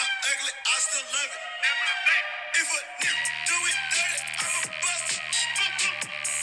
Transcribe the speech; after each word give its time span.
not 0.00 0.10
ugly, 0.32 0.54
I 0.64 0.76
still 0.80 1.06
love 1.12 1.32
it. 1.36 1.42
If 2.56 2.68
a 2.72 2.80
nigga 3.04 3.24
do 3.48 3.56
it 3.68 3.78
dirty, 3.92 4.20
I'ma 4.40 4.62
bust 4.80 5.08
it. 5.12 5.20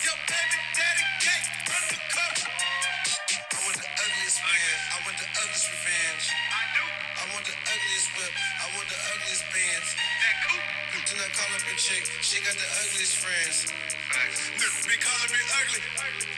Yo, 0.05 0.13
baby, 0.29 0.57
daddy 0.77 1.05
gay, 1.25 1.41
undercover. 1.65 2.45
I 2.53 3.57
want 3.65 3.77
the 3.81 3.89
ugliest 3.89 4.39
man. 4.45 4.77
I 4.93 4.97
want 5.09 5.17
the 5.17 5.29
ugliest 5.41 5.65
revenge. 5.73 6.25
I 6.53 6.63
do. 6.77 6.83
I 6.85 7.23
want 7.33 7.45
the 7.49 7.57
ugliest 7.57 8.07
whip. 8.13 8.33
I 8.37 8.65
want 8.77 8.87
the 8.93 8.99
ugliest 9.17 9.45
bands. 9.49 9.89
That 9.97 10.35
cool. 10.45 10.63
Then 11.07 11.17
I 11.17 11.29
call 11.33 11.49
up 11.57 11.65
a 11.65 11.75
chick. 11.81 12.03
She 12.21 12.37
got 12.45 12.53
the 12.53 12.69
ugliest 12.85 13.15
friends. 13.17 13.57
Niggas 13.73 14.85
be 14.85 14.97
calling 15.01 15.31
me 15.33 15.41
ugly. 15.57 15.81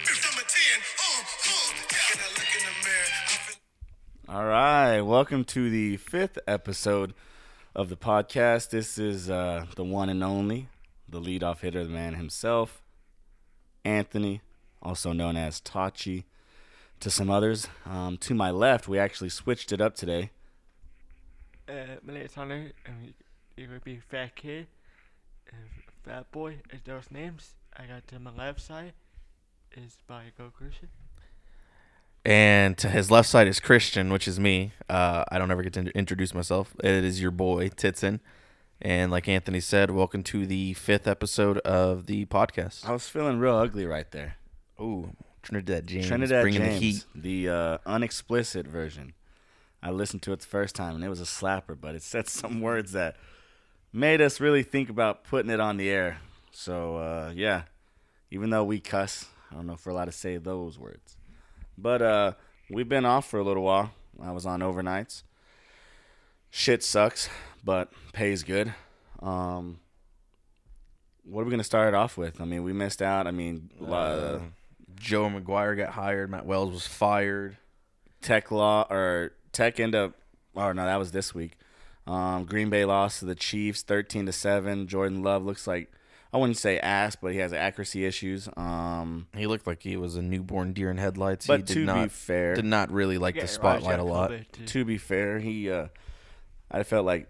Bitch, 0.08 0.24
I'm 0.24 0.40
a 0.40 0.46
10. 0.48 0.56
Uh, 1.04 1.20
uh. 1.20 1.68
Can 1.92 2.18
I 2.24 2.30
look 2.32 2.52
in 2.56 2.64
the 2.64 2.76
mirror? 2.88 3.59
All 4.32 4.46
right, 4.46 5.02
welcome 5.02 5.44
to 5.46 5.72
the 5.72 5.98
fifth 5.98 6.38
episode 6.46 7.16
of 7.74 7.90
the 7.90 7.98
podcast. 7.98 8.70
This 8.70 9.00
is 9.00 9.28
uh, 9.28 9.66
the 9.76 9.84
one 9.84 10.08
and 10.08 10.24
only, 10.24 10.68
the 11.08 11.20
leadoff 11.20 11.62
hitter, 11.62 11.84
the 11.84 11.90
man 11.90 12.14
himself, 12.14 12.84
Anthony, 13.84 14.42
also 14.84 15.14
known 15.14 15.36
as 15.36 15.60
Tachi, 15.60 16.26
to 17.00 17.10
some 17.10 17.32
others. 17.32 17.70
Um, 17.88 18.18
to 18.18 18.36
my 18.36 18.52
left, 18.52 18.88
we 18.88 19.00
actually 19.00 19.30
switched 19.30 19.72
it 19.72 19.82
up 19.82 19.96
today. 19.96 20.30
Uh, 21.68 21.98
my 22.04 22.14
name's 22.14 22.36
Hunter, 22.36 22.72
and 22.86 23.16
you 23.58 23.68
would 23.72 23.84
be 23.84 23.98
Fat 23.98 24.36
Kid, 24.36 24.68
Fat 26.04 26.32
Boy 26.32 26.58
is 26.72 26.82
those 26.86 27.10
names. 27.10 27.56
I 27.76 27.88
got 27.88 28.08
to 28.10 28.20
my 28.20 28.32
left 28.36 28.62
side 28.62 28.94
is 29.76 29.98
by 30.06 30.26
Go 30.38 30.52
Christian. 30.56 30.90
And 32.26 32.78
to 32.80 32.90
his 32.90 33.10
left 33.10 33.30
side 33.30 33.48
is 33.48 33.60
Christian, 33.60 34.12
which 34.12 34.28
is 34.28 34.40
me. 34.40 34.74
Uh, 34.90 35.24
I 35.32 35.38
don't 35.38 35.52
ever 35.52 35.64
get 35.64 35.74
to 35.74 35.80
in- 35.82 35.88
introduce 35.90 36.34
myself. 36.34 36.76
It 36.84 37.04
is 37.04 37.22
your 37.22 37.32
boy, 37.32 37.70
Titson. 37.70 38.20
And 38.82 39.12
like 39.12 39.28
Anthony 39.28 39.60
said, 39.60 39.92
welcome 39.92 40.24
to 40.24 40.46
the 40.46 40.74
fifth 40.74 41.08
episode 41.08 41.58
of 41.60 42.06
the 42.06 42.26
podcast. 42.26 42.88
I 42.88 42.92
was 42.92 43.08
feeling 43.08 43.40
real 43.40 43.56
ugly 43.56 43.86
right 43.86 44.10
there. 44.12 44.36
Oh, 44.78 45.10
Trinidad 45.42 45.88
James. 45.88 46.08
Trinidad 46.08 46.42
bringing 46.44 46.62
James, 46.62 46.80
the 46.80 46.80
heat. 46.80 47.06
the 47.16 47.50
uh, 47.50 47.78
unexplicit 47.86 48.68
version. 48.68 49.14
I 49.82 49.92
listened 49.92 50.22
to 50.24 50.34
it 50.34 50.42
the 50.42 50.46
first 50.46 50.76
time 50.76 50.96
and 50.96 51.04
it 51.04 51.10
was 51.10 51.22
a 51.22 51.26
slapper, 51.26 51.80
but 51.80 51.96
it 51.96 52.04
said 52.04 52.28
some 52.30 52.62
words 52.62 52.92
that 52.92 53.16
made 53.94 54.22
us 54.22 54.40
really 54.40 54.64
think 54.64 54.90
about 54.90 55.24
putting 55.24 55.50
it 55.52 55.60
on 55.60 55.78
the 55.78 55.90
air. 55.90 56.20
So 56.52 56.98
uh, 56.98 57.32
yeah, 57.34 57.64
even 58.30 58.50
though 58.50 58.64
we 58.66 58.80
cuss, 58.82 59.26
I 59.52 59.56
don't 59.56 59.68
know 59.68 59.74
if 59.74 59.86
we're 59.86 59.94
allowed 59.94 60.06
to 60.06 60.12
say 60.12 60.38
those 60.38 60.78
words. 60.78 61.16
But 61.82 62.02
uh, 62.02 62.32
we've 62.70 62.90
been 62.90 63.06
off 63.06 63.30
for 63.30 63.40
a 63.40 63.44
little 63.44 63.64
while. 63.64 63.92
I 64.22 64.32
was 64.32 64.46
on 64.46 64.60
overnights. 64.62 65.24
Shit 66.50 66.84
sucks, 66.84 67.30
but 67.64 67.92
pays 68.12 68.44
good. 68.44 68.74
Um, 69.22 69.80
what 71.24 71.42
are 71.42 71.46
we 71.46 71.52
gonna 71.52 71.64
start 71.64 71.88
it 71.90 71.94
off 71.94 72.18
with? 72.18 72.42
I 72.42 72.46
mean, 72.46 72.64
we 72.64 72.74
missed 72.74 73.02
out. 73.02 73.28
I 73.28 73.32
mean, 73.32 73.70
uh, 73.82 73.86
Uh, 73.94 74.40
Joe 74.96 75.30
McGuire 75.30 75.78
got 75.78 75.92
hired. 75.94 76.30
Matt 76.32 76.46
Wells 76.46 76.72
was 76.74 76.88
fired. 76.88 77.58
Tech 78.22 78.52
law 78.52 78.86
or 78.90 79.34
Tech 79.54 79.80
end 79.80 79.96
up. 79.96 80.14
Oh 80.56 80.72
no, 80.74 80.86
that 80.86 80.98
was 80.98 81.12
this 81.12 81.34
week. 81.36 81.54
Um, 82.08 82.46
Green 82.46 82.70
Bay 82.70 82.84
lost 82.86 83.20
to 83.20 83.26
the 83.26 83.36
Chiefs, 83.36 83.84
thirteen 83.84 84.26
to 84.26 84.32
seven. 84.32 84.88
Jordan 84.88 85.22
Love 85.22 85.46
looks 85.46 85.68
like 85.68 85.92
I 86.32 86.38
wouldn't 86.38 86.58
say 86.58 86.80
ass, 86.80 87.16
but 87.16 87.32
he 87.34 87.40
has 87.40 87.54
accuracy 87.54 88.06
issues. 88.06 88.48
Um, 88.56 89.28
He 89.36 89.48
looked 89.48 89.66
like 89.66 89.82
he 89.82 89.98
was 89.98 90.16
a 90.16 90.22
newborn 90.22 90.74
deer 90.74 90.92
in 90.92 90.98
headlights. 90.98 91.48
but 91.48 91.62
he 91.62 91.64
did 91.64 91.74
to 91.74 91.80
not, 91.86 92.04
be 92.04 92.10
fair, 92.10 92.56
did 92.56 92.66
not 92.66 92.92
really 92.92 93.18
like 93.18 93.36
Yeah, 93.36 93.44
the 93.44 93.48
spotlight 93.48 94.00
a 94.00 94.04
lot. 94.04 94.30
Kobe, 94.30 94.46
to 94.68 94.86
be 94.86 94.98
fair, 94.98 95.40
he 95.40 95.72
uh, 95.72 95.88
I 96.70 96.84
felt 96.84 97.06
like 97.06 97.30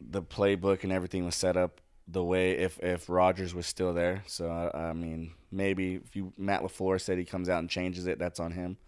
the 0.00 0.22
playbook 0.22 0.82
and 0.82 0.92
everything 0.92 1.24
was 1.26 1.34
set 1.34 1.56
up 1.56 1.80
the 2.06 2.24
way 2.24 2.52
if 2.52 2.78
if 2.82 3.08
Rodgers 3.10 3.54
was 3.54 3.66
still 3.66 3.92
there. 3.92 4.22
So 4.26 4.48
I, 4.48 4.88
I 4.88 4.92
mean, 4.94 5.32
maybe 5.50 5.96
if 5.96 6.16
you 6.16 6.32
Matt 6.38 6.62
Lafleur 6.62 6.98
said 7.00 7.18
he 7.18 7.24
comes 7.26 7.50
out 7.50 7.58
and 7.58 7.68
changes 7.68 8.06
it, 8.06 8.18
that's 8.18 8.40
on 8.40 8.52
him. 8.52 8.78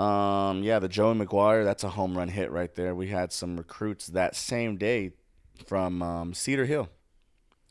Um, 0.00 0.62
yeah, 0.62 0.78
the 0.78 0.88
Joey 0.88 1.14
McGuire, 1.14 1.64
that's 1.64 1.84
a 1.84 1.90
home 1.90 2.16
run 2.16 2.28
hit 2.28 2.50
right 2.50 2.74
there. 2.74 2.94
We 2.94 3.08
had 3.08 3.32
some 3.32 3.56
recruits 3.56 4.06
that 4.06 4.34
same 4.36 4.76
day 4.78 5.10
from 5.66 6.02
um, 6.02 6.32
Cedar 6.32 6.64
Hill 6.64 6.88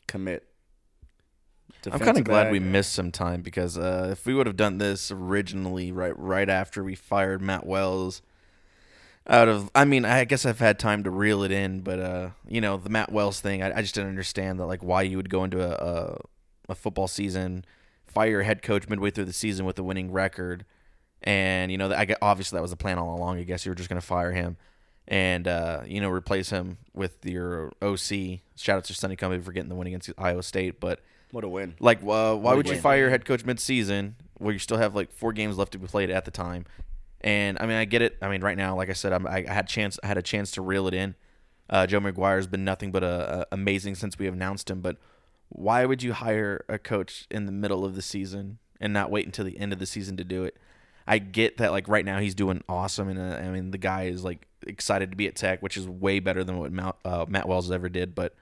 commit. 0.06 0.46
I'm 1.90 1.98
kind 1.98 2.18
of 2.18 2.24
glad 2.24 2.44
back. 2.44 2.52
we 2.52 2.60
missed 2.60 2.92
some 2.92 3.10
time 3.10 3.42
because 3.42 3.78
uh, 3.78 4.08
if 4.12 4.26
we 4.26 4.34
would 4.34 4.46
have 4.46 4.56
done 4.56 4.78
this 4.78 5.10
originally, 5.10 5.92
right, 5.92 6.16
right 6.18 6.48
after 6.48 6.84
we 6.84 6.94
fired 6.94 7.40
Matt 7.42 7.66
Wells, 7.66 8.22
out 9.26 9.48
of, 9.48 9.70
I 9.74 9.84
mean, 9.84 10.04
I 10.04 10.24
guess 10.24 10.44
I've 10.44 10.58
had 10.58 10.78
time 10.78 11.04
to 11.04 11.10
reel 11.10 11.42
it 11.42 11.50
in, 11.50 11.80
but 11.80 11.98
uh, 12.00 12.30
you 12.48 12.60
know, 12.60 12.76
the 12.76 12.90
Matt 12.90 13.12
Wells 13.12 13.40
thing, 13.40 13.62
I, 13.62 13.78
I 13.78 13.80
just 13.82 13.94
didn't 13.94 14.10
understand 14.10 14.58
that, 14.60 14.66
like, 14.66 14.82
why 14.82 15.02
you 15.02 15.16
would 15.16 15.30
go 15.30 15.44
into 15.44 15.62
a, 15.62 15.70
a 15.70 16.18
a 16.68 16.74
football 16.74 17.08
season, 17.08 17.64
fire 18.06 18.30
your 18.30 18.42
head 18.42 18.62
coach 18.62 18.88
midway 18.88 19.10
through 19.10 19.24
the 19.26 19.32
season 19.32 19.66
with 19.66 19.78
a 19.78 19.82
winning 19.82 20.10
record, 20.12 20.64
and 21.22 21.70
you 21.70 21.78
know, 21.78 21.92
I 21.92 22.04
get 22.04 22.18
obviously 22.20 22.56
that 22.56 22.62
was 22.62 22.70
the 22.72 22.76
plan 22.76 22.98
all 22.98 23.16
along. 23.16 23.38
I 23.38 23.44
guess 23.44 23.64
you 23.64 23.70
were 23.70 23.76
just 23.76 23.88
gonna 23.88 24.00
fire 24.00 24.32
him. 24.32 24.56
And 25.08 25.48
uh, 25.48 25.82
you 25.86 26.00
know, 26.00 26.10
replace 26.10 26.50
him 26.50 26.78
with 26.94 27.26
your 27.26 27.72
OC. 27.82 28.40
Shout 28.56 28.78
out 28.78 28.84
to 28.84 28.94
Sonny 28.94 29.16
Cumbie 29.16 29.42
for 29.42 29.52
getting 29.52 29.68
the 29.68 29.74
win 29.74 29.88
against 29.88 30.10
Iowa 30.16 30.42
State, 30.42 30.80
but 30.80 31.00
What 31.32 31.42
a 31.42 31.48
win. 31.48 31.74
like, 31.80 31.98
uh, 31.98 32.36
why 32.36 32.54
would 32.54 32.68
you 32.68 32.74
game. 32.74 32.82
fire 32.82 32.98
your 32.98 33.10
head 33.10 33.24
coach 33.24 33.44
mid-season 33.44 34.14
where 34.38 34.52
you 34.52 34.60
still 34.60 34.76
have 34.76 34.94
like 34.94 35.10
four 35.10 35.32
games 35.32 35.58
left 35.58 35.72
to 35.72 35.78
be 35.78 35.86
played 35.88 36.10
at 36.10 36.24
the 36.24 36.30
time? 36.30 36.66
And 37.22 37.58
I 37.60 37.66
mean, 37.66 37.76
I 37.76 37.84
get 37.84 38.02
it. 38.02 38.18
I 38.22 38.28
mean, 38.28 38.42
right 38.42 38.56
now, 38.56 38.76
like 38.76 38.90
I 38.90 38.92
said, 38.92 39.12
I'm, 39.12 39.26
I 39.26 39.44
I 39.48 39.52
had 39.52 39.66
chance, 39.66 39.98
I 40.04 40.08
had 40.08 40.18
a 40.18 40.22
chance 40.22 40.50
to 40.52 40.62
reel 40.62 40.86
it 40.88 40.94
in. 40.94 41.14
Uh, 41.70 41.86
Joe 41.86 42.00
McGuire 42.00 42.36
has 42.36 42.46
been 42.46 42.64
nothing 42.64 42.92
but 42.92 43.02
a, 43.02 43.40
a 43.40 43.46
amazing 43.52 43.94
since 43.94 44.18
we 44.18 44.26
announced 44.28 44.70
him. 44.70 44.80
But 44.80 44.98
why 45.48 45.86
would 45.86 46.02
you 46.02 46.12
hire 46.12 46.64
a 46.68 46.78
coach 46.78 47.26
in 47.30 47.46
the 47.46 47.52
middle 47.52 47.84
of 47.84 47.94
the 47.94 48.02
season 48.02 48.58
and 48.80 48.92
not 48.92 49.10
wait 49.10 49.24
until 49.24 49.44
the 49.44 49.58
end 49.58 49.72
of 49.72 49.78
the 49.78 49.86
season 49.86 50.16
to 50.18 50.24
do 50.24 50.44
it? 50.44 50.56
I 51.06 51.18
get 51.18 51.56
that, 51.56 51.72
like 51.72 51.88
right 51.88 52.04
now, 52.04 52.18
he's 52.18 52.34
doing 52.34 52.62
awesome, 52.68 53.08
and 53.08 53.18
uh, 53.18 53.36
I 53.36 53.48
mean, 53.48 53.70
the 53.70 53.78
guy 53.78 54.04
is 54.04 54.22
like 54.22 54.46
excited 54.66 55.10
to 55.10 55.16
be 55.16 55.26
at 55.26 55.34
Tech, 55.34 55.62
which 55.62 55.76
is 55.76 55.88
way 55.88 56.20
better 56.20 56.44
than 56.44 56.58
what 56.58 56.72
Matt, 56.72 56.96
uh, 57.04 57.24
Matt 57.28 57.48
Wells 57.48 57.70
ever 57.70 57.88
did. 57.88 58.14
But 58.14 58.34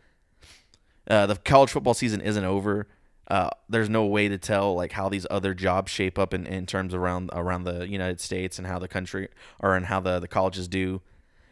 uh, 1.10 1.26
the 1.26 1.36
college 1.36 1.70
football 1.70 1.92
season 1.92 2.20
isn't 2.20 2.44
over. 2.44 2.86
Uh, 3.26 3.50
there's 3.68 3.88
no 3.88 4.06
way 4.06 4.28
to 4.28 4.38
tell 4.38 4.74
like 4.74 4.92
how 4.92 5.08
these 5.08 5.26
other 5.30 5.54
jobs 5.54 5.90
shape 5.90 6.18
up 6.18 6.32
in, 6.32 6.46
in 6.46 6.66
terms 6.66 6.94
around 6.94 7.30
around 7.32 7.64
the 7.64 7.86
United 7.88 8.20
States 8.20 8.58
and 8.58 8.66
how 8.66 8.78
the 8.78 8.88
country 8.88 9.28
or 9.60 9.76
and 9.76 9.86
how 9.86 10.00
the, 10.00 10.18
the 10.20 10.28
colleges 10.28 10.68
do. 10.68 11.00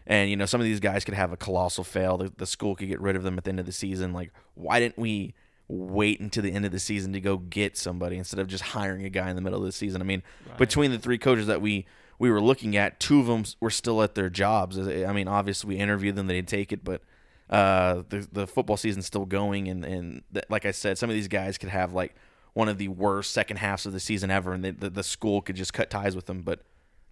And 0.07 0.31
you 0.31 0.37
know, 0.37 0.47
some 0.47 0.61
of 0.61 0.65
these 0.65 0.81
guys 0.81 1.05
could 1.05 1.15
have 1.15 1.33
a 1.33 1.37
colossal 1.37 1.85
fail. 1.85 2.17
The, 2.17 2.33
the 2.37 2.47
school 2.47 2.75
could 2.75 2.89
get 2.89 3.01
rid 3.01 3.17
of 3.17 3.23
them 3.25 3.37
at 3.37 3.45
the 3.45 3.51
end 3.51 3.61
of 3.61 3.67
the 3.67 3.73
season. 3.73 4.13
Like, 4.13 4.33
why 4.55 4.81
didn't 4.81 4.99
we 4.99 5.35
wait 5.69 6.19
until 6.19 6.43
the 6.43 6.53
end 6.53 6.65
of 6.65 6.73
the 6.73 6.79
season 6.79 7.13
to 7.13 7.21
go 7.21 7.37
get 7.37 7.77
somebody 7.77 8.17
instead 8.17 8.41
of 8.41 8.47
just 8.47 8.65
hiring 8.65 9.05
a 9.05 9.11
guy 9.11 9.29
in 9.29 9.37
the 9.37 9.43
middle 9.43 9.59
of 9.59 9.67
the 9.67 9.73
season? 9.73 10.01
I 10.01 10.05
mean, 10.05 10.23
between 10.57 10.91
the 10.91 10.99
three 10.99 11.19
coaches 11.19 11.47
that 11.47 11.61
we 11.61 11.85
we 12.19 12.31
were 12.31 12.41
looking 12.41 12.77
at, 12.77 12.99
two 12.99 13.21
of 13.21 13.27
them 13.27 13.45
were 13.61 13.71
still 13.71 14.03
at 14.03 14.15
their 14.15 14.31
jobs. 14.31 14.79
I 14.79 15.13
mean, 15.13 15.29
obviously 15.29 15.69
we 15.69 15.77
interviewed 15.81 16.17
them, 16.17 16.27
they 16.27 16.35
didn't 16.35 16.49
take 16.49 16.73
it, 16.73 16.83
but 16.85 17.03
uh, 17.51 18.03
the 18.09 18.29
the 18.31 18.47
football 18.47 18.77
season's 18.77 19.07
still 19.07 19.25
going, 19.27 19.69
and 19.69 19.85
and 19.85 20.23
th- 20.33 20.45
like 20.49 20.65
I 20.67 20.71
said, 20.73 20.99
some 20.99 21.09
of 21.11 21.15
these 21.15 21.29
guys 21.29 21.59
could 21.59 21.71
have 21.71 21.93
like 21.93 22.15
one 22.55 22.69
of 22.69 22.79
the 22.79 22.89
worst 22.89 23.33
second 23.33 23.59
halves 23.59 23.87
of 23.87 23.93
the 23.93 24.01
season 24.01 24.31
ever, 24.31 24.53
and 24.53 24.65
the 24.65 24.71
the, 24.73 24.91
the 24.91 25.03
school 25.03 25.41
could 25.43 25.57
just 25.57 25.73
cut 25.73 25.91
ties 25.91 26.15
with 26.17 26.27
them. 26.27 26.43
But 26.43 26.61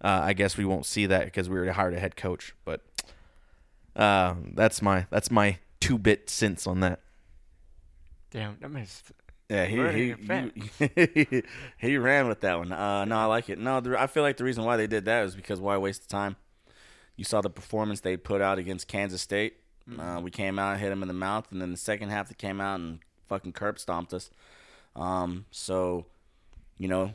uh, 0.01 0.21
I 0.23 0.33
guess 0.33 0.57
we 0.57 0.65
won't 0.65 0.85
see 0.85 1.05
that 1.07 1.25
because 1.25 1.49
we 1.49 1.57
already 1.57 1.71
hired 1.71 1.93
a 1.93 1.99
head 1.99 2.15
coach. 2.15 2.53
But 2.65 2.81
uh, 3.95 4.35
that's 4.53 4.81
my 4.81 5.05
that's 5.09 5.31
my 5.31 5.57
two 5.79 5.97
bit 5.97 6.29
cents 6.29 6.67
on 6.67 6.79
that. 6.81 6.99
Damn, 8.31 8.57
that 8.59 8.69
man's 8.69 9.01
Yeah, 9.49 9.65
he 9.65 9.77
he, 9.93 10.15
you- 11.31 11.43
he 11.79 11.97
ran 11.97 12.27
with 12.27 12.41
that 12.41 12.57
one. 12.57 12.71
Uh, 12.71 13.05
no, 13.05 13.17
I 13.17 13.25
like 13.25 13.49
it. 13.49 13.57
No, 13.57 13.79
the, 13.79 13.99
I 13.99 14.07
feel 14.07 14.23
like 14.23 14.37
the 14.37 14.43
reason 14.43 14.63
why 14.65 14.77
they 14.77 14.87
did 14.87 15.05
that 15.05 15.25
is 15.25 15.35
because 15.35 15.59
why 15.61 15.77
waste 15.77 16.03
the 16.03 16.09
time? 16.09 16.35
You 17.15 17.23
saw 17.23 17.41
the 17.41 17.49
performance 17.49 18.01
they 18.01 18.17
put 18.17 18.41
out 18.41 18.59
against 18.59 18.87
Kansas 18.87 19.21
State. 19.21 19.55
Uh, 19.99 20.19
we 20.21 20.29
came 20.31 20.59
out, 20.59 20.79
hit 20.79 20.91
him 20.91 21.01
in 21.01 21.07
the 21.07 21.13
mouth, 21.13 21.47
and 21.51 21.61
then 21.61 21.71
the 21.71 21.77
second 21.77 22.09
half 22.09 22.27
they 22.27 22.35
came 22.35 22.59
out 22.59 22.79
and 22.79 22.99
fucking 23.27 23.53
curb 23.53 23.79
stomped 23.79 24.13
us. 24.13 24.29
Um, 24.95 25.45
so, 25.51 26.05
you 26.77 26.87
know, 26.87 27.13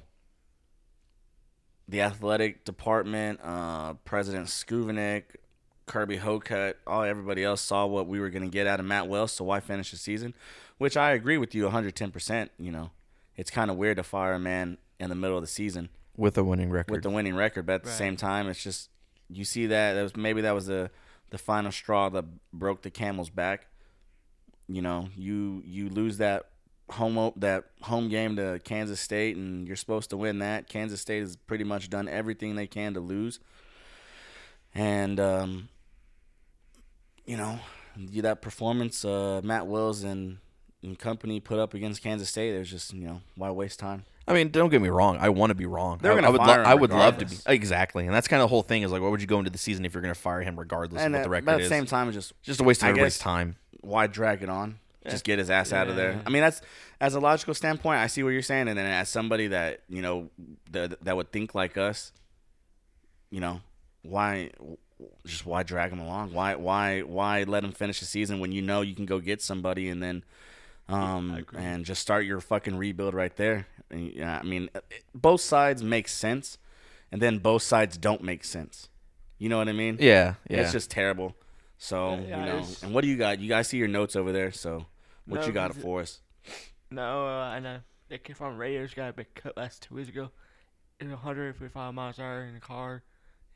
the 1.88 2.00
athletic 2.00 2.64
department, 2.64 3.40
uh, 3.42 3.94
President 4.04 4.46
Schovanec, 4.46 5.24
Kirby 5.86 6.16
Hocutt, 6.18 6.76
all 6.86 7.02
everybody 7.02 7.44
else 7.44 7.60
saw 7.60 7.84
what 7.86 8.06
we 8.06 8.20
were 8.20 8.30
going 8.30 8.44
to 8.44 8.48
get 8.50 8.66
out 8.66 8.80
of 8.80 8.86
Matt 8.86 9.08
Wells, 9.08 9.32
so 9.32 9.44
why 9.44 9.60
finish 9.60 9.90
the 9.90 9.96
season? 9.96 10.32
Which 10.78 10.96
I 10.96 11.10
agree 11.12 11.38
with 11.38 11.54
you 11.54 11.68
110%. 11.68 12.48
You 12.58 12.72
know, 12.72 12.90
it's 13.36 13.50
kind 13.50 13.70
of 13.70 13.76
weird 13.76 13.98
to 13.98 14.02
fire 14.02 14.34
a 14.34 14.38
man 14.38 14.78
in 14.98 15.08
the 15.10 15.14
middle 15.16 15.36
of 15.36 15.42
the 15.42 15.48
season 15.48 15.88
With 16.16 16.38
a 16.38 16.44
winning 16.44 16.70
record. 16.70 16.90
with 16.92 17.02
the 17.02 17.10
winning 17.10 17.34
record, 17.34 17.66
but 17.66 17.74
at 17.74 17.84
the 17.84 17.90
same 17.90 18.16
time, 18.16 18.48
it's 18.48 18.62
just 18.62 18.88
you 19.28 19.44
see 19.44 19.66
that 19.66 19.94
that 19.94 20.02
was 20.02 20.16
maybe 20.16 20.40
that 20.42 20.54
was 20.54 20.66
the 20.66 20.90
the 21.32 21.38
final 21.38 21.72
straw 21.72 22.10
that 22.10 22.26
broke 22.52 22.82
the 22.82 22.90
camel's 22.90 23.30
back. 23.30 23.66
You 24.68 24.82
know, 24.82 25.08
you 25.16 25.62
you 25.64 25.88
lose 25.88 26.18
that 26.18 26.50
home 26.90 27.32
that 27.36 27.64
home 27.80 28.08
game 28.10 28.36
to 28.36 28.60
Kansas 28.62 29.00
State, 29.00 29.36
and 29.36 29.66
you're 29.66 29.76
supposed 29.76 30.10
to 30.10 30.16
win 30.16 30.38
that. 30.40 30.68
Kansas 30.68 31.00
State 31.00 31.20
has 31.20 31.36
pretty 31.36 31.64
much 31.64 31.88
done 31.88 32.06
everything 32.06 32.54
they 32.54 32.66
can 32.66 32.92
to 32.94 33.00
lose, 33.00 33.40
and 34.74 35.18
um, 35.18 35.68
you 37.24 37.38
know, 37.38 37.58
that 37.96 38.42
performance 38.42 39.04
uh, 39.04 39.40
Matt 39.42 39.66
Wells 39.66 40.04
and, 40.04 40.36
and 40.82 40.98
company 40.98 41.40
put 41.40 41.58
up 41.58 41.74
against 41.74 42.02
Kansas 42.02 42.28
State, 42.28 42.54
it 42.54 42.58
was 42.58 42.70
just 42.70 42.92
you 42.92 43.06
know 43.06 43.20
why 43.36 43.50
waste 43.50 43.78
time. 43.78 44.04
I 44.26 44.34
mean, 44.34 44.50
don't 44.50 44.68
get 44.70 44.80
me 44.80 44.88
wrong. 44.88 45.18
I 45.20 45.30
want 45.30 45.50
to 45.50 45.54
be 45.54 45.66
wrong. 45.66 45.98
They're 46.00 46.12
I, 46.12 46.14
gonna 46.14 46.28
I 46.28 46.30
would. 46.30 46.40
fire 46.40 46.60
him 46.60 46.66
I 46.66 46.74
would 46.74 46.90
love 46.90 47.18
to 47.18 47.26
be 47.26 47.36
exactly, 47.46 48.06
and 48.06 48.14
that's 48.14 48.28
kind 48.28 48.40
of 48.40 48.44
the 48.44 48.50
whole 48.50 48.62
thing. 48.62 48.82
Is 48.82 48.92
like, 48.92 49.02
why 49.02 49.08
would 49.08 49.20
you 49.20 49.26
go 49.26 49.38
into 49.38 49.50
the 49.50 49.58
season 49.58 49.84
if 49.84 49.94
you're 49.94 50.02
going 50.02 50.14
to 50.14 50.20
fire 50.20 50.42
him 50.42 50.56
regardless 50.58 51.02
And 51.02 51.14
of 51.16 51.26
what 51.26 51.36
at, 51.36 51.40
the 51.40 51.46
but 51.46 51.60
is? 51.60 51.66
at 51.66 51.68
the 51.70 51.74
same 51.76 51.86
time, 51.86 52.08
it's 52.08 52.16
just 52.16 52.32
just 52.42 52.60
a 52.60 52.64
waste 52.64 52.82
of 52.82 52.86
I 52.86 52.90
everybody's 52.90 53.14
guess- 53.16 53.22
time. 53.22 53.56
why 53.80 54.06
drag 54.06 54.42
it 54.42 54.48
on? 54.48 54.78
Just 55.10 55.24
get 55.24 55.40
his 55.40 55.50
ass 55.50 55.72
out 55.72 55.88
of 55.88 55.96
there. 55.96 56.22
I 56.24 56.30
mean, 56.30 56.42
that's 56.42 56.60
as 57.00 57.16
a 57.16 57.20
logical 57.20 57.54
standpoint. 57.54 57.98
I 57.98 58.06
see 58.06 58.22
what 58.22 58.28
you're 58.28 58.40
saying, 58.42 58.68
and 58.68 58.78
then 58.78 58.86
as 58.86 59.08
somebody 59.08 59.48
that 59.48 59.80
you 59.88 60.00
know 60.00 60.30
that 60.70 61.04
that 61.04 61.16
would 61.16 61.32
think 61.32 61.56
like 61.56 61.76
us, 61.76 62.12
you 63.28 63.40
know, 63.40 63.60
why 64.02 64.50
just 65.26 65.44
why 65.44 65.64
drag 65.64 65.90
him 65.90 65.98
along? 65.98 66.32
Why 66.32 66.54
why 66.54 67.00
why 67.00 67.42
let 67.42 67.64
him 67.64 67.72
finish 67.72 67.98
the 67.98 68.06
season 68.06 68.38
when 68.38 68.52
you 68.52 68.62
know 68.62 68.82
you 68.82 68.94
can 68.94 69.04
go 69.06 69.18
get 69.18 69.42
somebody 69.42 69.88
and 69.88 70.00
then 70.00 70.22
um 70.88 71.44
and 71.56 71.84
just 71.84 72.02
start 72.02 72.24
your 72.24 72.40
fucking 72.40 72.76
rebuild 72.76 73.14
right 73.14 73.34
there? 73.36 73.66
And, 73.90 74.12
Yeah, 74.12 74.38
I 74.38 74.42
mean, 74.42 74.68
it- 74.74 75.04
both 75.14 75.40
sides 75.40 75.82
make 75.82 76.08
sense, 76.08 76.58
and 77.10 77.20
then 77.20 77.38
both 77.38 77.62
sides 77.62 77.96
don't 77.98 78.22
make 78.22 78.44
sense. 78.44 78.88
You 79.38 79.48
know 79.48 79.58
what 79.58 79.68
I 79.68 79.72
mean? 79.72 79.96
Yeah, 80.00 80.34
yeah. 80.48 80.60
It's 80.60 80.72
just 80.72 80.90
terrible. 80.90 81.34
So 81.78 82.14
Yeah, 82.14 82.40
you 82.40 82.46
know, 82.46 82.56
it's- 82.58 82.82
and 82.82 82.94
what 82.94 83.02
do 83.02 83.08
you 83.08 83.16
got? 83.16 83.40
You 83.40 83.48
guys 83.48 83.68
see 83.68 83.76
your 83.78 83.88
notes 83.88 84.14
over 84.16 84.30
there. 84.32 84.52
So 84.52 84.86
what 85.26 85.40
No, 85.40 85.46
you 85.46 85.52
got 85.52 85.74
for 85.74 86.00
us? 86.00 86.20
No, 86.90 87.26
uh, 87.26 87.44
I 87.56 87.58
know 87.58 87.78
the 88.08 88.18
kid 88.18 88.36
from 88.36 88.56
Raiders 88.56 88.94
got 88.94 89.08
a 89.10 89.12
big 89.12 89.34
cut 89.34 89.56
last 89.56 89.82
two 89.82 89.94
weeks 89.94 90.08
ago. 90.08 90.30
It 91.00 91.04
was 91.04 91.12
155 91.14 91.94
miles 91.94 92.18
an 92.18 92.24
hour 92.24 92.44
in 92.44 92.54
the 92.54 92.60
car. 92.60 93.02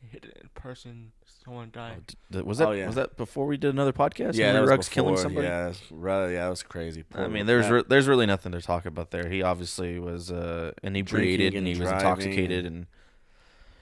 He 0.06 0.12
hit 0.12 0.24
it 0.24 0.38
in 0.42 0.48
person. 0.54 1.12
Someone 1.44 1.70
died. 1.72 2.14
Th- 2.32 2.44
Was 2.44 2.58
that 2.58 2.68
Oh, 2.68 2.72
yeah. 2.72 2.86
was 2.86 2.94
that 2.96 3.16
before 3.16 3.46
we 3.46 3.56
did 3.56 3.70
another 3.72 3.92
podcast? 3.92 4.34
yeah, 4.34 4.46
Henry 4.46 4.54
that 4.54 4.60
was 4.62 4.70
Ruggs 4.70 4.88
killing 4.88 5.16
somebody. 5.16 5.46
Yeah, 5.46 5.68
it's 5.68 5.82
really, 5.90 6.34
yeah, 6.34 6.44
that 6.44 6.50
was 6.50 6.62
crazy. 6.62 7.04
I 7.14 7.28
mean, 7.28 7.46
there's 7.46 7.68
re- 7.70 7.84
there's 7.86 8.08
really 8.08 8.26
nothing 8.26 8.52
to 8.52 8.60
talk 8.60 8.86
about 8.86 9.10
there. 9.10 9.28
He 9.28 9.42
obviously 9.42 9.98
was 9.98 10.30
uh, 10.30 10.72
inebriated 10.82 11.52
Drinking 11.52 11.58
and 11.58 11.66
he 11.66 11.72
and 11.74 11.80
was 11.82 11.90
intoxicated 11.90 12.66
and 12.66 12.86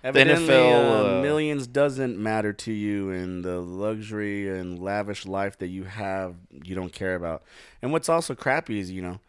Evidently, 0.02 0.48
NFL, 0.48 0.72
uh, 1.14 1.18
uh, 1.18 1.22
millions 1.22 1.66
doesn't 1.66 2.18
matter 2.18 2.52
to 2.52 2.70
you, 2.72 3.10
and 3.10 3.42
the 3.42 3.58
luxury 3.60 4.46
and 4.50 4.78
lavish 4.78 5.24
life 5.24 5.56
that 5.60 5.68
you 5.68 5.84
have, 5.84 6.34
you 6.50 6.74
don't 6.74 6.92
care 6.92 7.14
about. 7.14 7.42
And 7.80 7.90
what's 7.90 8.10
also 8.10 8.34
crappy 8.34 8.78
is, 8.78 8.90
you 8.90 9.00
know, 9.00 9.20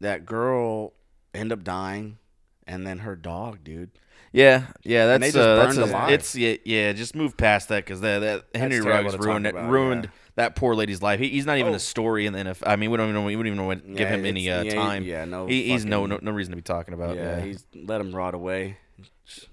that 0.00 0.26
girl 0.26 0.92
end 1.32 1.50
up 1.50 1.64
dying, 1.64 2.18
and 2.66 2.86
then 2.86 2.98
her 2.98 3.16
dog, 3.16 3.64
dude. 3.64 3.90
Yeah, 4.32 4.66
yeah. 4.84 5.12
And 5.12 5.22
That's 5.22 5.32
they 5.32 5.38
just 5.38 5.48
uh, 5.48 5.56
that's 5.56 5.76
burned 5.76 5.90
a- 5.90 5.92
alive. 5.94 6.10
it's 6.12 6.34
yeah, 6.36 6.56
yeah. 6.64 6.92
Just 6.92 7.14
move 7.14 7.36
past 7.36 7.68
that 7.70 7.84
because 7.84 8.00
that, 8.02 8.18
that 8.20 8.44
Henry 8.54 8.80
terrible 8.80 8.90
Ruggs 8.90 9.12
to 9.12 9.18
talk 9.18 9.26
ruined 9.26 9.46
it, 9.46 9.50
about, 9.54 9.70
ruined 9.70 10.04
yeah. 10.04 10.10
that 10.36 10.56
poor 10.56 10.74
lady's 10.74 11.00
life. 11.02 11.20
He, 11.20 11.28
he's 11.28 11.46
not 11.46 11.58
even 11.58 11.72
Oh. 11.72 11.76
a 11.76 11.80
story 11.80 12.26
in 12.26 12.32
the 12.32 12.40
NFL. 12.40 12.62
I 12.66 12.76
mean, 12.76 12.90
we 12.90 12.96
don't 12.96 13.08
even. 13.10 13.24
We 13.24 13.36
wouldn't 13.36 13.52
even 13.54 13.58
know 13.58 13.66
what, 13.68 13.86
give 13.86 13.98
Yeah, 14.00 14.08
him 14.14 14.24
any 14.26 14.50
uh, 14.50 14.60
it's- 14.60 14.74
yeah, 14.74 14.80
time. 14.82 15.04
Yeah, 15.04 15.24
no. 15.24 15.46
he, 15.46 15.64
he's 15.70 15.84
no, 15.84 16.02
fucking- 16.02 16.24
no 16.24 16.30
no 16.30 16.36
reason 16.36 16.52
to 16.52 16.56
be 16.56 16.62
talking 16.62 16.94
about. 16.94 17.16
yeah, 17.16 17.38
Yeah, 17.38 17.44
he's 17.44 17.64
let 17.74 18.00
him 18.00 18.14
rot 18.14 18.34
away. 18.34 18.78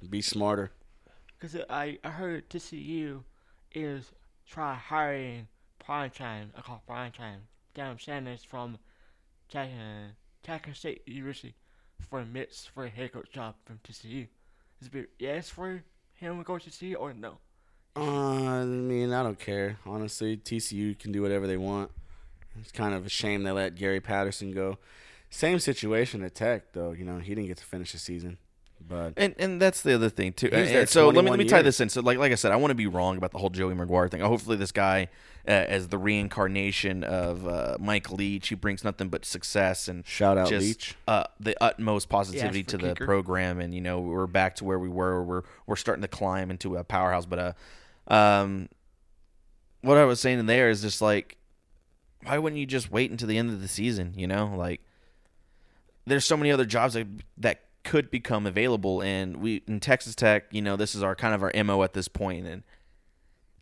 Be 0.10 0.22
smarter. 0.22 0.72
Because 1.40 1.58
I, 1.70 2.00
I 2.04 2.10
heard 2.10 2.50
TCU 2.50 3.24
is 3.74 4.12
try 4.50 4.74
hiring 4.74 5.48
prime 5.80 6.10
time. 6.10 6.52
I 6.58 6.62
call 6.62 6.82
prime 6.88 7.12
time. 7.12 7.42
Deion 7.76 8.02
Sanders 8.02 8.44
from 8.44 8.78
Jack, 9.50 9.70
uh, 9.70 10.12
Jackson 10.46 10.74
State 10.74 11.02
University 11.06 11.54
for 12.10 12.22
a 12.22 12.26
mitts 12.26 12.66
for 12.74 12.86
a 12.86 12.90
head 12.90 13.12
coach 13.12 13.30
job 13.32 13.56
from 13.66 13.80
TCU. 13.84 14.28
Is 14.82 14.90
it 14.94 15.10
yes 15.20 15.50
for 15.50 15.84
him 16.14 16.38
to 16.38 16.44
go 16.44 16.58
to 16.58 16.70
TCU 16.70 16.96
or 17.00 17.14
no? 17.14 17.38
Uh, 17.96 18.02
I 18.02 18.66
mean, 18.66 19.14
I 19.14 19.24
don't 19.24 19.40
care. 19.40 19.78
Honestly, 19.86 20.38
TCU 20.38 20.98
can 21.00 21.12
do 21.12 21.22
whatever 21.22 21.48
they 21.48 21.58
want. 21.58 21.92
It's 22.60 22.72
kind 22.72 22.94
of 22.94 23.06
a 23.06 23.10
shame 23.10 23.44
they 23.44 23.52
let 23.52 23.76
Gary 23.76 24.02
Patterson 24.02 24.52
go. 24.52 24.78
Same 25.30 25.60
situation 25.60 26.24
at 26.24 26.36
Tech, 26.36 26.74
though. 26.74 26.92
You 26.92 27.06
know, 27.06 27.20
he 27.20 27.36
didn't 27.36 27.48
get 27.48 27.58
to 27.58 27.66
finish 27.66 27.92
the 27.92 27.98
season, 27.98 28.38
but 28.88 29.14
And 29.18 29.36
and 29.40 29.62
that's 29.62 29.82
the 29.82 29.94
other 29.96 30.10
thing 30.10 30.34
too. 30.34 30.48
He 30.48 30.54
And 30.54 30.68
there 30.68 30.86
so 30.86 31.08
let 31.08 31.24
me 31.26 31.32
let 31.32 31.38
21 31.38 31.40
me 31.40 31.46
tie 31.46 31.56
years. 31.58 31.66
this 31.66 31.82
in. 31.82 31.90
So 31.90 32.02
like 32.02 32.18
like 32.18 32.32
I 32.32 32.36
said, 32.36 32.52
I 32.52 32.56
want 32.58 32.72
to 32.72 32.76
be 32.76 32.88
wrong 32.88 33.18
about 33.18 33.32
the 33.32 33.38
whole 33.38 33.50
Joey 33.50 33.74
McGuire 33.74 34.10
thing. 34.12 34.22
Hopefully 34.22 34.58
this 34.58 34.72
guy, 34.72 35.08
uh, 35.48 35.52
as 35.52 35.88
the 35.90 35.98
reincarnation 35.98 37.04
of 37.04 37.48
uh, 37.48 37.78
Mike 37.80 38.12
Leach, 38.12 38.50
he 38.50 38.56
brings 38.56 38.84
nothing 38.84 39.10
but 39.10 39.26
success 39.26 39.88
and 39.88 40.06
shout 40.06 40.38
out 40.38 40.50
just 40.50 40.66
Leach. 40.66 40.96
uh, 41.08 41.24
the 41.40 41.56
utmost 41.64 42.10
positivity 42.10 42.64
for 42.64 42.70
to 42.72 42.78
the 42.78 42.88
kicker. 42.90 43.06
program, 43.06 43.60
and 43.60 43.74
you 43.74 43.82
know 43.82 44.00
we're 44.00 44.28
back 44.28 44.56
to 44.58 44.64
where 44.64 44.80
we 44.80 44.90
were. 44.90 45.24
We're 45.24 45.42
we're 45.68 45.76
starting 45.76 46.02
to 46.04 46.08
climb 46.08 46.52
into 46.52 46.76
a 46.78 46.84
powerhouse. 46.84 47.26
But 47.26 47.56
uh, 48.10 48.14
um, 48.14 48.70
what 49.82 49.98
I 49.98 50.06
was 50.06 50.20
saying 50.20 50.40
in 50.40 50.46
there 50.48 50.70
is 50.70 50.82
just 50.82 51.02
like, 51.02 51.38
why 52.24 52.38
wouldn't 52.38 52.60
you 52.60 52.66
just 52.66 52.92
wait 52.92 53.12
until 53.12 53.28
the 53.28 53.38
end 53.38 53.52
of 53.52 53.62
the 53.62 53.68
season? 53.68 54.14
You 54.16 54.28
know, 54.28 54.54
like 54.56 54.82
there's 56.06 56.26
so 56.26 56.38
many 56.38 56.52
other 56.52 56.66
jobs 56.66 56.94
that 56.96 57.08
that 57.38 57.62
could 57.86 58.12
become 58.12 58.46
available, 58.46 59.02
and 59.02 59.38
we 59.38 59.64
in 59.68 59.80
Texas 59.80 60.16
Tech, 60.16 60.46
you 60.52 60.62
know, 60.62 60.76
this 60.76 60.96
is 60.96 61.04
our 61.04 61.16
kind 61.16 61.34
of 61.34 61.42
our 61.42 61.52
mo 61.64 61.84
at 61.84 61.94
this 61.94 62.08
point. 62.08 62.46
and. 62.46 62.64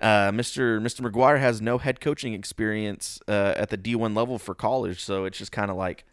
Uh, 0.01 0.31
Mr. 0.31 0.81
Mr. 0.81 1.09
McGuire 1.09 1.39
has 1.39 1.61
no 1.61 1.77
head 1.77 2.01
coaching 2.01 2.33
experience 2.33 3.21
uh, 3.29 3.53
at 3.55 3.69
the 3.69 3.77
D1 3.77 4.13
level 4.13 4.37
for 4.37 4.53
college, 4.53 5.01
so 5.01 5.23
it's 5.23 5.37
just 5.37 5.53
kind 5.53 5.71
of 5.71 5.77
like, 5.77 6.03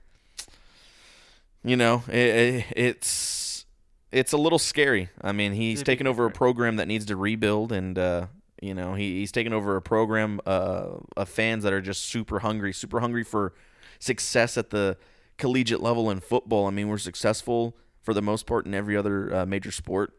you 1.64 1.76
know, 1.76 2.04
it, 2.06 2.14
it, 2.14 2.64
it's 2.76 3.66
it's 4.12 4.32
a 4.32 4.36
little 4.36 4.60
scary. 4.60 5.08
I 5.20 5.32
mean, 5.32 5.54
he's 5.54 5.82
taken 5.82 6.06
over 6.06 6.24
a 6.24 6.30
program 6.30 6.76
that 6.76 6.86
needs 6.86 7.06
to 7.06 7.16
rebuild, 7.16 7.72
and 7.72 7.98
uh, 7.98 8.26
you 8.62 8.74
know, 8.74 8.94
he, 8.94 9.18
he's 9.20 9.32
taken 9.32 9.52
over 9.52 9.74
a 9.74 9.82
program 9.82 10.40
uh, 10.46 10.86
of 11.16 11.28
fans 11.28 11.64
that 11.64 11.72
are 11.72 11.80
just 11.80 12.04
super 12.04 12.40
hungry, 12.40 12.72
super 12.72 13.00
hungry 13.00 13.24
for 13.24 13.54
success 13.98 14.56
at 14.56 14.70
the 14.70 14.98
collegiate 15.36 15.82
level 15.82 16.10
in 16.10 16.20
football. 16.20 16.66
I 16.66 16.70
mean, 16.70 16.88
we're 16.88 16.98
successful 16.98 17.76
for 18.02 18.14
the 18.14 18.22
most 18.22 18.46
part 18.46 18.66
in 18.66 18.74
every 18.74 18.96
other 18.96 19.34
uh, 19.34 19.46
major 19.46 19.70
sport, 19.70 20.12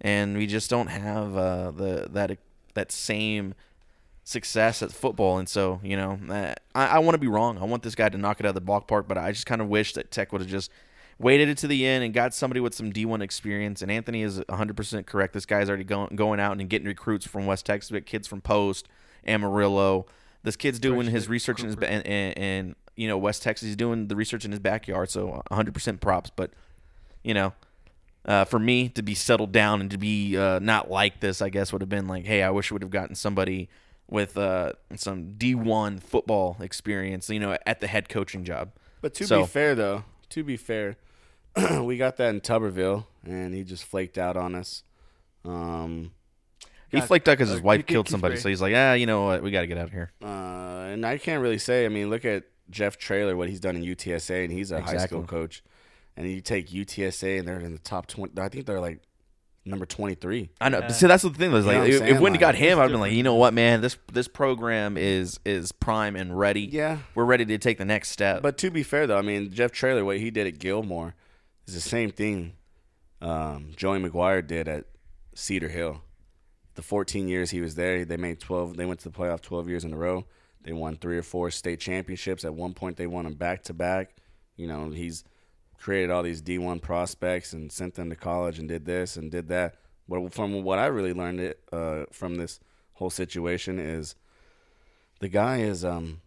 and 0.00 0.36
we 0.36 0.46
just 0.46 0.70
don't 0.70 0.88
have 0.88 1.36
uh, 1.36 1.70
the 1.70 2.08
that 2.10 2.38
that 2.74 2.92
same 2.92 3.54
success 4.24 4.82
at 4.82 4.92
football. 4.92 5.38
And 5.38 5.48
so, 5.48 5.80
you 5.82 5.96
know, 5.96 6.18
uh, 6.28 6.54
I, 6.74 6.86
I 6.86 6.98
want 7.00 7.14
to 7.14 7.18
be 7.18 7.26
wrong. 7.26 7.58
I 7.58 7.64
want 7.64 7.82
this 7.82 7.94
guy 7.94 8.08
to 8.08 8.18
knock 8.18 8.40
it 8.40 8.46
out 8.46 8.50
of 8.50 8.54
the 8.54 8.60
ballpark, 8.60 9.08
but 9.08 9.18
I 9.18 9.32
just 9.32 9.46
kind 9.46 9.60
of 9.60 9.68
wish 9.68 9.94
that 9.94 10.10
Tech 10.10 10.32
would 10.32 10.40
have 10.40 10.50
just 10.50 10.70
waited 11.18 11.48
it 11.48 11.58
to 11.58 11.66
the 11.66 11.86
end 11.86 12.04
and 12.04 12.14
got 12.14 12.32
somebody 12.32 12.60
with 12.60 12.74
some 12.74 12.92
D1 12.92 13.22
experience. 13.22 13.82
And 13.82 13.90
Anthony 13.90 14.22
is 14.22 14.40
100% 14.40 15.06
correct. 15.06 15.34
This 15.34 15.46
guy's 15.46 15.68
already 15.68 15.84
going 15.84 16.16
going 16.16 16.40
out 16.40 16.58
and 16.58 16.68
getting 16.68 16.88
recruits 16.88 17.26
from 17.26 17.46
West 17.46 17.66
Texas, 17.66 17.90
got 17.90 18.06
kids 18.06 18.26
from 18.26 18.40
Post, 18.40 18.88
Amarillo. 19.26 20.06
This 20.42 20.56
kid's 20.56 20.78
doing 20.78 21.08
his 21.08 21.28
research 21.28 21.60
in 21.60 21.66
his 21.66 21.76
and, 21.76 22.06
and, 22.06 22.38
and 22.38 22.76
you 22.96 23.08
know 23.08 23.18
West 23.18 23.42
Texas. 23.42 23.66
He's 23.66 23.76
doing 23.76 24.08
the 24.08 24.16
research 24.16 24.44
in 24.44 24.52
his 24.52 24.60
backyard, 24.60 25.10
so 25.10 25.42
100% 25.50 26.00
props. 26.00 26.30
But 26.34 26.52
you 27.22 27.34
know, 27.34 27.52
uh, 28.24 28.44
for 28.44 28.58
me 28.58 28.88
to 28.90 29.02
be 29.02 29.14
settled 29.14 29.52
down 29.52 29.80
and 29.80 29.90
to 29.90 29.98
be 29.98 30.36
uh, 30.36 30.58
not 30.58 30.90
like 30.90 31.20
this, 31.20 31.40
I 31.42 31.48
guess 31.48 31.72
would 31.72 31.82
have 31.82 31.88
been 31.88 32.06
like, 32.08 32.26
hey, 32.26 32.42
I 32.42 32.50
wish 32.50 32.70
I 32.70 32.74
would 32.74 32.82
have 32.82 32.90
gotten 32.90 33.14
somebody 33.14 33.68
with 34.08 34.36
uh, 34.36 34.72
some 34.96 35.34
D1 35.38 36.02
football 36.02 36.56
experience, 36.60 37.28
you 37.30 37.38
know, 37.40 37.56
at 37.64 37.80
the 37.80 37.86
head 37.86 38.08
coaching 38.08 38.44
job. 38.44 38.72
But 39.00 39.14
to 39.14 39.26
So- 39.26 39.42
be 39.42 39.46
fair, 39.46 39.74
though, 39.74 40.04
to 40.30 40.44
be 40.44 40.56
fair, 40.56 40.96
we 41.80 41.96
got 41.96 42.16
that 42.18 42.28
in 42.34 42.40
Tuberville, 42.40 43.06
and 43.24 43.54
he 43.54 43.64
just 43.64 43.84
flaked 43.84 44.18
out 44.18 44.36
on 44.36 44.54
us. 44.54 44.82
Um, 45.44 46.12
He 46.90 47.00
flaked 47.00 47.28
out 47.28 47.32
because 47.38 47.48
his 47.50 47.60
wife 47.62 47.86
killed 47.86 48.08
somebody, 48.08 48.36
so 48.36 48.48
he's 48.48 48.60
like, 48.60 48.74
ah, 48.76 48.92
you 48.94 49.06
know 49.06 49.24
what, 49.24 49.42
we 49.42 49.50
got 49.50 49.60
to 49.62 49.66
get 49.66 49.78
out 49.78 49.84
of 49.86 49.92
here. 49.92 50.10
uh, 50.22 50.26
and 50.90 51.06
I 51.06 51.18
can't 51.18 51.40
really 51.40 51.58
say. 51.58 51.84
I 51.84 51.88
mean, 51.88 52.10
look 52.10 52.24
at 52.24 52.44
Jeff 52.68 52.98
Traylor, 52.98 53.36
what 53.36 53.48
he's 53.48 53.60
done 53.60 53.76
in 53.76 53.82
UTSA, 53.84 54.42
and 54.44 54.52
he's 54.52 54.72
a 54.72 54.80
high 54.80 54.96
school 54.98 55.22
coach. 55.22 55.62
And 56.16 56.30
you 56.30 56.40
take 56.40 56.68
UTSA, 56.68 57.38
and 57.38 57.48
they're 57.48 57.60
in 57.60 57.72
the 57.72 57.78
top 57.78 58.06
twenty. 58.06 58.40
I 58.40 58.48
think 58.48 58.66
they're 58.66 58.80
like 58.80 59.00
number 59.64 59.86
twenty-three. 59.86 60.50
I 60.60 60.68
know. 60.68 60.80
Yeah. 60.80 60.88
See, 60.88 61.06
that's 61.06 61.22
the 61.22 61.30
thing. 61.30 61.52
Was 61.52 61.64
You 61.64 61.72
know 61.72 61.78
like, 61.80 61.88
if, 61.88 61.94
if 61.94 62.00
saying? 62.00 62.20
when 62.20 62.34
you 62.34 62.40
got 62.40 62.54
him, 62.54 62.78
I'd 62.78 62.90
been 62.90 63.00
like, 63.00 63.12
you 63.12 63.22
know 63.22 63.36
what, 63.36 63.54
man, 63.54 63.80
this 63.80 63.96
this 64.12 64.28
program 64.28 64.96
is 64.96 65.40
is 65.44 65.72
prime 65.72 66.16
and 66.16 66.38
ready. 66.38 66.62
Yeah, 66.62 66.98
We're 67.14 67.24
ready 67.24 67.46
to 67.46 67.58
take 67.58 67.78
the 67.78 67.84
next 67.84 68.10
step. 68.10 68.42
But 68.42 68.58
to 68.58 68.70
be 68.70 68.82
fair, 68.82 69.06
though, 69.06 69.18
I 69.18 69.22
mean, 69.22 69.52
Jeff 69.52 69.72
Traylor, 69.72 70.04
what 70.04 70.18
he 70.18 70.30
did 70.30 70.46
at 70.46 70.58
Gilmer 70.58 71.14
is 71.66 71.74
the 71.74 71.80
same 71.80 72.10
thing 72.10 72.54
um, 73.22 73.72
Joey 73.76 74.00
McGuire 74.00 74.46
did 74.46 74.68
at 74.68 74.86
Cedar 75.34 75.68
Hill. 75.68 76.02
The 76.74 76.82
14 76.82 77.28
years 77.28 77.50
he 77.50 77.60
was 77.60 77.74
there, 77.74 78.04
they 78.04 78.16
made 78.16 78.40
12. 78.40 78.76
They 78.76 78.86
went 78.86 79.00
to 79.00 79.08
the 79.10 79.16
playoff 79.16 79.40
12 79.42 79.68
years 79.68 79.84
in 79.84 79.92
a 79.92 79.96
row. 79.96 80.24
They 80.62 80.72
won 80.72 80.96
three 80.96 81.18
or 81.18 81.22
four 81.22 81.50
state 81.50 81.80
championships. 81.80 82.44
At 82.44 82.54
one 82.54 82.74
point, 82.74 82.96
they 82.96 83.06
won 83.06 83.24
them 83.24 83.34
back 83.34 83.64
to 83.64 83.74
back. 83.74 84.16
You 84.56 84.66
know, 84.66 84.90
he's 84.90 85.24
created 85.80 86.10
all 86.10 86.22
these 86.22 86.42
D1 86.42 86.80
prospects 86.82 87.52
and 87.52 87.72
sent 87.72 87.94
them 87.94 88.10
to 88.10 88.16
college 88.16 88.58
and 88.58 88.68
did 88.68 88.84
this 88.84 89.16
and 89.16 89.30
did 89.30 89.48
that. 89.48 89.76
But 90.08 90.32
from 90.32 90.62
what 90.62 90.78
I 90.78 90.86
really 90.86 91.12
learned 91.14 91.40
it 91.40 91.60
uh, 91.72 92.04
from 92.12 92.34
this 92.36 92.60
whole 92.94 93.10
situation 93.10 93.78
is 93.78 94.14
the 95.20 95.28
guy 95.28 95.58
is 95.58 95.84
um 95.84 96.20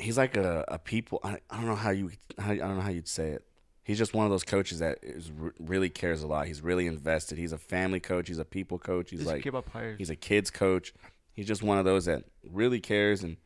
he's 0.00 0.18
like 0.18 0.36
a, 0.36 0.64
a 0.68 0.78
people 0.78 1.20
I, 1.22 1.38
I 1.50 1.56
don't 1.56 1.66
know 1.66 1.74
how 1.76 1.90
you 1.90 2.10
how, 2.38 2.52
I 2.52 2.56
don't 2.56 2.76
know 2.76 2.82
how 2.82 2.90
you'd 2.90 3.08
say 3.08 3.28
it. 3.30 3.44
He's 3.84 3.98
just 3.98 4.12
one 4.14 4.26
of 4.26 4.30
those 4.30 4.44
coaches 4.44 4.80
that 4.80 4.98
is 5.02 5.30
r- 5.40 5.54
really 5.58 5.88
cares 5.88 6.22
a 6.22 6.26
lot. 6.26 6.46
He's 6.46 6.60
really 6.60 6.86
invested. 6.86 7.38
He's 7.38 7.52
a 7.52 7.58
family 7.58 8.00
coach. 8.00 8.28
He's 8.28 8.38
a 8.38 8.44
people 8.44 8.78
coach. 8.78 9.10
He's 9.10 9.20
Just 9.20 9.30
like 9.32 9.42
give 9.42 9.54
up 9.54 9.66
players. 9.66 9.96
he's 9.98 10.10
a 10.10 10.16
kids 10.16 10.50
coach. 10.50 10.92
He's 11.32 11.46
just 11.46 11.62
one 11.62 11.78
of 11.78 11.84
those 11.84 12.04
that 12.06 12.24
really 12.50 12.80
cares 12.80 13.22
and 13.22 13.36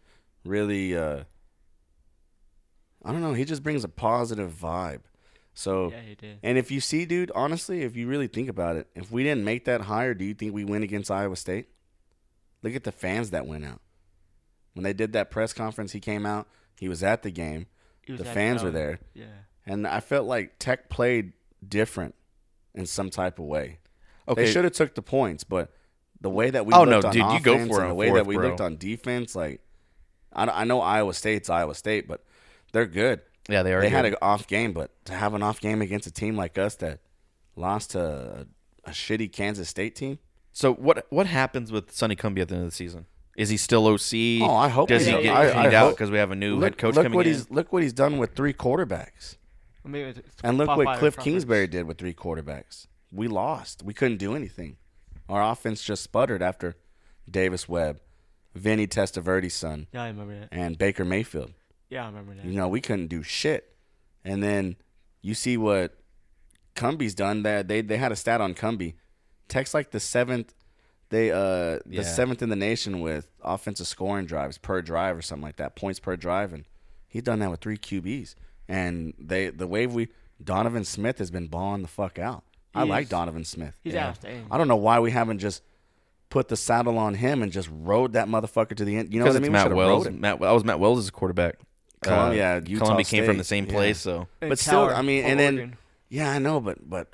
really 0.45 0.97
uh 0.97 1.25
I 3.05 3.13
don't 3.13 3.21
know, 3.21 3.33
he 3.35 3.45
just 3.45 3.63
brings 3.63 3.85
a 3.85 3.89
positive 3.89 4.53
vibe. 4.53 5.01
So 5.55 5.91
Yeah, 5.91 6.01
he 6.01 6.15
did. 6.15 6.39
and 6.43 6.57
if 6.57 6.71
you 6.71 6.81
see, 6.81 7.05
dude, 7.05 7.31
honestly, 7.35 7.83
if 7.83 7.95
you 7.97 8.07
really 8.07 8.27
think 8.29 8.49
about 8.49 8.77
it, 8.77 8.87
if 8.95 9.11
we 9.11 9.23
didn't 9.23 9.45
make 9.45 9.65
that 9.67 9.83
hire, 9.83 10.15
do 10.15 10.25
you 10.25 10.35
think 10.35 10.55
we 10.55 10.65
win 10.65 10.83
against 10.83 11.11
Iowa 11.11 11.37
State? 11.37 11.67
Look 12.63 12.75
at 12.75 12.85
the 12.85 12.93
fans 12.93 13.31
that 13.31 13.47
went 13.47 13.65
out. 13.65 13.81
When 14.75 14.85
they 14.85 14.93
did 14.95 15.13
that 15.13 15.31
press 15.31 15.53
conference, 15.53 15.93
he 15.93 16.01
came 16.01 16.25
out. 16.25 16.47
He 16.79 16.89
was 16.89 17.03
at 17.03 17.23
the 17.23 17.31
game. 17.31 17.67
Was 18.09 18.21
The 18.21 18.29
at 18.29 18.35
fans 18.35 18.63
were 18.63 18.71
there. 18.71 19.01
Yeah. 19.15 19.27
And 19.67 19.87
I 19.87 20.01
felt 20.01 20.27
like 20.27 20.59
Tech 20.59 20.89
played 20.89 21.33
different 21.67 22.15
in 22.75 22.87
some 22.87 23.11
type 23.11 23.39
of 23.39 23.45
way. 23.45 23.79
Okay. 24.27 24.45
They 24.47 24.51
should 24.53 24.65
have 24.65 24.73
took 24.73 24.95
the 24.95 25.03
points, 25.03 25.45
but 25.45 25.71
the 26.21 26.31
way 26.31 26.51
that 26.51 26.65
we 26.65 26.73
Oh, 26.73 26.85
no, 26.85 26.93
looked 27.01 27.05
on 27.07 27.13
dude, 27.13 27.21
you 27.23 27.27
offense 27.27 27.45
go 27.45 27.53
for 27.67 27.81
it 27.81 27.83
and 27.83 27.91
the 27.91 27.95
way 27.95 28.09
fourth, 28.09 28.19
that 28.21 28.27
we 28.27 28.37
bro. 28.37 28.49
looked 28.49 28.61
on 28.61 28.77
defense, 28.77 29.37
like 29.37 29.61
I, 30.33 30.47
I 30.47 30.65
know 30.65 30.81
Iowa 30.81 31.13
State's 31.15 31.51
Iowa 31.51 31.75
State, 31.75 32.09
but 32.09 32.25
they're 32.73 32.87
good. 32.87 33.21
Yeah, 33.49 33.63
they 33.63 33.73
are. 33.73 33.81
They 33.81 33.89
had 33.89 34.05
an 34.05 34.17
off 34.23 34.47
game, 34.47 34.73
but 34.73 34.91
to 35.07 35.15
have 35.15 35.35
an 35.35 35.43
off 35.43 35.61
game 35.61 35.83
against 35.83 36.07
a 36.07 36.11
team 36.13 36.37
like 36.37 36.59
us 36.59 36.75
that 36.77 37.01
lost 37.57 37.91
to 37.93 38.47
a, 38.85 38.91
a 38.91 38.93
shitty 38.93 39.33
Kansas 39.33 39.69
State 39.69 39.95
team, 39.97 40.19
So 40.53 40.73
what 40.75 41.07
what 41.11 41.27
happens 41.27 41.73
with 41.73 41.91
Sonny 41.93 42.15
Cumbie 42.17 42.41
at 42.41 42.49
the 42.49 42.55
end 42.55 42.65
of 42.65 42.71
the 42.71 42.77
season? 42.77 43.07
Is 43.37 43.49
he 43.49 43.57
still 43.57 43.87
OC? 43.87 44.43
Oh, 44.43 44.55
I 44.55 44.69
hope 44.69 44.89
Does 44.91 45.07
he- 45.07 45.13
he 45.13 45.23
get 45.23 45.35
I- 45.35 45.49
I 45.49 45.53
cleaned 45.53 45.75
out 45.75 45.85
hope- 45.87 45.97
because 45.97 46.11
we 46.11 46.19
have 46.19 46.31
a 46.31 46.35
new 46.37 46.55
look, 46.57 46.65
head 46.65 46.79
coach 46.79 46.95
look 46.97 47.05
coming 47.05 47.17
what 47.17 47.27
in? 47.27 47.33
he's 47.33 47.51
look 47.51 47.73
what 47.73 47.83
he's 47.83 47.93
done 47.95 48.19
with 48.19 48.35
three 48.35 48.53
quarterbacks, 48.53 49.37
I 49.85 49.89
mean, 49.89 50.03
it's- 50.09 50.19
it's 50.27 50.37
and 50.45 50.59
look 50.59 50.69
what 50.69 50.99
Cliff. 50.99 51.17
Kingsbury 51.17 51.67
did 51.67 51.87
with 51.87 51.99
three 51.99 52.15
quarterbacks. 52.15 52.87
We 53.11 53.29
lost. 53.29 53.83
We 53.83 53.93
couldn't 53.95 54.19
do 54.19 54.35
anything. 54.37 54.77
Our 55.29 55.43
offense 55.43 55.83
just 55.83 56.03
sputtered 56.03 56.43
after 56.43 56.77
Davis 57.31 57.69
Webb, 57.69 58.01
Vinny 58.55 58.87
Testaverde's 58.87 59.55
son, 59.55 59.87
Yeah, 59.93 60.03
I 60.05 60.09
remember 60.09 60.39
that. 60.41 60.49
and 60.53 60.77
Baker 60.79 61.05
Mayfield. 61.05 61.53
Yeah, 61.93 62.05
I 62.05 62.07
remember 62.07 62.35
that. 62.35 62.45
You 62.47 62.53
know, 62.53 62.69
we 62.69 62.81
couldn't 62.81 63.09
do 63.09 63.23
shit. 63.23 63.75
And 64.25 64.43
then 64.43 64.77
you 65.21 65.35
see 65.35 65.57
what 65.57 65.95
Cumbie's 66.75 67.15
done. 67.15 67.43
That 67.43 67.69
they 67.69 67.83
they 67.83 67.99
had 67.99 68.13
a 68.13 68.17
stat 68.17 68.41
on 68.41 68.55
Cumbie. 68.55 68.95
Tech's 69.49 69.75
like 69.75 69.91
the 69.91 70.01
seventh. 70.01 70.55
They 71.11 71.31
uh 71.31 71.37
the 71.37 71.83
Yeah. 71.87 72.03
seventh 72.03 72.41
in 72.43 72.49
the 72.49 72.57
nation 72.57 73.01
with 73.01 73.29
offensive 73.43 73.87
scoring 73.87 74.25
drives 74.25 74.57
per 74.59 74.81
drive 74.81 75.17
or 75.19 75.23
something 75.23 75.43
like 75.43 75.57
that, 75.57 75.77
points 75.77 76.01
per 76.01 76.17
drive, 76.17 76.55
and 76.55 76.65
he's 77.09 77.23
done 77.23 77.41
that 77.41 77.51
with 77.51 77.61
three 77.61 77.77
QBs. 77.77 78.35
And 78.69 79.13
they 79.19 79.51
the 79.51 79.67
way 79.67 79.87
we 79.87 80.09
Donovan 80.43 80.85
Smith 80.85 81.19
has 81.19 81.31
been 81.31 81.49
balling 81.49 81.83
the 81.83 81.89
fuck 81.89 82.19
out. 82.19 82.45
I 82.75 82.85
He 82.85 82.89
like 82.91 83.03
is. 83.05 83.09
Donovan 83.11 83.45
Smith. 83.45 83.79
He's 83.85 83.93
Yeah. 83.93 84.09
outstanding. 84.09 84.47
I 84.51 84.57
don't 84.57 84.69
know 84.69 84.77
why 84.77 84.99
we 85.01 85.11
haven't 85.11 85.41
just 85.41 85.63
put 86.31 86.49
the 86.49 86.57
saddle 86.57 86.97
on 86.97 87.13
him 87.15 87.43
and 87.43 87.53
just 87.53 87.69
rode 87.71 88.15
that 88.15 88.27
motherfucker 88.29 88.75
to 88.77 88.85
the 88.87 88.97
end. 88.97 89.13
You 89.13 89.19
know 89.19 89.25
Because 89.27 89.35
what 89.35 89.35
I 89.35 89.37
it's 89.37 89.43
mean? 89.43 89.51
We 89.51 89.53
Matt 89.53 89.63
should've 89.65 89.77
Wells. 89.77 90.05
rode 90.07 90.15
him. 90.15 90.21
Matt, 90.23 90.41
that 90.41 90.51
was 90.53 90.65
Matt 90.65 90.81
Wells' 90.81 91.11
quarterback. 91.11 91.57
Colum- 92.03 92.37
yeah, 92.37 92.61
Utah 92.65 92.85
Columbia 92.85 93.05
came 93.05 93.25
from 93.25 93.39
the 93.39 93.45
State, 93.45 93.57
same 93.57 93.67
yeah. 93.67 93.73
place, 93.73 93.99
so 94.01 94.27
And 94.41 94.49
But 94.51 94.59
still, 94.59 94.89
I 94.89 95.03
mean, 95.03 95.23
from 95.23 95.31
and 95.33 95.41
then 95.41 95.55
Oregon. 95.55 95.77
yeah, 96.09 96.31
I 96.31 96.39
know, 96.39 96.61
but 96.61 96.89
but 96.89 97.09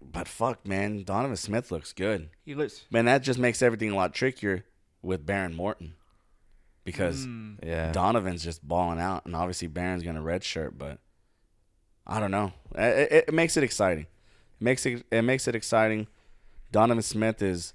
but 0.00 0.28
fuck, 0.28 0.66
man, 0.66 1.02
Donovan 1.04 1.36
Smith 1.36 1.70
looks 1.70 1.92
good. 1.92 2.28
he 2.44 2.54
looks. 2.54 2.84
Man, 2.90 3.04
that 3.06 3.22
just 3.22 3.38
makes 3.38 3.62
everything 3.62 3.90
a 3.90 3.96
lot 3.96 4.14
trickier 4.14 4.64
with 5.02 5.26
Behren 5.26 5.54
Morton 5.54 5.94
because 6.84 7.26
Mm, 7.26 7.56
yeah. 7.64 7.90
Donovan's 7.92 8.44
just 8.44 8.66
balling 8.66 9.00
out, 9.00 9.26
and 9.26 9.34
obviously 9.34 9.68
Behren's 9.68 10.02
gonna 10.02 10.22
redshirt, 10.22 10.72
but 10.78 10.98
I 12.06 12.20
don't 12.20 12.30
know. 12.30 12.52
It, 12.76 13.12
it, 13.12 13.24
it 13.28 13.34
makes 13.34 13.56
it 13.56 13.64
exciting. 13.64 14.04
It 14.60 14.64
makes 14.64 14.86
it 14.86 15.04
it 15.10 15.22
makes 15.22 15.48
it 15.48 15.54
exciting. 15.54 16.06
Donovan 16.72 17.02
Smith 17.02 17.42
is 17.42 17.72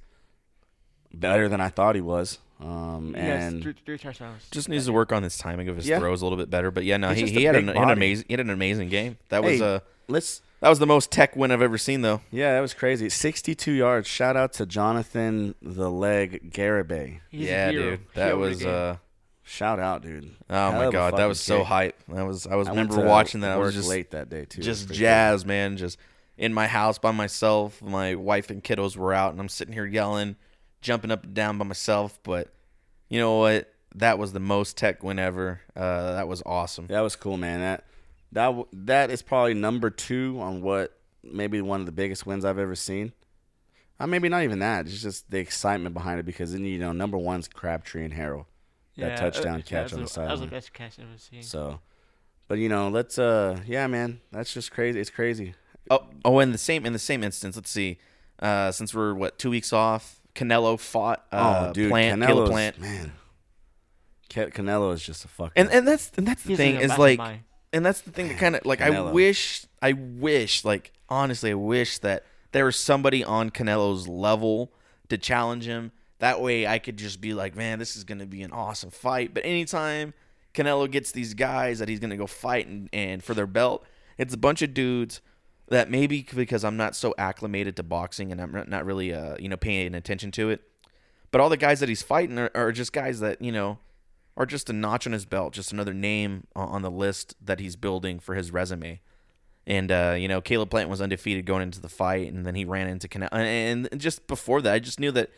better 1.13 1.49
than 1.49 1.59
I 1.59 1.69
thought 1.69 1.95
he 1.95 2.01
was, 2.01 2.39
um, 2.61 3.13
he 3.15 3.21
has 3.21 3.53
and 3.53 3.63
three, 3.63 3.73
three 3.85 3.97
touchdowns. 3.97 4.47
Just 4.51 4.69
needs 4.69 4.85
to 4.85 4.93
work 4.93 5.11
on 5.11 5.23
his 5.23 5.37
timing 5.37 5.67
of 5.69 5.75
his 5.77 5.87
Yeah. 5.87 5.99
throws 5.99 6.21
a 6.21 6.25
little 6.25 6.37
bit 6.37 6.49
better. 6.49 6.71
But 6.71 6.83
yeah, 6.85 6.97
no, 6.97 7.09
He's 7.09 7.29
he, 7.29 7.37
he 7.39 7.43
had 7.45 7.55
an, 7.55 7.67
he 7.69 7.73
had 7.73 7.83
an 7.83 7.89
amazing 7.89 8.25
he 8.27 8.33
had 8.33 8.39
an 8.39 8.49
amazing 8.49 8.89
game. 8.89 9.17
That 9.29 9.43
was 9.43 9.59
Hey, 9.59 9.65
uh 9.75 9.79
let's 10.07 10.41
that 10.59 10.69
was 10.69 10.77
the 10.79 10.85
most 10.85 11.09
tech 11.11 11.35
win 11.35 11.51
I've 11.51 11.61
ever 11.63 11.77
seen 11.79 12.01
though. 12.01 12.21
Yeah, 12.31 12.53
that 12.53 12.59
was 12.61 12.73
crazy. 12.75 13.09
62 13.09 13.71
yards. 13.71 14.07
Shout 14.07 14.37
out 14.37 14.53
to 14.53 14.65
Jonathan 14.67 15.55
the 15.61 15.89
Leg 15.89 16.51
Garibay. 16.53 17.19
He's 17.29 17.47
yeah, 17.49 17.71
dude. 17.71 17.99
That 18.13 18.25
Hero 18.25 18.35
of 18.35 18.41
the 18.43 18.47
was 18.49 18.59
game. 18.59 18.69
uh 18.69 18.95
Shout 19.43 19.79
out, 19.79 20.03
dude. 20.03 20.31
oh 20.49 20.53
Hell 20.53 20.71
my 20.73 20.91
god, 20.91 21.07
that 21.13 21.17
fucking 21.17 21.27
was 21.27 21.39
so 21.41 21.57
kick. 21.59 21.67
hype. 21.67 21.99
That 22.09 22.25
was 22.27 22.45
I 22.47 22.55
was 22.55 22.67
I 22.67 22.71
remember 22.71 23.03
watching 23.03 23.41
that. 23.41 23.51
I 23.51 23.57
was 23.57 23.73
just 23.73 23.89
late 23.89 24.11
that 24.11 24.29
day 24.29 24.45
too. 24.45 24.61
just 24.61 24.89
jazz, 24.89 25.33
was 25.41 25.45
man. 25.45 25.77
Just 25.77 25.97
in 26.37 26.53
my 26.53 26.67
house 26.67 26.99
by 26.99 27.11
myself. 27.11 27.81
My 27.81 28.15
wife 28.15 28.49
and 28.51 28.63
kiddos 28.63 28.95
were 28.95 29.13
out, 29.13 29.31
and 29.31 29.41
I'm 29.41 29.49
sitting 29.49 29.73
here 29.73 29.85
yelling, 29.85 30.35
jumping 30.81 31.11
up 31.11 31.23
and 31.23 31.33
down 31.33 31.57
by 31.57 31.65
myself. 31.65 32.19
But 32.23 32.49
you 33.09 33.19
know 33.19 33.37
what? 33.37 33.73
That 33.95 34.17
was 34.17 34.31
the 34.33 34.39
most 34.39 34.77
tech 34.77 35.03
win 35.03 35.19
ever. 35.19 35.61
Uh, 35.75 36.13
that 36.13 36.27
was 36.27 36.41
awesome. 36.45 36.87
That 36.87 37.01
was 37.01 37.15
cool, 37.15 37.37
man. 37.37 37.59
That 37.59 37.83
that 38.31 38.55
that 38.73 39.09
is 39.11 39.21
probably 39.21 39.53
number 39.53 39.89
two 39.89 40.37
on 40.39 40.61
what 40.61 40.97
maybe 41.23 41.61
one 41.61 41.81
of 41.81 41.85
the 41.85 41.91
biggest 41.91 42.25
wins 42.25 42.45
I've 42.45 42.57
ever 42.57 42.75
seen. 42.75 43.11
Uh, 43.99 44.07
maybe 44.07 44.29
not 44.29 44.43
even 44.43 44.59
that. 44.59 44.87
It's 44.87 45.01
just 45.01 45.29
the 45.29 45.37
excitement 45.39 45.93
behind 45.93 46.19
it 46.19 46.25
because 46.25 46.53
then 46.53 46.63
you 46.65 46.79
know 46.79 46.91
number 46.93 47.17
one's 47.17 47.47
Crabtree 47.47 48.05
and 48.05 48.13
Harrell. 48.13 48.45
that 48.97 49.09
Yeah, 49.09 49.15
touchdown 49.15 49.61
catch 49.61 49.93
on 49.93 50.01
was 50.01 50.13
the 50.13 50.21
That 50.21 50.31
was 50.31 50.39
the 50.39 50.45
sideline. 50.45 50.49
best 50.49 50.73
catch 50.73 50.97
I've 50.97 51.05
ever 51.05 51.17
seen. 51.17 51.43
So, 51.43 51.79
but 52.47 52.57
you 52.59 52.69
know, 52.69 52.87
let's 52.89 53.19
uh, 53.19 53.59
yeah, 53.67 53.87
man, 53.87 54.21
that's 54.31 54.53
just 54.53 54.71
crazy. 54.71 54.99
It's 55.01 55.09
crazy. 55.09 55.53
Oh, 55.89 56.05
oh, 56.23 56.39
in 56.39 56.53
the 56.53 56.57
same 56.57 56.85
in 56.85 56.93
the 56.93 56.99
same 56.99 57.23
instance, 57.23 57.57
let's 57.57 57.69
see. 57.69 57.97
Uh, 58.39 58.71
since 58.71 58.95
we're 58.95 59.13
what 59.13 59.37
two 59.37 59.49
weeks 59.49 59.73
off, 59.73 60.20
Canelo 60.35 60.79
fought 60.79 61.25
uh, 61.31 61.67
oh, 61.69 61.73
dude, 61.73 61.89
Plant, 61.89 62.21
Caleb 62.21 62.43
Canelo's 62.45 62.49
Plant, 62.49 62.79
man. 62.79 63.11
Ca- 64.33 64.49
Canelo 64.49 64.93
is 64.93 65.03
just 65.03 65.25
a 65.25 65.27
fucking 65.27 65.53
and 65.55 65.69
and 65.71 65.87
that's 65.87 66.11
and 66.17 66.25
that's 66.25 66.43
the 66.43 66.49
He's 66.49 66.57
thing 66.57 66.75
is 66.77 66.89
like, 66.97 67.17
mastermind. 67.17 67.43
and 67.73 67.85
that's 67.85 68.01
the 68.01 68.11
thing 68.11 68.29
that 68.29 68.37
kind 68.37 68.55
of 68.55 68.65
like 68.65 68.81
I 68.81 69.11
wish 69.11 69.65
I 69.81 69.93
wish 69.93 70.63
like 70.63 70.93
honestly 71.09 71.51
I 71.51 71.55
wish 71.55 71.97
that 71.99 72.23
there 72.53 72.65
was 72.65 72.77
somebody 72.77 73.23
on 73.23 73.49
Canelo's 73.49 74.07
level 74.07 74.71
to 75.09 75.17
challenge 75.17 75.65
him. 75.65 75.91
That 76.19 76.41
way 76.41 76.67
I 76.67 76.79
could 76.79 76.97
just 76.97 77.19
be 77.19 77.33
like, 77.33 77.55
man, 77.55 77.79
this 77.79 77.95
is 77.95 78.03
gonna 78.03 78.25
be 78.25 78.41
an 78.41 78.51
awesome 78.51 78.89
fight. 78.91 79.33
But 79.33 79.45
anytime 79.45 80.13
Canelo 80.53 80.89
gets 80.89 81.11
these 81.11 81.33
guys 81.33 81.79
that 81.79 81.89
he's 81.89 81.99
gonna 81.99 82.17
go 82.17 82.27
fight 82.27 82.67
and, 82.67 82.89
and 82.93 83.23
for 83.23 83.33
their 83.33 83.47
belt, 83.47 83.85
it's 84.17 84.33
a 84.33 84.37
bunch 84.37 84.61
of 84.61 84.73
dudes 84.73 85.19
that 85.71 85.89
maybe 85.89 86.27
because 86.35 86.65
I'm 86.65 86.75
not 86.75 86.95
so 86.97 87.15
acclimated 87.17 87.77
to 87.77 87.83
boxing 87.83 88.31
and 88.31 88.41
I'm 88.41 88.65
not- 88.67 88.85
really 88.85 89.13
uh 89.13 89.37
you 89.39 89.49
know 89.49 89.57
paying 89.57 89.95
attention 89.95 90.31
to 90.31 90.49
it. 90.49 90.61
But 91.31 91.39
all 91.39 91.47
the 91.47 91.57
guys 91.57 91.79
that 91.79 91.87
he's 91.87 92.01
fighting 92.01 92.37
are, 92.37 92.51
are 92.53 92.71
just 92.71 92.91
guys 92.93 93.21
that 93.21 93.41
you 93.41 93.51
know 93.51 93.79
are 94.37 94.45
just 94.45 94.69
a 94.69 94.73
notch 94.73 95.07
on 95.07 95.13
his 95.13 95.25
belt, 95.25 95.53
just 95.53 95.71
another 95.71 95.93
name 95.93 96.47
on 96.55 96.81
the 96.81 96.91
list 96.91 97.35
that 97.43 97.59
he's 97.59 97.75
building 97.75 98.19
for 98.19 98.35
his 98.35 98.51
resume. 98.51 98.99
And 99.65 99.91
uh, 99.91 100.15
you 100.17 100.27
know, 100.27 100.41
Caleb 100.41 100.69
Plant 100.69 100.89
was 100.89 101.01
undefeated 101.01 101.45
going 101.45 101.63
into 101.63 101.79
the 101.79 101.89
fight, 101.89 102.31
and 102.33 102.45
then 102.45 102.55
he 102.55 102.65
ran 102.65 102.87
into 102.87 103.07
Canelo. 103.07 103.31
And 103.31 103.87
just 103.97 104.27
before 104.27 104.61
that, 104.61 104.73
I 104.73 104.79
just 104.79 104.99
knew 104.99 105.11
that 105.11 105.29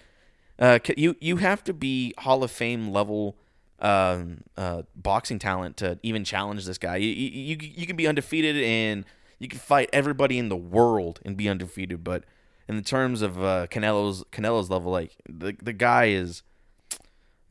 uh, 0.58 0.80
you 0.98 1.16
you 1.20 1.38
have 1.38 1.64
to 1.66 1.74
be 1.74 2.14
Hall 2.18 2.44
of 2.44 2.50
Fame 2.50 2.92
level 2.92 3.36
um, 3.80 4.42
uh, 4.58 4.84
boxing 4.96 5.40
talent 5.40 5.78
to 5.78 6.00
even 6.04 6.24
challenge 6.24 6.66
this 6.66 6.78
guy. 6.78 6.96
You 6.96 7.10
you 7.10 7.58
you 7.60 7.86
can 7.86 7.96
be 7.96 8.08
undefeated 8.08 8.56
and 8.64 9.06
you 9.44 9.50
can 9.50 9.60
fight 9.60 9.90
everybody 9.92 10.40
in 10.40 10.48
the 10.48 10.56
world 10.56 11.20
and 11.26 11.36
be 11.36 11.50
undefeated, 11.50 12.04
but 12.04 12.24
in 12.68 12.78
the 12.78 12.82
terms 12.82 13.22
of 13.22 13.44
uh, 13.44 13.68
Canelo's 13.68 14.24
Canelo's 14.32 14.70
level, 14.70 14.92
like 14.92 15.16
the 15.28 15.56
the 15.62 15.74
guy 15.74 16.06
is 16.06 16.44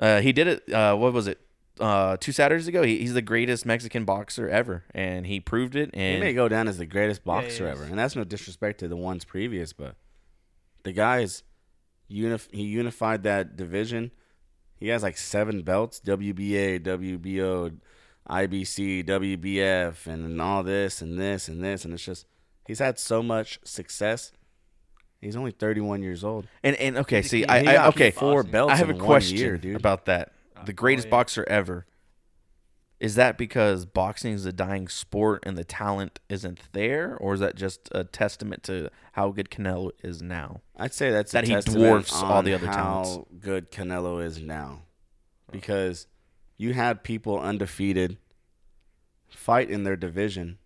uh, 0.00 0.20
he 0.20 0.32
did 0.32 0.46
it. 0.46 0.72
Uh, 0.72 0.96
what 0.96 1.12
was 1.12 1.26
it? 1.26 1.38
Uh, 1.78 2.16
two 2.18 2.32
Saturdays 2.32 2.68
ago, 2.68 2.82
he, 2.82 2.98
he's 2.98 3.14
the 3.14 3.22
greatest 3.22 3.66
Mexican 3.66 4.04
boxer 4.04 4.48
ever, 4.48 4.84
and 4.94 5.26
he 5.26 5.38
proved 5.38 5.76
it. 5.76 5.90
And 5.92 6.14
he 6.14 6.20
may 6.20 6.32
go 6.32 6.48
down 6.48 6.66
as 6.66 6.78
the 6.78 6.86
greatest 6.86 7.24
boxer 7.24 7.66
he 7.66 7.70
ever, 7.70 7.84
and 7.84 7.98
that's 7.98 8.16
no 8.16 8.24
disrespect 8.24 8.80
to 8.80 8.88
the 8.88 8.96
ones 8.96 9.24
previous, 9.24 9.72
but 9.72 9.96
the 10.84 10.92
guy's 10.92 11.42
unif- 12.10 12.52
he 12.54 12.62
unified 12.62 13.22
that 13.24 13.56
division. 13.56 14.12
He 14.76 14.88
has 14.88 15.02
like 15.02 15.18
seven 15.18 15.62
belts: 15.62 16.00
WBA, 16.00 16.80
WBO, 16.80 17.76
IBC, 18.30 19.04
WBF, 19.06 20.06
and 20.06 20.40
all 20.40 20.62
this 20.62 21.02
and 21.02 21.18
this 21.18 21.48
and 21.48 21.62
this, 21.62 21.84
and 21.84 21.92
it's 21.94 22.04
just 22.04 22.26
he's 22.66 22.78
had 22.78 22.98
so 22.98 23.22
much 23.22 23.58
success. 23.64 24.32
He's 25.20 25.36
only 25.36 25.52
31 25.52 26.02
years 26.02 26.24
old. 26.24 26.46
and, 26.64 26.74
and 26.76 26.96
okay, 26.98 27.22
see, 27.22 27.40
king. 27.42 27.50
I, 27.50 27.60
He 27.60 27.68
I 27.68 27.88
okay, 27.88 28.10
four 28.10 28.42
belts 28.42 28.72
I 28.72 28.76
have 28.76 28.90
a 28.90 28.94
question 28.94 29.36
year, 29.38 29.56
dude. 29.56 29.76
about 29.76 30.06
that. 30.06 30.32
The 30.64 30.72
Oh, 30.72 30.74
greatest 30.74 31.06
yeah. 31.06 31.10
boxer 31.12 31.44
ever. 31.48 31.86
Is 33.00 33.16
that 33.16 33.36
because 33.36 33.84
boxing 33.84 34.32
is 34.34 34.46
a 34.46 34.52
dying 34.52 34.86
sport 34.86 35.42
and 35.44 35.58
the 35.58 35.64
talent 35.64 36.20
isn't 36.28 36.60
there, 36.72 37.16
or 37.20 37.34
is 37.34 37.40
that 37.40 37.56
just 37.56 37.88
a 37.90 38.04
testament 38.04 38.62
to 38.64 38.90
how 39.12 39.30
good 39.30 39.50
Canelo 39.50 39.90
is 40.04 40.22
now? 40.22 40.60
I'd 40.76 40.94
say 40.94 41.10
that's 41.10 41.32
a 41.32 41.38
That 41.38 41.48
he 41.48 41.52
testament 41.54 41.80
dwarfs 41.80 42.12
all 42.14 42.42
the 42.42 42.54
other 42.54 42.68
how 42.68 42.72
talents. 43.02 43.18
good 43.40 43.72
Canelo 43.72 44.24
is 44.24 44.40
now, 44.40 44.82
because 45.50 46.06
you 46.62 46.72
had 46.74 47.02
people 47.02 47.38
undefeated 47.40 48.16
fight 49.28 49.70
in 49.70 49.84
their 49.84 49.96
division, 49.96 50.58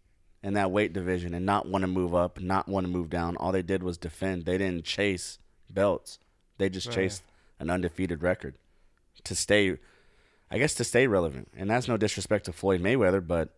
in 0.42 0.54
that 0.54 0.70
weight 0.70 0.92
division, 0.92 1.34
and 1.34 1.46
not 1.46 1.66
want 1.66 1.82
to 1.82 1.86
move 1.88 2.14
up, 2.14 2.40
not 2.40 2.68
want 2.68 2.84
to 2.86 2.92
move 2.92 3.08
down. 3.10 3.36
All 3.36 3.52
they 3.52 3.62
did 3.62 3.82
was 3.82 3.96
defend. 3.96 4.44
They 4.44 4.58
didn't 4.58 4.84
chase 4.84 5.38
belts. 5.70 6.18
They 6.58 6.68
just 6.68 6.88
Right. 6.88 6.94
chased 6.94 7.22
an 7.58 7.70
undefeated 7.70 8.22
record. 8.22 8.54
to 9.24 9.34
stay, 9.34 9.76
I 10.50 10.58
guess 10.58 10.74
to 10.74 10.84
stay 10.84 11.06
relevant. 11.06 11.48
And 11.56 11.68
that's 11.70 11.88
no 11.88 11.96
disrespect 11.96 12.44
to 12.44 12.52
Floyd 12.52 12.80
Mayweather, 12.82 13.26
but 13.26 13.48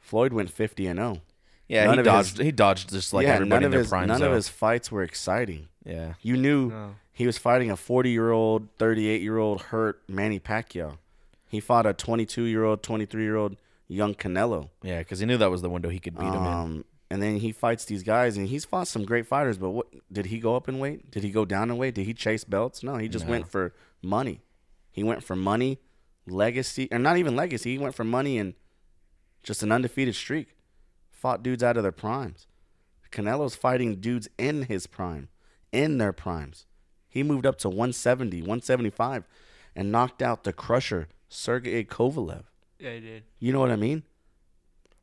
Floyd 0.00 0.32
went 0.32 0.50
50 0.50 0.86
and 0.88 0.98
0. 0.98 1.22
Yeah, 1.68 1.84
None 1.84 1.94
he 1.94 2.00
of 2.00 2.06
his- 2.06 2.32
dodged. 2.32 2.42
he 2.44 2.50
dodged 2.52 2.90
just 2.90 3.12
like 3.14 3.24
yeah, 3.26 3.34
everybody 3.34 3.48
none 3.50 3.62
in 3.62 3.66
of 3.66 3.70
their 3.72 3.80
his 3.82 3.88
prime 3.88 4.08
none 4.08 4.18
zone. 4.18 4.28
of 4.30 4.34
his 4.34 4.48
fights 4.48 4.90
were 4.90 5.02
exciting. 5.04 5.68
yeah, 5.84 6.14
You 6.20 6.36
knew 6.36 6.68
No. 6.70 6.94
he 7.12 7.26
was 7.26 7.38
fighting 7.38 7.70
a 7.70 7.76
40 7.76 8.10
year 8.10 8.30
old, 8.32 8.68
38 8.76 9.22
year 9.22 9.38
old 9.38 9.62
hurt 9.62 10.02
Manny 10.08 10.40
Pacquiao. 10.40 10.98
He 11.48 11.60
fought 11.60 11.86
a 11.86 11.92
22 11.94 12.44
year 12.44 12.64
old, 12.64 12.82
23 12.82 13.22
year 13.22 13.36
old 13.36 13.56
young 13.88 14.14
Canelo. 14.14 14.68
yeah, 14.82 14.98
because 14.98 15.18
he 15.20 15.26
knew 15.26 15.38
that 15.38 15.50
was 15.50 15.62
the 15.62 15.70
window 15.70 15.88
he 15.88 15.98
could 15.98 16.18
beat 16.18 16.26
him 16.34 16.44
in. 16.44 16.52
Um, 16.52 16.84
and 17.10 17.22
then 17.22 17.36
he 17.38 17.52
fights 17.52 17.86
these 17.86 18.02
guys, 18.02 18.36
and 18.36 18.48
he's 18.48 18.66
fought 18.66 18.86
some 18.86 19.04
great 19.06 19.26
fighters. 19.26 19.56
But 19.56 19.70
what 19.70 19.86
did 20.12 20.26
he 20.26 20.38
go 20.38 20.56
up 20.56 20.68
in 20.68 20.78
weight? 20.78 21.10
Did 21.10 21.22
he 21.24 21.30
go 21.30 21.46
down 21.46 21.70
in 21.70 21.78
weight? 21.78 21.94
Did 21.94 22.04
he 22.04 22.12
chase 22.12 22.44
belts? 22.44 22.82
No, 22.82 22.96
he 22.98 23.08
just 23.08 23.24
No. 23.24 23.30
went 23.30 23.48
for 23.48 23.72
money. 24.02 24.42
He 24.90 25.02
went 25.02 25.24
for 25.24 25.34
money, 25.34 25.78
legacy, 26.26 26.86
or 26.92 26.98
not 26.98 27.16
even 27.16 27.34
legacy. 27.34 27.72
He 27.72 27.78
went 27.78 27.94
for 27.94 28.04
money 28.04 28.36
and 28.38 28.52
just 29.42 29.62
an 29.62 29.72
undefeated 29.72 30.14
streak. 30.14 30.56
Fought 31.10 31.42
dudes 31.42 31.62
out 31.62 31.76
of 31.78 31.82
their 31.82 31.92
primes. 31.92 32.46
Canelo's 33.10 33.56
fighting 33.56 33.96
dudes 33.96 34.28
in 34.36 34.64
his 34.64 34.86
prime, 34.86 35.28
in 35.72 35.96
their 35.96 36.12
primes. 36.12 36.66
He 37.08 37.22
moved 37.22 37.46
up 37.46 37.56
to 37.60 37.68
170, 37.70 38.42
175, 38.42 39.26
and 39.74 39.90
knocked 39.90 40.20
out 40.20 40.44
the 40.44 40.52
crusher 40.52 41.08
Sergey 41.28 41.84
Kovalev. 41.84 42.44
Yeah, 42.78 42.94
he 42.94 43.00
did. 43.00 43.22
You 43.38 43.52
know 43.52 43.60
what 43.60 43.70
I 43.70 43.76
mean? 43.76 44.02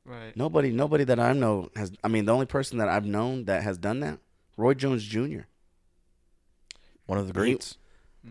Right. 0.06 0.36
Nobody, 0.36 0.72
nobody 0.72 1.04
that 1.04 1.20
I 1.20 1.34
know 1.34 1.70
has. 1.76 1.92
I 2.04 2.08
mean, 2.08 2.26
the 2.26 2.34
only 2.34 2.46
person 2.46 2.78
that 2.78 2.88
I've 2.88 3.06
known 3.06 3.46
that 3.46 3.64
has 3.64 3.78
done 3.78 4.00
that, 4.02 4.20
Roy 4.56 4.74
Jones 4.74 5.04
Jr. 5.04 5.42
One 7.06 7.18
of 7.18 7.28
the 7.28 7.34
greats. 7.34 7.78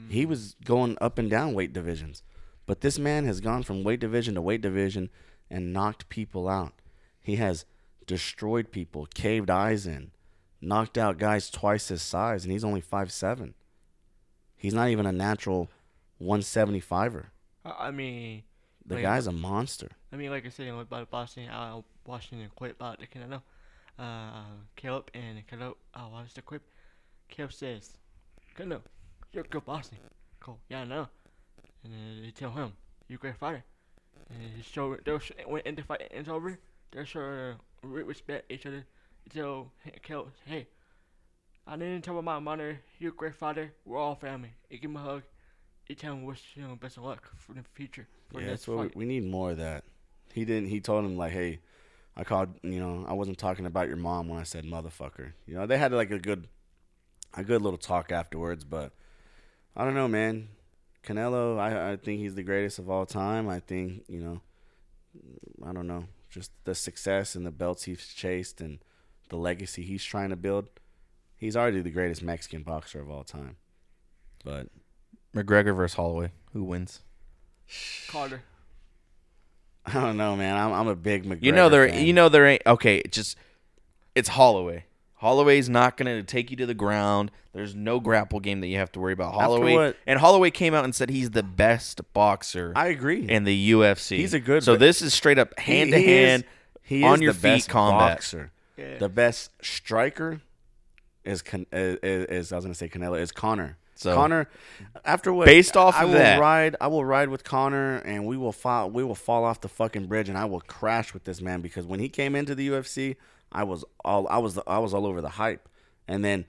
He 0.08 0.26
was 0.26 0.56
going 0.64 0.98
up 1.00 1.18
and 1.18 1.30
down 1.30 1.54
weight 1.54 1.72
divisions, 1.72 2.24
but 2.66 2.80
this 2.80 2.98
man 2.98 3.26
has 3.26 3.40
gone 3.40 3.62
from 3.62 3.84
weight 3.84 4.00
division 4.00 4.34
to 4.34 4.42
weight 4.42 4.60
division 4.60 5.08
and 5.48 5.72
knocked 5.72 6.08
people 6.08 6.48
out. 6.48 6.72
He 7.20 7.36
has 7.36 7.64
destroyed 8.04 8.72
people, 8.72 9.06
caved 9.14 9.50
eyes 9.50 9.86
in, 9.86 10.10
knocked 10.60 10.98
out 10.98 11.18
guys 11.18 11.48
twice 11.48 11.88
his 11.88 12.02
size, 12.02 12.44
and 12.44 12.52
he's 12.52 12.64
only 12.64 12.80
five 12.80 13.12
seven. 13.12 13.54
He's 14.56 14.74
not 14.74 14.88
even 14.88 15.06
a 15.06 15.12
natural 15.12 15.70
175er. 16.20 17.26
I 17.64 17.90
mean, 17.90 18.42
The 18.86 18.96
Wait, 18.96 19.02
guy's 19.02 19.26
a 19.26 19.32
monster. 19.32 19.88
I 20.12 20.16
mean, 20.16 20.30
like 20.30 20.44
I 20.46 20.50
said 20.50 20.68
about 20.68 21.10
Boston, 21.10 21.48
I 21.48 21.74
was 21.74 21.84
watching 22.06 22.42
a 22.42 22.48
clip 22.48 22.76
about 22.76 22.98
uh, 22.98 23.00
the 23.00 23.06
Canelo, 23.06 23.42
uh, 23.98 24.44
Caleb, 24.76 25.10
and 25.14 25.46
Caleb, 25.46 25.76
I 25.94 26.06
watched 26.06 26.34
the 26.34 26.42
clip. 26.42 26.62
Caleb 27.28 27.52
says, 27.52 27.96
Canelo, 28.56 28.82
you're 29.32 29.44
a 29.44 29.48
good 29.48 29.64
boxing. 29.64 29.98
Cool, 30.40 30.58
yeah, 30.68 30.80
I 30.80 30.84
know. 30.84 31.08
And 31.82 31.92
then 31.92 32.22
they 32.22 32.30
tell 32.30 32.50
him, 32.50 32.72
you're 33.08 33.16
a 33.16 33.20
great 33.20 33.36
fighter. 33.36 33.64
And 34.30 34.40
he 34.56 34.62
show, 34.62 34.96
they'll 35.04 35.18
sh- 35.18 35.32
when 35.46 35.62
the 35.74 35.82
fight 35.82 36.08
ends 36.10 36.28
over, 36.28 36.58
they'll 36.92 37.04
show 37.04 37.20
uh, 37.20 37.54
re- 37.82 38.02
respect 38.02 38.50
each 38.52 38.66
other. 38.66 38.84
They 39.24 39.40
tell 39.40 39.72
Caleb, 40.02 40.28
hey, 40.44 40.66
I 41.66 41.76
didn't 41.76 42.02
tell 42.02 42.20
my 42.20 42.38
mother, 42.38 42.80
you're 42.98 43.12
a 43.12 43.14
great 43.14 43.34
fighter. 43.34 43.72
We're 43.86 43.98
all 43.98 44.14
family. 44.14 44.50
You 44.68 44.78
give 44.78 44.90
him 44.90 44.96
a 44.96 45.00
hug. 45.00 45.22
You 45.88 45.94
tell 45.94 46.14
him 46.14 46.24
wish 46.24 46.42
him 46.54 46.74
best 46.76 46.96
of 46.96 47.04
luck 47.04 47.30
for 47.36 47.52
the 47.52 47.62
future. 47.74 48.06
For 48.30 48.40
Yeah, 48.40 48.48
that's 48.48 48.66
what 48.66 48.94
we, 48.94 49.04
we 49.04 49.04
need 49.04 49.30
more 49.30 49.50
of 49.50 49.58
that. 49.58 49.84
He 50.32 50.44
didn't. 50.44 50.68
He 50.68 50.80
told 50.80 51.04
him 51.04 51.16
like, 51.16 51.32
"Hey, 51.32 51.60
I 52.16 52.24
called. 52.24 52.54
You 52.62 52.80
know, 52.80 53.04
I 53.06 53.12
wasn't 53.12 53.38
talking 53.38 53.66
about 53.66 53.88
your 53.88 53.96
mom 53.96 54.28
when 54.28 54.38
I 54.38 54.44
said 54.44 54.64
motherfucker. 54.64 55.32
You 55.46 55.54
know, 55.54 55.66
they 55.66 55.78
had 55.78 55.92
like 55.92 56.10
a 56.10 56.18
good, 56.18 56.48
a 57.34 57.44
good 57.44 57.62
little 57.62 57.78
talk 57.78 58.10
afterwards. 58.10 58.64
But 58.64 58.92
I 59.76 59.84
don't 59.84 59.94
know, 59.94 60.08
man. 60.08 60.48
Canelo, 61.04 61.58
I 61.58 61.92
I 61.92 61.96
think 61.96 62.20
he's 62.20 62.34
the 62.34 62.42
greatest 62.42 62.78
of 62.78 62.88
all 62.88 63.04
time. 63.04 63.48
I 63.48 63.60
think 63.60 64.04
you 64.08 64.20
know, 64.20 64.40
I 65.64 65.72
don't 65.72 65.86
know, 65.86 66.06
just 66.30 66.50
the 66.64 66.74
success 66.74 67.34
and 67.34 67.44
the 67.44 67.50
belts 67.50 67.84
he's 67.84 68.08
chased 68.08 68.60
and 68.60 68.78
the 69.28 69.36
legacy 69.36 69.82
he's 69.82 70.04
trying 70.04 70.30
to 70.30 70.36
build. 70.36 70.68
He's 71.36 71.56
already 71.56 71.82
the 71.82 71.90
greatest 71.90 72.22
Mexican 72.22 72.62
boxer 72.62 73.00
of 73.00 73.10
all 73.10 73.24
time. 73.24 73.56
But 74.44 74.68
McGregor 75.34 75.74
versus 75.74 75.94
Holloway. 75.96 76.30
Who 76.52 76.64
wins? 76.64 77.00
Carter. 78.08 78.42
I 79.86 79.92
don't 79.94 80.16
know, 80.16 80.34
man. 80.36 80.56
I'm 80.56 80.72
I'm 80.72 80.88
a 80.88 80.96
big 80.96 81.24
McGregor. 81.24 81.42
You 81.42 81.52
know 81.52 81.68
there. 81.68 81.88
fan. 81.88 82.04
You 82.06 82.12
know 82.12 82.28
there 82.28 82.46
ain't. 82.46 82.62
Okay, 82.66 83.02
just 83.10 83.36
it's 84.14 84.30
Holloway. 84.30 84.84
Holloway's 85.16 85.68
not 85.70 85.96
going 85.96 86.06
to 86.18 86.22
take 86.22 86.50
you 86.50 86.56
to 86.58 86.66
the 86.66 86.74
ground. 86.74 87.30
There's 87.54 87.74
no 87.74 87.98
grapple 87.98 88.40
game 88.40 88.60
that 88.60 88.66
you 88.66 88.76
have 88.76 88.92
to 88.92 89.00
worry 89.00 89.14
about. 89.14 89.32
Holloway 89.32 89.74
what- 89.74 89.96
and 90.06 90.18
Holloway 90.18 90.50
came 90.50 90.74
out 90.74 90.84
and 90.84 90.94
said 90.94 91.08
he's 91.08 91.30
the 91.30 91.42
best 91.42 92.00
boxer 92.12 92.72
I 92.76 92.88
agree. 92.88 93.26
in 93.28 93.44
the 93.44 93.70
UFC. 93.72 94.18
He's 94.18 94.34
a 94.34 94.40
good- 94.40 94.62
So 94.64 94.76
this 94.76 95.00
is 95.00 95.14
straight 95.14 95.38
up 95.38 95.58
hand 95.58 95.92
to 95.92 95.98
he 95.98 96.04
is- 96.12 96.30
hand 96.30 96.44
he 96.82 97.02
on 97.04 97.14
is 97.14 97.20
your 97.22 97.32
the 97.32 97.38
feet 97.38 97.48
best 97.54 97.68
combat. 97.70 98.16
Boxer. 98.16 98.52
Yeah. 98.76 98.98
The 98.98 99.08
best 99.08 99.50
striker 99.62 100.42
is, 101.24 101.40
Can- 101.40 101.66
is, 101.72 101.98
is 102.02 102.52
I 102.52 102.56
was 102.56 102.64
gonna 102.66 102.74
say 102.74 102.88
Canelo 102.90 103.18
is 103.18 103.32
Conor. 103.32 103.78
So- 103.96 104.14
Conor, 104.14 104.48
after 105.04 105.32
what 105.32 105.46
Based 105.46 105.76
off 105.76 105.94
I 105.94 106.02
of 106.04 106.08
will 106.10 106.18
that- 106.18 106.40
ride. 106.40 106.76
I 106.80 106.88
will 106.88 107.04
ride 107.04 107.28
with 107.28 107.44
Conor, 107.44 107.96
and 107.98 108.26
we 108.26 108.36
will 108.36 108.52
fall. 108.52 108.90
We 108.90 109.04
will 109.04 109.14
fall 109.14 109.44
off 109.44 109.60
the 109.60 109.68
fucking 109.68 110.06
bridge, 110.06 110.28
and 110.28 110.36
I 110.36 110.44
will 110.46 110.60
crash 110.60 111.14
with 111.14 111.24
this 111.24 111.40
man 111.40 111.60
because 111.60 111.86
when 111.86 112.00
he 112.00 112.08
came 112.08 112.34
into 112.34 112.54
the 112.54 112.68
UFC, 112.68 113.16
I 113.52 113.62
was 113.64 113.84
all 114.04 114.26
I 114.28 114.38
was 114.38 114.58
I 114.66 114.78
was 114.78 114.92
all 114.94 115.06
over 115.06 115.20
the 115.20 115.28
hype, 115.30 115.68
and 116.08 116.24
then 116.24 116.44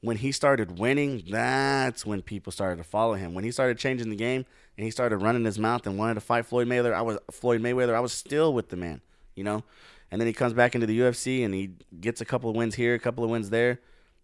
when 0.00 0.16
he 0.16 0.30
started 0.32 0.78
winning, 0.78 1.24
that's 1.28 2.06
when 2.06 2.22
people 2.22 2.52
started 2.52 2.76
to 2.76 2.84
follow 2.84 3.14
him. 3.14 3.34
When 3.34 3.42
he 3.44 3.50
started 3.50 3.78
changing 3.78 4.10
the 4.10 4.16
game 4.16 4.46
and 4.76 4.84
he 4.84 4.92
started 4.92 5.16
running 5.18 5.44
his 5.44 5.58
mouth 5.58 5.86
and 5.88 5.98
wanted 5.98 6.14
to 6.14 6.20
fight 6.20 6.46
Floyd 6.46 6.68
Mayweather, 6.68 6.94
I 6.94 7.02
was 7.02 7.18
Floyd 7.32 7.60
Mayweather. 7.60 7.94
I 7.94 8.00
was 8.00 8.12
still 8.12 8.54
with 8.54 8.68
the 8.68 8.76
man, 8.76 9.00
you 9.34 9.42
know. 9.42 9.64
And 10.12 10.20
then 10.20 10.26
he 10.28 10.32
comes 10.32 10.52
back 10.52 10.76
into 10.76 10.86
the 10.86 10.98
UFC 11.00 11.44
and 11.44 11.52
he 11.52 11.70
gets 12.00 12.20
a 12.20 12.24
couple 12.24 12.48
of 12.48 12.54
wins 12.54 12.76
here, 12.76 12.94
a 12.94 12.98
couple 13.00 13.24
of 13.24 13.30
wins 13.30 13.50
there. 13.50 13.80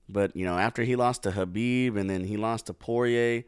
But 0.09 0.37
you 0.37 0.45
know, 0.45 0.59
after 0.59 0.83
he 0.83 0.97
lost 0.97 1.23
to 1.25 1.31
Habib 1.31 1.97
and 1.97 2.09
then 2.11 2.25
he 2.25 2.37
lost 2.37 2.67
to 2.67 2.75
Poirier. 2.75 3.45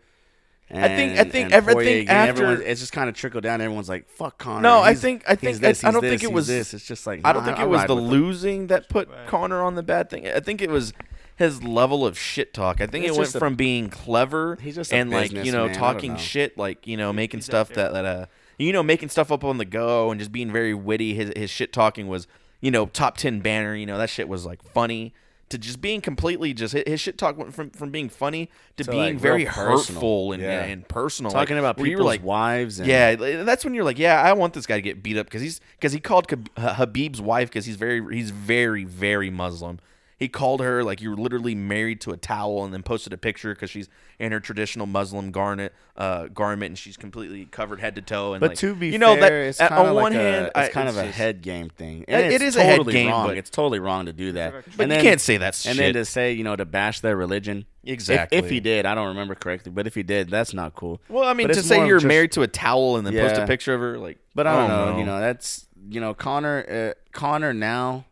And, 0.69 0.85
I 0.85 0.89
think- 0.89 1.13
I 1.19 1.23
think 1.25 1.45
and 1.45 1.53
every- 1.55 1.73
I 1.73 1.75
Poirier 1.75 1.91
think 1.91 2.03
again, 2.09 2.29
after- 2.29 2.45
everyone- 2.45 2.67
it's 2.67 2.81
just 2.81 2.93
kind 2.93 3.09
of 3.09 3.15
trickled 3.15 3.45
down. 3.45 3.61
Everyone's 3.61 3.89
like, 3.89 4.09
"Fuck 4.09 4.37
Conor." 4.39 4.63
No, 4.63 4.81
I 4.81 4.95
think- 4.95 5.23
I 5.29 5.33
he's 5.33 5.39
think- 5.41 5.61
this, 5.61 5.85
I- 5.85 5.89
I 5.89 5.91
don't 5.93 6.01
this, 6.03 6.11
think 6.11 6.23
it 6.25 6.33
was- 6.35 6.49
This. 6.49 6.75
It's 6.75 6.85
just 6.85 7.07
like 7.07 7.21
I 7.25 7.33
don't 7.33 7.45
think 7.45 7.59
I 7.59 7.63
it 7.63 7.69
was 7.69 7.85
the 7.85 7.95
with 7.95 8.05
him. 8.05 8.11
losing 8.11 8.67
that 8.67 8.89
put 8.89 9.09
Right. 9.09 9.27
Conor 9.29 9.63
on 9.63 9.77
the 9.77 9.85
bad 9.85 10.11
thing. 10.11 10.27
I 10.27 10.41
think 10.41 10.61
it 10.61 10.71
was 10.71 10.93
his 11.37 11.63
level 11.63 12.05
of 12.05 12.19
shit 12.19 12.53
talk. 12.53 12.81
I 12.81 12.87
think 12.89 13.05
It's 13.05 13.15
it 13.17 13.21
went 13.21 13.35
a- 13.35 13.39
from 13.39 13.55
being 13.55 13.91
clever 13.91 14.59
He's 14.61 14.75
just 14.75 14.93
and 14.93 15.09
like 15.11 15.31
you 15.31 15.53
know 15.53 15.69
businessman. 15.69 15.75
Talking 15.75 16.13
know. 16.15 16.19
shit, 16.19 16.59
like 16.59 16.85
you 16.85 16.97
know 16.97 17.13
making 17.13 17.39
He's 17.39 17.45
stuff 17.45 17.69
that 17.69 17.93
that 17.93 18.05
uh 18.05 18.27
you 18.59 18.73
know 18.73 18.83
making 18.83 19.11
stuff 19.11 19.31
up 19.31 19.45
on 19.45 19.59
the 19.59 19.65
go 19.67 20.11
and 20.11 20.19
just 20.19 20.33
being 20.33 20.51
very 20.51 20.75
witty. 20.75 21.15
His 21.15 21.31
his 21.37 21.49
shit 21.51 21.73
talking 21.73 22.09
was 22.09 22.27
you 22.61 22.73
know 22.73 22.87
top 22.87 23.19
ten 23.19 23.39
banner. 23.39 23.77
You 23.77 23.87
know 23.87 23.99
that 23.99 24.11
shit 24.11 24.29
was 24.29 24.45
like 24.45 24.65
funny. 24.65 25.15
To 25.51 25.59
just 25.59 25.81
being 25.81 26.01
completely 26.01 26.53
just 26.55 26.75
his 26.75 27.01
shit 27.01 27.19
talk 27.19 27.39
went 27.39 27.55
from 27.55 27.71
from 27.71 27.91
being 27.91 28.09
funny 28.09 28.51
to, 28.77 28.83
To, 28.85 28.91
being 28.91 29.15
like, 29.15 29.19
very 29.23 29.45
hurtful 29.45 30.33
and, 30.33 30.43
Yeah. 30.43 30.65
and 30.65 30.87
personal. 30.89 31.31
talking 31.31 31.55
like, 31.55 31.61
about 31.61 31.77
people's 31.77 32.05
like, 32.05 32.25
wives. 32.25 32.81
And, 32.81 32.89
yeah, 32.89 33.15
that's 33.45 33.65
when 33.65 33.73
you're 33.73 33.85
like, 33.85 33.99
yeah, 33.99 34.21
I 34.21 34.33
want 34.33 34.55
this 34.55 34.67
guy 34.67 34.75
to 34.75 34.83
get 34.83 35.05
beat 35.05 35.17
up 35.17 35.27
because 35.27 35.43
he's 35.43 35.61
because 35.77 35.93
he 35.93 36.01
called 36.01 36.27
Habib's 36.57 37.21
wife 37.21 37.49
because 37.49 37.65
he's 37.65 37.77
very 37.77 38.03
he's 38.15 38.31
very 38.31 38.83
very 38.83 39.31
Muslim. 39.31 39.79
He 40.19 40.29
called 40.29 40.61
her 40.61 40.83
like 40.83 41.03
you're 41.03 41.15
literally 41.15 41.55
married 41.55 42.01
to 42.03 42.11
a 42.13 42.17
towel, 42.17 42.65
and 42.65 42.73
then 42.73 42.83
posted 42.83 43.13
a 43.13 43.19
picture 43.19 43.53
because 43.55 43.69
she's 43.69 43.89
in 44.19 44.33
her 44.33 44.41
traditional 44.41 44.87
Muslim 44.87 45.31
garment 45.31 45.75
uh, 45.95 46.29
garment, 46.29 46.71
and 46.71 46.79
she's 46.79 46.97
completely 46.97 47.45
covered 47.45 47.81
head 47.81 47.95
to 47.97 48.01
toe. 48.01 48.33
And 48.33 48.41
But 48.41 48.53
like, 48.53 48.59
to 48.61 48.75
be 48.75 48.89
you 48.89 48.99
know 48.99 49.15
fair, 49.15 49.43
that 49.43 49.49
it's 49.51 49.61
on 49.61 49.95
like 49.95 50.03
one 50.03 50.13
a, 50.15 50.17
hand, 50.17 50.47
it's 50.47 50.57
I- 50.57 50.69
kind 50.69 50.89
of 50.89 50.97
a 50.97 51.03
just- 51.05 51.19
head 51.19 51.43
game 51.43 51.69
thing. 51.69 52.07
And 52.09 52.25
it 52.27 52.33
it's 52.37 52.45
is 52.45 52.57
a 52.57 52.63
head 52.63 52.87
game, 52.87 53.11
wrong. 53.11 53.27
but- 53.29 53.37
it's 53.37 53.51
totally 53.51 53.79
wrong 53.79 54.07
to 54.07 54.15
do 54.15 54.33
that. 54.33 54.53
But 54.53 54.85
and 54.85 54.91
you 54.93 54.97
then, 54.97 55.03
can't 55.05 55.21
say 55.21 55.37
that's 55.37 55.67
and 55.67 55.77
shit. 55.77 55.85
then 55.93 56.01
to 56.01 56.05
say 56.07 56.33
you 56.33 56.45
know 56.45 56.57
to 56.57 56.65
bash 56.65 57.01
their 57.01 57.17
religion. 57.17 57.67
Exactly. 57.85 58.39
If, 58.39 58.49
he 58.49 58.59
did, 58.59 58.85
I 58.87 58.95
don't 58.95 59.09
remember 59.09 59.35
correctly, 59.35 59.71
but 59.71 59.87
if 59.87 59.95
he 59.95 60.03
did, 60.03 60.29
that's 60.31 60.53
not 60.55 60.75
cool. 60.75 61.01
well, 61.09 61.23
I 61.25 61.35
mean, 61.35 61.47
to 61.49 61.63
say 61.63 61.87
you're 61.87 61.99
just- 61.99 62.07
married 62.09 62.33
to 62.33 62.43
a 62.43 62.49
towel 62.49 62.97
and 62.97 63.07
then 63.07 63.13
post 63.13 63.37
a 63.41 63.47
picture 63.47 63.75
of 63.75 63.81
her, 63.83 63.99
like, 63.99 64.19
But 64.35 64.47
I 64.47 64.57
don't 64.57 64.71
oh, 64.71 64.85
know. 64.87 64.93
no. 64.93 64.99
You 64.99 65.05
know, 65.05 65.21
that's 65.21 65.67
you 65.91 66.01
know 66.01 66.15
Conor. 66.15 66.95
Uh, 66.97 67.01
Conor 67.13 67.53
now, 67.53 68.07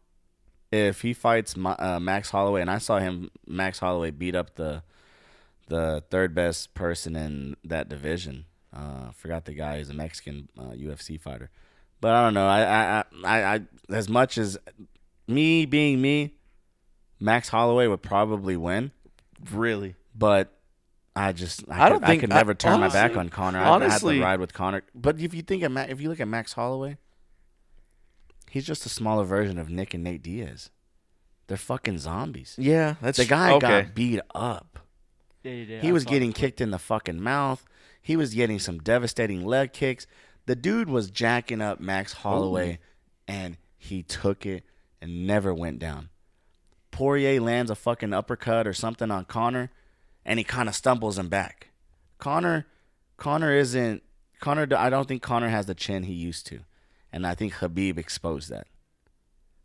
if 0.74 1.02
he 1.02 1.12
fights 1.12 1.54
uh, 1.56 1.98
Max 2.00 2.30
Holloway, 2.30 2.60
and 2.60 2.70
I 2.70 2.78
saw 2.78 2.98
him 2.98 3.30
Max 3.46 3.78
Holloway 3.78 4.10
beat 4.10 4.34
up 4.34 4.54
the 4.56 4.82
the 5.68 6.02
third 6.10 6.34
best 6.34 6.74
person 6.74 7.16
in 7.16 7.56
that 7.64 7.88
division. 7.88 8.44
Uh, 8.74 9.10
forgot 9.12 9.44
the 9.44 9.54
guy. 9.54 9.78
He's 9.78 9.88
a 9.88 9.94
Mexican 9.94 10.48
uh, 10.58 10.72
UFC 10.72 11.18
fighter. 11.20 11.50
But 12.00 12.12
I 12.12 12.24
don't 12.24 12.34
know. 12.34 12.46
I, 12.46 12.62
I, 12.62 13.04
I, 13.24 13.54
I, 13.54 13.60
as 13.88 14.08
much 14.08 14.36
as 14.36 14.58
me 15.26 15.64
being 15.64 16.02
me, 16.02 16.34
Max 17.20 17.48
Holloway 17.48 17.86
would 17.86 18.02
probably 18.02 18.56
win. 18.56 18.90
really. 19.52 19.94
But 20.14 20.52
I 21.16 21.32
just 21.32 21.64
I, 21.70 21.84
I 21.84 21.88
don't 21.88 22.00
could, 22.00 22.08
think- 22.08 22.18
I 22.18 22.20
could 22.26 22.32
I- 22.32 22.36
never 22.36 22.54
turn 22.54 22.80
my 22.80 22.88
back 22.88 23.16
on 23.16 23.28
Conor. 23.30 23.58
I, 23.58 23.62
I 23.62 23.64
have 23.64 23.72
honestly- 23.74 24.18
to 24.18 24.22
ride 24.24 24.40
with 24.40 24.52
Conor. 24.52 24.82
But 24.94 25.18
if 25.20 25.32
you 25.32 25.42
think 25.42 25.62
of 25.62 25.72
Ma- 25.72 25.86
if 25.88 26.00
you 26.00 26.08
look 26.10 26.20
at 26.20 26.28
Max 26.28 26.52
Holloway, 26.52 26.98
he's 28.54 28.64
just 28.64 28.86
a 28.86 28.88
smaller 28.88 29.24
version 29.24 29.58
of 29.58 29.68
Nick 29.68 29.94
and 29.94 30.04
Nate 30.04 30.22
Diaz. 30.22 30.70
They're 31.48 31.56
fucking 31.56 31.98
zombies. 31.98 32.54
Yeah, 32.56 32.94
that's 33.02 33.18
The 33.18 33.24
guy 33.24 33.50
okay. 33.54 33.82
got 33.82 33.94
beat 33.96 34.20
up. 34.32 34.78
Yeah, 35.42 35.52
he 35.52 35.64
did. 35.64 35.82
He 35.82 35.88
I 35.88 35.92
was 35.92 36.04
getting 36.04 36.30
the 36.30 36.38
kicked 36.38 36.60
in 36.60 36.70
the 36.70 36.78
fucking 36.78 37.20
mouth. 37.20 37.66
He 38.00 38.16
was 38.16 38.32
getting 38.32 38.60
some 38.60 38.78
devastating 38.78 39.44
leg 39.44 39.72
kicks. 39.72 40.06
The 40.46 40.54
dude 40.54 40.88
was 40.88 41.10
jacking 41.10 41.60
up 41.60 41.80
Max 41.80 42.12
Holloway, 42.12 42.78
and 43.26 43.56
he 43.76 44.04
took 44.04 44.46
it 44.46 44.62
and 45.02 45.26
never 45.26 45.52
went 45.52 45.80
down. 45.80 46.10
Poirier 46.92 47.40
lands 47.40 47.72
a 47.72 47.74
fucking 47.74 48.12
uppercut 48.12 48.68
or 48.68 48.72
something 48.72 49.10
on 49.10 49.24
Conor, 49.24 49.72
and 50.24 50.38
he 50.38 50.44
kind 50.44 50.68
of 50.68 50.76
stumbles 50.76 51.18
him 51.18 51.28
back. 51.28 51.70
Conor, 52.18 52.66
Conor 53.16 53.52
isn't 53.52 54.04
Conor. 54.38 54.68
I 54.76 54.90
don't 54.90 55.08
think 55.08 55.22
Conor 55.22 55.48
has 55.48 55.66
the 55.66 55.74
chin 55.74 56.04
he 56.04 56.14
used 56.14 56.46
to, 56.46 56.60
and 57.14 57.24
I 57.26 57.34
think 57.34 57.54
Habib 57.54 57.96
exposed 57.98 58.50
that 58.50 58.66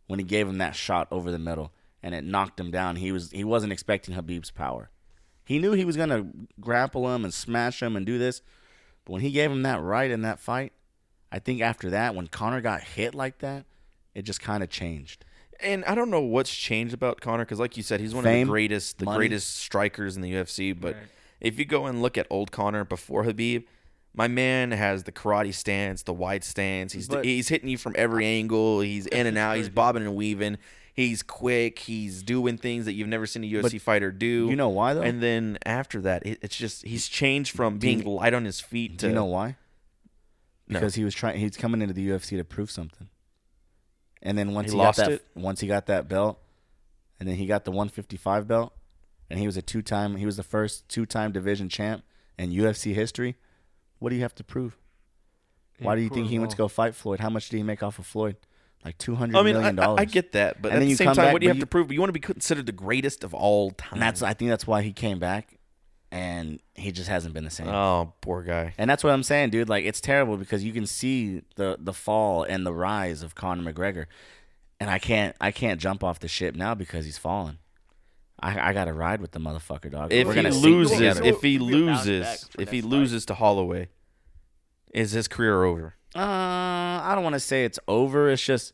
when 0.07 0.19
he 0.19 0.25
gave 0.25 0.47
him 0.47 0.59
that 0.59 0.75
shot 0.75 1.07
over 1.11 1.31
the 1.31 1.39
middle 1.39 1.71
and 2.01 2.13
it 2.15 2.23
knocked 2.23 2.59
him 2.59 2.71
down. 2.71 2.95
He 2.97 3.11
was 3.11 3.31
he 3.31 3.43
wasn't 3.43 3.73
expecting 3.73 4.13
Habib's 4.15 4.51
power. 4.51 4.89
He 5.45 5.57
knew 5.59 5.71
he 5.73 5.83
was 5.85 5.97
gonna 5.97 6.27
grapple 6.61 7.13
him 7.13 7.23
and 7.25 7.33
smash 7.33 7.81
him 7.81 7.95
and 7.95 8.05
do 8.05 8.17
this, 8.17 8.41
but 9.03 9.13
when 9.13 9.21
he 9.21 9.31
gave 9.31 9.51
him 9.51 9.63
that 9.63 9.81
right 9.81 10.09
in 10.11 10.21
that 10.21 10.39
fight, 10.39 10.73
I 11.31 11.39
think 11.39 11.61
after 11.61 11.89
that, 11.89 12.15
when 12.15 12.27
Conor 12.27 12.61
got 12.61 12.81
hit 12.83 13.13
like 13.15 13.39
that, 13.39 13.65
it 14.15 14.21
just 14.23 14.41
kind 14.41 14.63
of 14.63 14.69
changed. 14.69 15.25
And 15.61 15.83
I 15.85 15.93
don't 15.95 16.09
know 16.09 16.21
what's 16.21 16.55
changed 16.55 16.93
about 16.93 17.19
Conor 17.19 17.43
because, 17.45 17.59
like 17.59 17.75
you 17.77 17.83
said, 17.83 17.99
he's 17.99 18.15
one 18.15 18.23
Fame, 18.23 18.43
of 18.43 18.47
the 18.47 18.51
greatest, 18.51 18.99
the 18.99 19.05
money. 19.05 19.17
greatest 19.17 19.57
strikers 19.57 20.15
in 20.15 20.21
the 20.21 20.31
UFC. 20.31 20.71
But 20.79 20.95
Right. 20.95 21.03
if 21.41 21.59
you 21.59 21.65
go 21.65 21.85
and 21.85 22.01
look 22.01 22.17
at 22.17 22.25
old 22.29 22.51
Conor 22.51 22.85
before 22.85 23.23
Habib, 23.25 23.63
my 24.13 24.27
man 24.27 24.71
has 24.71 25.03
the 25.03 25.11
karate 25.11 25.53
stance, 25.53 26.03
the 26.03 26.13
wide 26.13 26.43
stance. 26.43 26.93
He's 26.93 27.07
But- 27.07 27.25
he's 27.25 27.47
hitting 27.49 27.69
you 27.69 27.77
from 27.77 27.93
every 27.97 28.25
angle. 28.25 28.81
He's 28.81 29.05
in 29.07 29.27
and 29.27 29.37
out. 29.37 29.57
He's 29.57 29.69
bobbing 29.69 30.03
and 30.03 30.15
weaving. 30.15 30.57
He's 30.93 31.23
quick. 31.23 31.79
He's 31.79 32.23
doing 32.23 32.57
things 32.57 32.83
that 32.85 32.93
you've 32.93 33.07
never 33.07 33.25
seen 33.25 33.43
a 33.43 33.47
UFC 33.47 33.79
fighter 33.79 34.11
do. 34.11 34.47
You 34.49 34.55
know 34.57 34.67
why 34.69 34.93
though? 34.93 35.01
And 35.01 35.21
then 35.23 35.57
after 35.65 36.01
that, 36.01 36.25
it, 36.25 36.39
it's 36.41 36.57
just 36.57 36.83
he's 36.85 37.07
changed 37.07 37.55
from 37.55 37.77
being 37.77 38.03
light 38.03 38.33
on 38.33 38.43
his 38.43 38.59
feet 38.59 38.97
to 38.99 39.05
Do 39.05 39.07
you 39.09 39.13
know 39.15 39.25
why? 39.25 39.55
No. 40.67 40.79
Because 40.79 40.95
he 40.95 41.03
was 41.05 41.15
trying. 41.15 41.39
He's 41.39 41.55
coming 41.55 41.81
into 41.81 41.93
the 41.93 42.07
UFC 42.09 42.35
to 42.37 42.43
prove 42.43 42.69
something. 42.69 43.07
And 44.21 44.37
then 44.37 44.53
once 44.53 44.71
He 44.71 44.77
he, 44.77 44.83
lost 44.83 44.97
got 44.97 45.05
that, 45.07 45.11
it? 45.13 45.25
once 45.35 45.61
he 45.61 45.67
got 45.67 45.85
that 45.85 46.09
belt, 46.09 46.39
and 47.19 47.29
then 47.29 47.37
he 47.37 47.45
got 47.45 47.63
the 47.63 47.71
155 47.71 48.47
belt, 48.47 48.73
and 49.29 49.39
he 49.39 49.45
was 49.45 49.55
a 49.55 49.61
two-time. 49.61 50.17
He 50.17 50.25
was 50.25 50.35
the 50.35 50.43
first 50.43 50.89
two-time 50.89 51.31
division 51.31 51.69
champ 51.69 52.03
in 52.37 52.51
UFC 52.51 52.93
history. 52.93 53.37
What 53.99 54.09
do 54.09 54.15
you 54.15 54.21
have 54.21 54.35
to 54.35 54.43
prove? 54.43 54.77
Why 55.81 55.95
do 55.95 56.01
you 56.01 56.09
think 56.09 56.27
he 56.27 56.39
went 56.39 56.51
to 56.51 56.57
go 56.57 56.67
fight 56.67 56.93
Floyd? 56.95 57.19
How 57.21 57.29
much 57.29 57.47
did 57.49 57.57
he 57.57 57.63
make 57.63 57.81
off 57.83 57.99
of 57.99 58.05
Floyd? 58.05 58.35
Like 58.83 58.97
two 58.97 59.15
hundred 59.15 59.37
I 59.37 59.43
mean, 59.43 59.53
million 59.55 59.77
I, 59.79 59.83
dollars. 59.85 59.99
I 60.01 60.05
get 60.05 60.31
that, 60.33 60.61
but 60.61 60.69
And 60.69 60.77
at 60.77 60.79
then 60.79 60.87
the 60.87 60.89
you 60.91 60.95
same 60.95 61.07
come 61.07 61.15
time, 61.15 61.25
back, 61.27 61.33
what 61.33 61.41
do 61.41 61.45
you 61.45 61.49
have 61.49 61.57
you- 61.57 61.61
to 61.61 61.67
prove? 61.67 61.91
You 61.91 61.99
want 61.99 62.09
to 62.09 62.13
be 62.13 62.19
considered 62.21 62.65
the 62.65 62.71
greatest 62.71 63.23
of 63.23 63.33
all 63.33 63.71
time. 63.71 63.89
And 63.93 64.01
that's 64.01 64.21
I 64.21 64.33
think 64.33 64.49
that's 64.49 64.65
why 64.67 64.81
he 64.83 64.93
came 64.93 65.19
back, 65.19 65.57
and 66.11 66.59
he 66.75 66.91
just 66.93 67.09
hasn't 67.09 67.33
been 67.33 67.43
the 67.43 67.49
same. 67.49 67.67
oh, 67.67 68.13
poor 68.21 68.41
guy. 68.41 68.73
And 68.77 68.89
that's 68.89 69.03
what 69.03 69.11
I'm 69.13 69.23
saying, 69.23 69.49
dude. 69.49 69.67
Like 69.69 69.83
it's 69.85 69.99
terrible 70.01 70.37
because 70.37 70.63
you 70.63 70.71
can 70.71 70.85
see 70.85 71.41
the 71.55 71.77
the 71.79 71.93
fall 71.93 72.43
and 72.43 72.65
the 72.65 72.73
rise 72.73 73.21
of 73.21 73.35
Conor 73.35 73.69
McGregor, 73.71 74.05
and 74.79 74.89
I 74.89 74.97
can't 74.99 75.35
I 75.41 75.51
can't 75.51 75.79
jump 75.79 76.01
off 76.03 76.19
the 76.19 76.29
ship 76.29 76.55
now 76.55 76.73
because 76.73 77.03
he's 77.05 77.17
fallen. 77.17 77.59
I 78.41 78.69
I 78.69 78.73
got 78.73 78.85
to 78.85 78.93
ride 78.93 79.21
with 79.21 79.31
the 79.31 79.39
motherfucker, 79.39 79.91
dog. 79.91 80.11
If 80.13 80.27
We're 80.27 80.33
he 80.33 80.41
gonna 80.43 80.53
sink 80.53 80.63
loses, 80.65 80.97
together. 80.97 81.23
if 81.23 81.41
he 81.41 81.57
We'll 81.57 81.85
bounce 81.87 81.99
back 81.99 82.07
loses, 82.07 82.43
for 82.45 82.61
if 82.61 82.69
he 82.71 82.77
next 82.77 82.85
fight. 82.85 82.91
loses 82.91 83.25
to 83.27 83.33
Holloway, 83.35 83.89
is 84.93 85.11
his 85.11 85.27
career 85.27 85.63
over? 85.63 85.95
uh, 86.15 86.19
I 86.21 87.11
don't 87.15 87.23
want 87.23 87.33
to 87.35 87.39
say 87.39 87.65
it's 87.65 87.79
over. 87.87 88.29
It's 88.29 88.43
just 88.43 88.73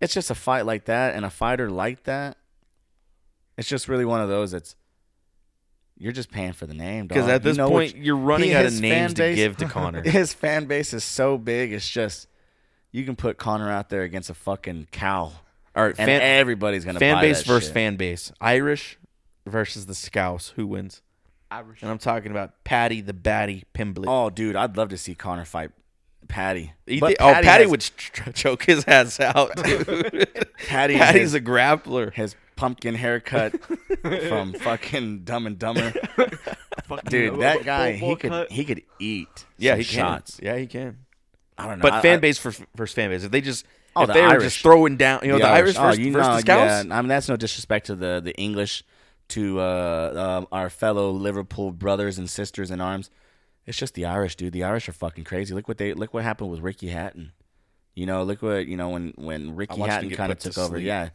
it's 0.00 0.14
just 0.14 0.30
a 0.30 0.34
fight 0.34 0.66
like 0.66 0.84
that, 0.86 1.14
and 1.14 1.24
a 1.24 1.30
fighter 1.30 1.70
like 1.70 2.04
that. 2.04 2.36
It's 3.56 3.68
just 3.68 3.88
really 3.88 4.04
one 4.04 4.20
of 4.20 4.28
those. 4.28 4.50
that's 4.52 4.76
you're 5.98 6.12
just 6.12 6.30
paying 6.32 6.52
for 6.52 6.66
the 6.66 6.74
name, 6.74 7.06
dog. 7.06 7.16
Because 7.16 7.28
at 7.28 7.42
You 7.44 7.50
this 7.50 7.56
know 7.56 7.68
point, 7.68 7.94
which- 7.94 8.02
you're 8.04 8.16
running 8.16 8.48
he- 8.50 8.54
out 8.56 8.64
of 8.64 8.72
his 8.72 8.80
names 8.80 8.94
fan 8.94 9.08
to 9.10 9.14
base- 9.22 9.36
give 9.36 9.56
to 9.58 9.64
Conor. 9.68 10.02
His 10.02 10.32
fan 10.32 10.64
base 10.66 10.92
is 10.92 11.04
so 11.04 11.38
big. 11.38 11.72
It's 11.72 11.88
just 11.88 12.26
you 12.90 13.04
can 13.04 13.14
put 13.16 13.38
Conor 13.38 13.70
out 13.70 13.88
there 13.88 14.02
against 14.02 14.28
a 14.30 14.34
fucking 14.34 14.88
cow, 14.90 15.32
All 15.74 15.84
right, 15.84 15.94
and 15.98 16.06
fan, 16.06 16.20
everybody's 16.20 16.84
gonna 16.84 16.98
fan 16.98 17.20
base 17.20 17.42
versus 17.42 17.64
shit. 17.68 17.74
fan 17.74 17.96
base. 17.96 18.32
Irish 18.40 18.98
versus 19.46 19.86
the 19.86 19.94
Scouse. 19.94 20.52
Who 20.56 20.66
wins? 20.66 21.02
Irish. 21.50 21.82
And 21.82 21.90
I'm 21.90 21.98
talking 21.98 22.30
about 22.30 22.62
Paddy 22.64 23.00
the 23.00 23.12
Baddy 23.14 23.64
Pimblett. 23.74 24.04
Oh, 24.06 24.30
dude, 24.30 24.56
I'd 24.56 24.76
love 24.76 24.90
to 24.90 24.98
see 24.98 25.14
Conor 25.14 25.44
fight 25.44 25.70
Paddy. 26.28 26.72
Thi- 26.86 27.00
oh, 27.02 27.14
Paddy 27.18 27.62
has- 27.64 27.70
would 27.70 27.80
ch- 27.80 28.12
choke 28.34 28.64
his 28.64 28.84
ass 28.86 29.18
out. 29.20 29.54
Paddy 30.66 30.96
Paddy's 30.96 31.22
has 31.22 31.34
a 31.34 31.40
grappler. 31.40 32.12
his 32.12 32.36
pumpkin 32.56 32.94
haircut 32.94 33.54
from 34.28 34.52
fucking 34.52 35.24
Dumb 35.24 35.46
and 35.46 35.58
Dumber. 35.58 35.92
Dude, 37.08 37.40
that 37.40 37.64
guy, 37.64 37.92
he 37.92 38.14
could 38.16 38.50
he 38.50 38.64
could 38.64 38.82
eat. 38.98 39.46
Yeah, 39.58 39.76
he 39.76 39.82
shots. 39.82 40.36
can. 40.36 40.46
Yeah, 40.46 40.56
he 40.58 40.66
can. 40.66 40.98
I 41.58 41.66
don't 41.66 41.78
know. 41.78 41.82
But 41.82 41.94
I- 41.94 42.02
fan 42.02 42.18
I- 42.18 42.20
base 42.20 42.38
for 42.38 42.52
versus 42.76 42.94
fan 42.94 43.10
base. 43.10 43.24
If 43.24 43.30
they 43.30 43.40
just 43.40 43.64
Oh, 43.94 44.02
if 44.02 44.06
the 44.08 44.14
they 44.14 44.22
were 44.22 44.28
Irish. 44.28 44.42
just 44.44 44.58
throwing 44.60 44.96
down, 44.96 45.20
you 45.22 45.32
know, 45.32 45.38
the, 45.38 45.46
Irish, 45.46 45.76
Oh, 45.76 45.82
versus, 45.82 45.98
you 45.98 46.12
versus 46.12 46.28
know, 46.28 46.34
the 46.36 46.40
Scouts. 46.40 46.86
Yeah, 46.86 46.96
I 46.96 47.00
mean 47.02 47.08
that's 47.08 47.28
no 47.28 47.36
disrespect 47.36 47.86
to 47.86 47.94
the 47.94 48.20
the 48.24 48.34
English, 48.36 48.84
to 49.28 49.60
uh, 49.60 50.38
um, 50.40 50.48
our 50.52 50.70
fellow 50.70 51.10
Liverpool 51.10 51.72
brothers 51.72 52.18
and 52.18 52.28
sisters 52.30 52.70
in 52.70 52.80
arms. 52.80 53.10
It's 53.66 53.78
just 53.78 53.94
the 53.94 54.06
Irish, 54.06 54.34
dude. 54.36 54.52
The 54.52 54.64
Irish 54.64 54.88
are 54.88 54.92
fucking 54.92 55.24
crazy. 55.24 55.54
Look 55.54 55.68
what 55.68 55.78
they 55.78 55.92
look 55.94 56.12
what 56.14 56.24
happened 56.24 56.50
with 56.50 56.60
Ricky 56.60 56.88
Hatton. 56.88 57.32
You 57.94 58.06
know, 58.06 58.22
look 58.22 58.40
what 58.42 58.66
you 58.66 58.76
know 58.76 58.88
when 58.88 59.12
when 59.16 59.54
Ricky 59.54 59.80
Hatton 59.80 60.10
kind 60.10 60.32
of 60.32 60.38
put 60.38 60.42
to 60.44 60.50
took 60.50 60.58
over. 60.64 60.76
sleep. 60.76 60.86
Yeah, 60.86 61.10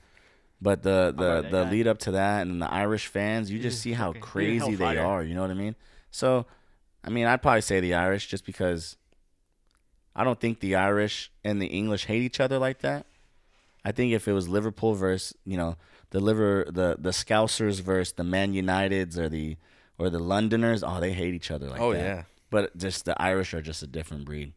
but 0.61 0.83
the 0.83 1.13
the 1.17 1.41
the 1.49 1.63
guy? 1.63 1.71
lead 1.71 1.87
up 1.87 1.97
to 1.99 2.11
that 2.11 2.43
and 2.43 2.61
the 2.61 2.71
Irish 2.71 3.07
fans, 3.07 3.49
you 3.51 3.59
just 3.59 3.81
see 3.81 3.93
how 3.93 4.13
fucking- 4.13 4.21
he's 4.21 4.61
a 4.61 4.65
crazy 4.65 4.75
they 4.75 4.97
are. 4.97 5.23
You 5.23 5.33
know 5.35 5.41
what 5.41 5.51
I 5.51 5.55
mean? 5.55 5.75
So, 6.11 6.45
I 7.03 7.09
mean, 7.09 7.25
I'd 7.25 7.41
probably 7.41 7.61
say 7.61 7.79
the 7.79 7.95
Irish 7.95 8.27
just 8.27 8.45
because 8.45 8.95
I 10.17 10.23
don't 10.25 10.39
think 10.39 10.59
the 10.59 10.75
Irish 10.75 11.31
and 11.45 11.61
the 11.61 11.67
English 11.67 12.05
hate 12.05 12.23
each 12.23 12.39
other 12.41 12.57
like 12.59 12.79
that. 12.79 13.05
I 13.85 13.91
think 13.93 14.11
if 14.11 14.27
it 14.27 14.33
was 14.33 14.49
Liverpool 14.49 14.95
versus 14.95 15.33
you 15.45 15.55
know 15.55 15.77
the 16.09 16.19
liver 16.19 16.65
the 16.69 16.97
the 16.99 17.11
Scousers 17.11 17.79
versus 17.79 18.13
the 18.13 18.23
Man 18.25 18.53
Uniteds 18.53 19.17
or 19.17 19.29
the 19.29 19.55
or 19.97 20.09
the 20.09 20.19
Londoners, 20.19 20.83
oh 20.83 20.99
they 20.99 21.13
hate 21.13 21.33
each 21.33 21.51
other 21.51 21.69
like 21.69 21.79
Oh, 21.79 21.93
that. 21.93 21.99
yeah. 22.03 22.23
But 22.49 22.75
just 22.77 23.05
the 23.05 23.19
Irish 23.21 23.53
are 23.53 23.61
just 23.61 23.83
a 23.83 23.87
different 23.87 24.25
breed. 24.25 24.53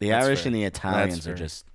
The 0.00 0.10
That's 0.10 0.26
Irish 0.26 0.40
fair. 0.40 0.46
and 0.48 0.56
the 0.56 0.64
Italians 0.64 1.26
are 1.26 1.34
just 1.34 1.66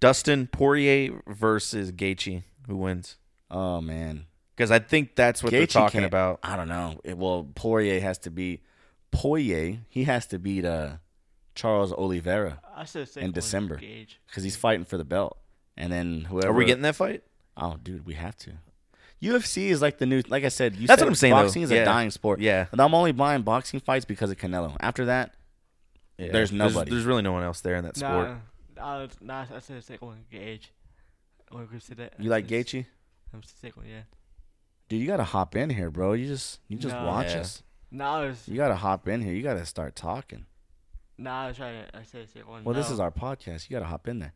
Dustin 0.00 0.46
Poirier 0.48 1.20
versus 1.26 1.92
Gaethje. 1.92 2.42
Who 2.68 2.76
wins? 2.76 3.16
oh 3.50 3.80
man. 3.80 4.26
Because 4.56 4.70
I 4.70 4.78
think 4.80 5.16
that's 5.16 5.42
what 5.42 5.50
they're 5.50 5.66
talking 5.66 6.04
about. 6.04 6.38
I 6.42 6.56
don't 6.56 6.68
know. 6.68 7.00
It, 7.04 7.16
well, 7.16 7.48
Poirier 7.54 8.00
has 8.00 8.18
to 8.18 8.30
beat 8.30 8.62
Poirier. 9.10 9.78
He 9.88 10.04
has 10.04 10.26
to 10.26 10.38
beat 10.38 10.64
uh, 10.66 10.96
Charles 11.54 11.92
Oliveira 11.92 12.60
I 12.74 12.84
said 12.84 13.08
second 13.08 13.22
in 13.22 13.28
one, 13.30 13.34
December. 13.34 13.76
Gage. 13.76 14.20
because 14.26 14.42
he's 14.44 14.56
fighting 14.56 14.84
for 14.84 14.96
the 14.96 15.04
belt. 15.04 15.36
And 15.76 15.92
then 15.92 16.22
whoever 16.22 16.48
Are 16.48 16.52
we 16.52 16.64
getting 16.64 16.82
that 16.82 16.96
fight? 16.96 17.22
Oh, 17.56 17.76
dude, 17.82 18.04
we 18.06 18.14
have 18.14 18.36
to. 18.38 18.52
UFC 19.22 19.68
is 19.68 19.80
like 19.80 19.98
the 19.98 20.06
new. 20.06 20.22
Like 20.28 20.44
I 20.44 20.48
said, 20.48 20.74
you 20.76 20.86
That's 20.86 21.00
said 21.00 21.04
what 21.06 21.10
I'm 21.10 21.14
saying, 21.14 21.34
though. 21.34 21.42
Boxing 21.44 21.62
is 21.62 21.70
Yeah. 21.70 21.82
a 21.82 21.84
dying 21.84 22.10
sport. 22.10 22.40
Yeah. 22.40 22.66
and 22.72 22.80
I'm 22.80 22.94
only 22.94 23.12
buying 23.12 23.42
boxing 23.42 23.80
fights 23.80 24.04
because 24.04 24.30
of 24.30 24.36
Canelo. 24.38 24.76
After 24.80 25.04
that, 25.06 25.34
Yeah. 26.18 26.32
There's 26.32 26.52
nobody. 26.52 26.90
There's, 26.90 27.04
really 27.04 27.22
no 27.22 27.32
one 27.32 27.42
else 27.42 27.60
there 27.60 27.76
in 27.76 27.84
that 27.84 27.96
sport. 27.96 28.28
Nah, 28.28 28.36
I, 28.84 29.02
was, 29.02 29.10
nah, 29.20 29.46
I 29.54 29.58
said 29.60 29.82
second 29.84 30.06
one, 30.08 30.24
Gage. 30.30 30.72
When 31.50 31.68
we 31.72 31.78
said 31.78 31.98
that, 31.98 32.14
you 32.18 32.30
like 32.30 32.46
I 32.46 32.48
Gaethje, 32.48 32.86
I'm 33.32 33.40
the 33.42 33.46
second 33.60 33.82
one, 33.82 33.90
yeah. 33.90 34.02
dude. 34.88 35.00
You 35.00 35.06
gotta 35.06 35.24
hop 35.24 35.54
in 35.54 35.70
here, 35.70 35.90
bro. 35.90 36.14
You 36.14 36.26
just 36.26 36.60
you 36.68 36.76
just 36.78 36.94
No. 36.94 37.04
watch 37.06 37.28
Yeah. 37.32 37.40
us. 37.40 37.62
Nah, 37.90 38.18
I 38.20 38.26
was, 38.26 38.48
You 38.48 38.56
gotta 38.56 38.74
hop 38.74 39.06
in 39.06 39.20
here. 39.22 39.32
You 39.34 39.42
gotta 39.42 39.64
start 39.66 39.94
talking. 39.94 40.46
Nah, 41.22 41.44
I 41.44 41.48
was 41.48 41.56
trying 41.56 41.84
to, 41.84 41.96
I 41.98 42.02
said 42.02 42.28
second 42.28 42.48
one. 42.48 42.64
Well, 42.64 42.74
this 42.74 42.90
is 42.90 43.00
our 43.00 43.10
podcast. 43.10 43.68
You 43.70 43.76
gotta 43.76 43.86
hop 43.86 44.08
in 44.08 44.18
there. 44.18 44.32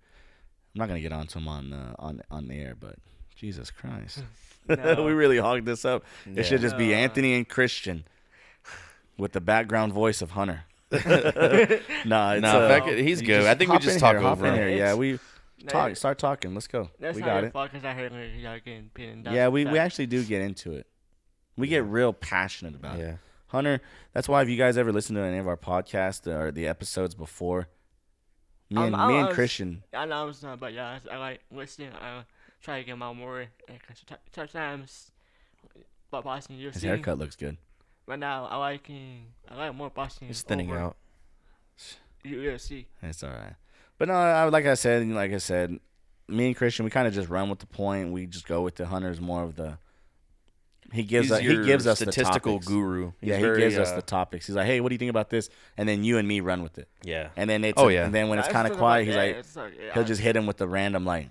I'm 0.75 0.79
not 0.79 0.89
gonna 0.89 1.01
get 1.01 1.13
onto 1.13 1.39
him 1.39 1.49
on 1.49 1.73
uh, 1.73 1.95
on 1.99 2.23
on 2.31 2.49
the 2.49 2.55
air, 2.55 2.75
but 2.79 2.97
Jesus 3.35 3.71
Christ, 3.71 4.23
No. 4.69 5.05
we 5.05 5.13
really 5.13 5.39
hogged 5.39 5.67
this 5.67 5.85
up. 5.85 6.05
It 6.27 6.45
should 6.45 6.61
just 6.61 6.77
be 6.79 6.95
Anthony 6.95 7.35
and 7.35 7.49
Christian 7.49 8.05
with 9.19 9.33
the 9.33 9.41
background 9.41 9.93
voice 9.93 10.21
of 10.23 10.31
Hunter. 10.33 10.65
nah, 10.93 10.99
it's, 11.01 12.07
No, 12.07 12.61
uh, 12.61 12.69
back 12.69 12.87
he's 12.87 13.21
good. 13.23 13.45
I 13.47 13.55
think 13.55 13.71
we 13.73 13.79
just 13.79 13.95
in 13.97 14.01
talk 14.01 14.17
here, 14.17 14.27
over 14.27 14.47
in 14.47 14.55
him. 14.55 14.59
here. 14.69 14.77
Yeah, 14.77 14.95
we 14.95 15.19
Nah, 15.63 15.71
talk. 15.73 15.97
Start 15.97 16.19
talking. 16.19 16.55
Let's 16.55 16.67
go. 16.69 16.91
That's 17.01 17.17
we 17.17 17.23
not 17.23 17.27
got 17.27 17.45
it. 17.45 17.53
fault 17.53 17.73
'cause 17.73 17.85
I 17.85 17.93
heard 17.93 18.13
like, 18.13 18.31
y'all 18.41 18.59
getting 18.65 18.91
pinned 18.93 19.25
down. 19.25 19.35
Yeah, 19.35 19.49
we, 19.49 19.65
we 19.65 19.79
actually 19.79 20.07
do 20.07 20.23
get 20.23 20.43
into 20.43 20.73
it. 20.75 20.87
We 21.57 21.67
get 21.69 21.85
real 21.85 22.13
passionate 22.13 22.75
about 22.75 22.99
it. 23.01 23.19
Hunter, 23.49 23.81
that's 24.13 24.29
why 24.29 24.43
if 24.43 24.49
you 24.49 24.57
guys 24.57 24.77
ever 24.77 24.93
listen 24.93 25.15
to 25.17 25.23
any 25.23 25.39
of 25.39 25.47
our 25.47 25.57
podcasts 25.57 26.27
or 26.27 26.51
the 26.51 26.67
episodes 26.67 27.15
before, 27.15 27.69
me 28.71 28.79
Um, 28.79 28.85
and 28.87 28.97
I 28.97 29.09
me 29.09 29.17
and 29.19 29.27
was- 29.29 29.35
Christian, 29.35 29.85
I 29.95 30.05
know 30.07 30.29
it's 30.29 30.43
not, 30.43 30.59
but 30.59 30.73
yeah, 30.73 30.99
I, 31.11 31.15
I 31.15 31.19
like 31.19 31.41
listening. 31.53 31.91
I 31.93 32.25
try 32.63 32.81
to 32.81 32.85
get 32.85 32.99
my 32.99 33.13
more. 33.13 33.47
Sometimes, 34.35 35.11
but 36.11 36.23
boxing 36.25 36.57
UFC. 36.57 36.75
his 36.75 36.83
haircut 36.83 37.19
looks 37.19 37.37
good. 37.37 37.57
Right 38.07 38.19
now, 38.19 38.47
I 38.47 38.57
like 38.57 38.89
I 38.91 39.55
like 39.57 39.75
more 39.75 39.91
boxing. 39.91 40.29
He's 40.29 40.43
thinning 40.43 40.71
over 40.71 40.79
out. 40.81 40.97
UFC. 42.25 42.87
It's 43.03 43.23
all 43.23 43.31
right. 43.31 43.55
But 43.99 44.09
no, 44.09 44.15
I, 44.15 44.45
like 44.49 44.67
I 44.67 44.75
said, 44.75 45.07
like 45.09 45.33
I 45.33 45.39
said, 45.39 45.79
me 46.29 46.49
and 46.49 46.57
Christian, 46.57 46.85
we 46.85 46.91
kind 46.91 47.07
of 47.09 47.15
just 47.15 47.29
run 47.29 47.49
with 47.49 47.61
the 47.61 47.67
point. 47.67 48.13
We 48.13 48.27
just 48.27 48.47
go 48.47 48.63
with 48.63 48.75
the 48.77 48.87
hunters 48.87 49.21
more 49.21 49.43
of 49.43 49.57
the 49.57 49.79
He 50.93 51.03
gives 51.03 51.27
He's 51.29 51.33
us, 51.33 51.41
he 51.41 51.65
gives 51.65 51.87
us 51.87 51.99
statistical 51.99 52.53
the 52.55 52.59
topics. 52.59 52.67
guru. 52.69 53.13
He's 53.21 53.31
yeah, 53.31 53.41
very, 53.41 53.57
he 53.57 53.69
gives 53.69 53.79
us 53.79 53.91
uh, 53.93 53.97
the 53.97 54.03
topics. 54.03 54.47
He's 54.47 54.57
like, 54.57 54.67
"Hey, 54.67 54.81
what 54.81 54.89
do 54.91 54.95
you 54.95 54.99
think 54.99 55.11
about 55.11 55.31
this?" 55.31 55.49
And 55.77 55.89
then 55.89 56.05
you 56.05 56.19
and 56.19 56.27
me 56.29 56.41
run 56.41 56.63
with 56.63 56.79
it. 56.79 56.89
Yeah. 57.03 57.29
And 57.37 57.49
then 57.51 57.65
it's 57.65 57.81
Oh, 57.81 57.89
yeah. 57.89 58.05
And 58.05 58.15
then 58.15 58.29
when 58.29 58.39
it's 58.39 58.49
kind 58.49 58.67
of 58.71 58.77
quiet, 58.77 59.07
he's 59.07 59.17
like, 59.17 59.37
like, 59.57 59.73
yeah, 59.79 59.93
he'll 59.95 60.03
I- 60.03 60.07
just 60.07 60.21
hit 60.21 60.37
him 60.37 60.47
with 60.47 60.57
the 60.59 60.69
random 60.69 61.05
like 61.05 61.29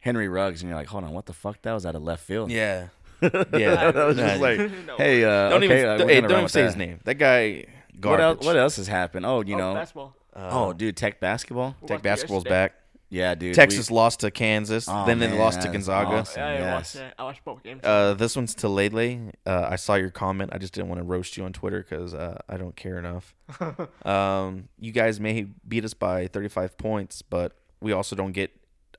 Henry 0.00 0.28
Ruggs, 0.28 0.60
and 0.62 0.68
you're 0.68 0.78
like, 0.78 0.88
"Hold 0.88 1.04
on, 1.04 1.12
what 1.12 1.26
the 1.26 1.32
fuck? 1.32 1.62
That 1.62 1.72
was 1.72 1.86
out 1.86 1.94
of 1.94 2.02
left 2.02 2.22
field." 2.24 2.50
Yeah. 2.50 2.88
yeah, 3.22 3.30
Yeah. 3.52 3.90
that 3.90 4.06
was 4.06 4.16
just 4.16 4.40
like, 4.40 4.58
No. 4.86 4.96
"Hey, 4.98 5.24
uh, 5.24 5.48
Don't 5.48 5.64
okay, 5.64 5.78
even, 5.80 5.88
uh, 6.02 6.06
hey, 6.06 6.20
don't 6.20 6.30
even 6.32 6.48
say 6.48 6.60
that. 6.62 6.66
his 6.66 6.76
name. 6.76 7.00
That 7.04 7.14
guy, 7.14 7.64
What 8.02 8.20
else? 8.20 8.44
What 8.44 8.56
else 8.56 8.76
has 8.76 8.86
happened? 8.88 9.24
Oh, 9.24 9.42
you 9.42 9.54
oh, 9.54 9.58
know, 9.58 9.74
basketball. 9.74 10.14
oh, 10.36 10.72
dude, 10.74 10.96
Tech 10.96 11.20
basketball. 11.20 11.74
Tech 11.86 12.02
basketball's 12.02 12.44
back. 12.44 12.74
Yeah, 13.14 13.34
dude. 13.34 13.54
Texas 13.54 13.90
we- 13.90 13.96
lost 13.96 14.20
to 14.20 14.30
Kansas. 14.30 14.86
Oh, 14.88 15.06
then 15.06 15.18
they 15.20 15.30
lost 15.38 15.60
to 15.62 15.68
that 15.68 15.76
is 15.76 15.86
Gonzaga. 15.86 16.16
awesome. 16.18 16.40
Yeah, 16.40 16.46
I 16.48 16.52
Yes. 16.54 16.74
watched 16.74 16.96
it. 17.06 17.14
I 17.18 17.22
watched 17.24 17.44
both 17.44 17.62
games. 17.62 17.80
Uh, 17.84 18.14
this 18.14 18.34
one's 18.34 18.54
to 18.56 18.68
Lele. 18.68 19.30
Uh, 19.46 19.68
I 19.70 19.76
saw 19.76 19.94
your 19.94 20.10
comment. 20.10 20.50
I 20.52 20.58
just 20.58 20.72
didn't 20.74 20.88
want 20.88 20.98
to 21.00 21.04
roast 21.04 21.36
you 21.36 21.44
on 21.44 21.52
Twitter 21.52 21.78
because 21.88 22.12
uh, 22.14 22.38
I 22.48 22.56
don't 22.56 22.74
care 22.74 22.98
enough. 22.98 23.34
um, 24.04 24.68
you 24.80 24.92
guys 24.92 25.20
may 25.20 25.46
beat 25.66 25.84
us 25.84 25.94
by 25.94 26.26
35 26.26 26.76
points, 26.76 27.22
but 27.22 27.52
we 27.80 27.92
also 27.92 28.16
don't 28.16 28.32
get, 28.32 28.50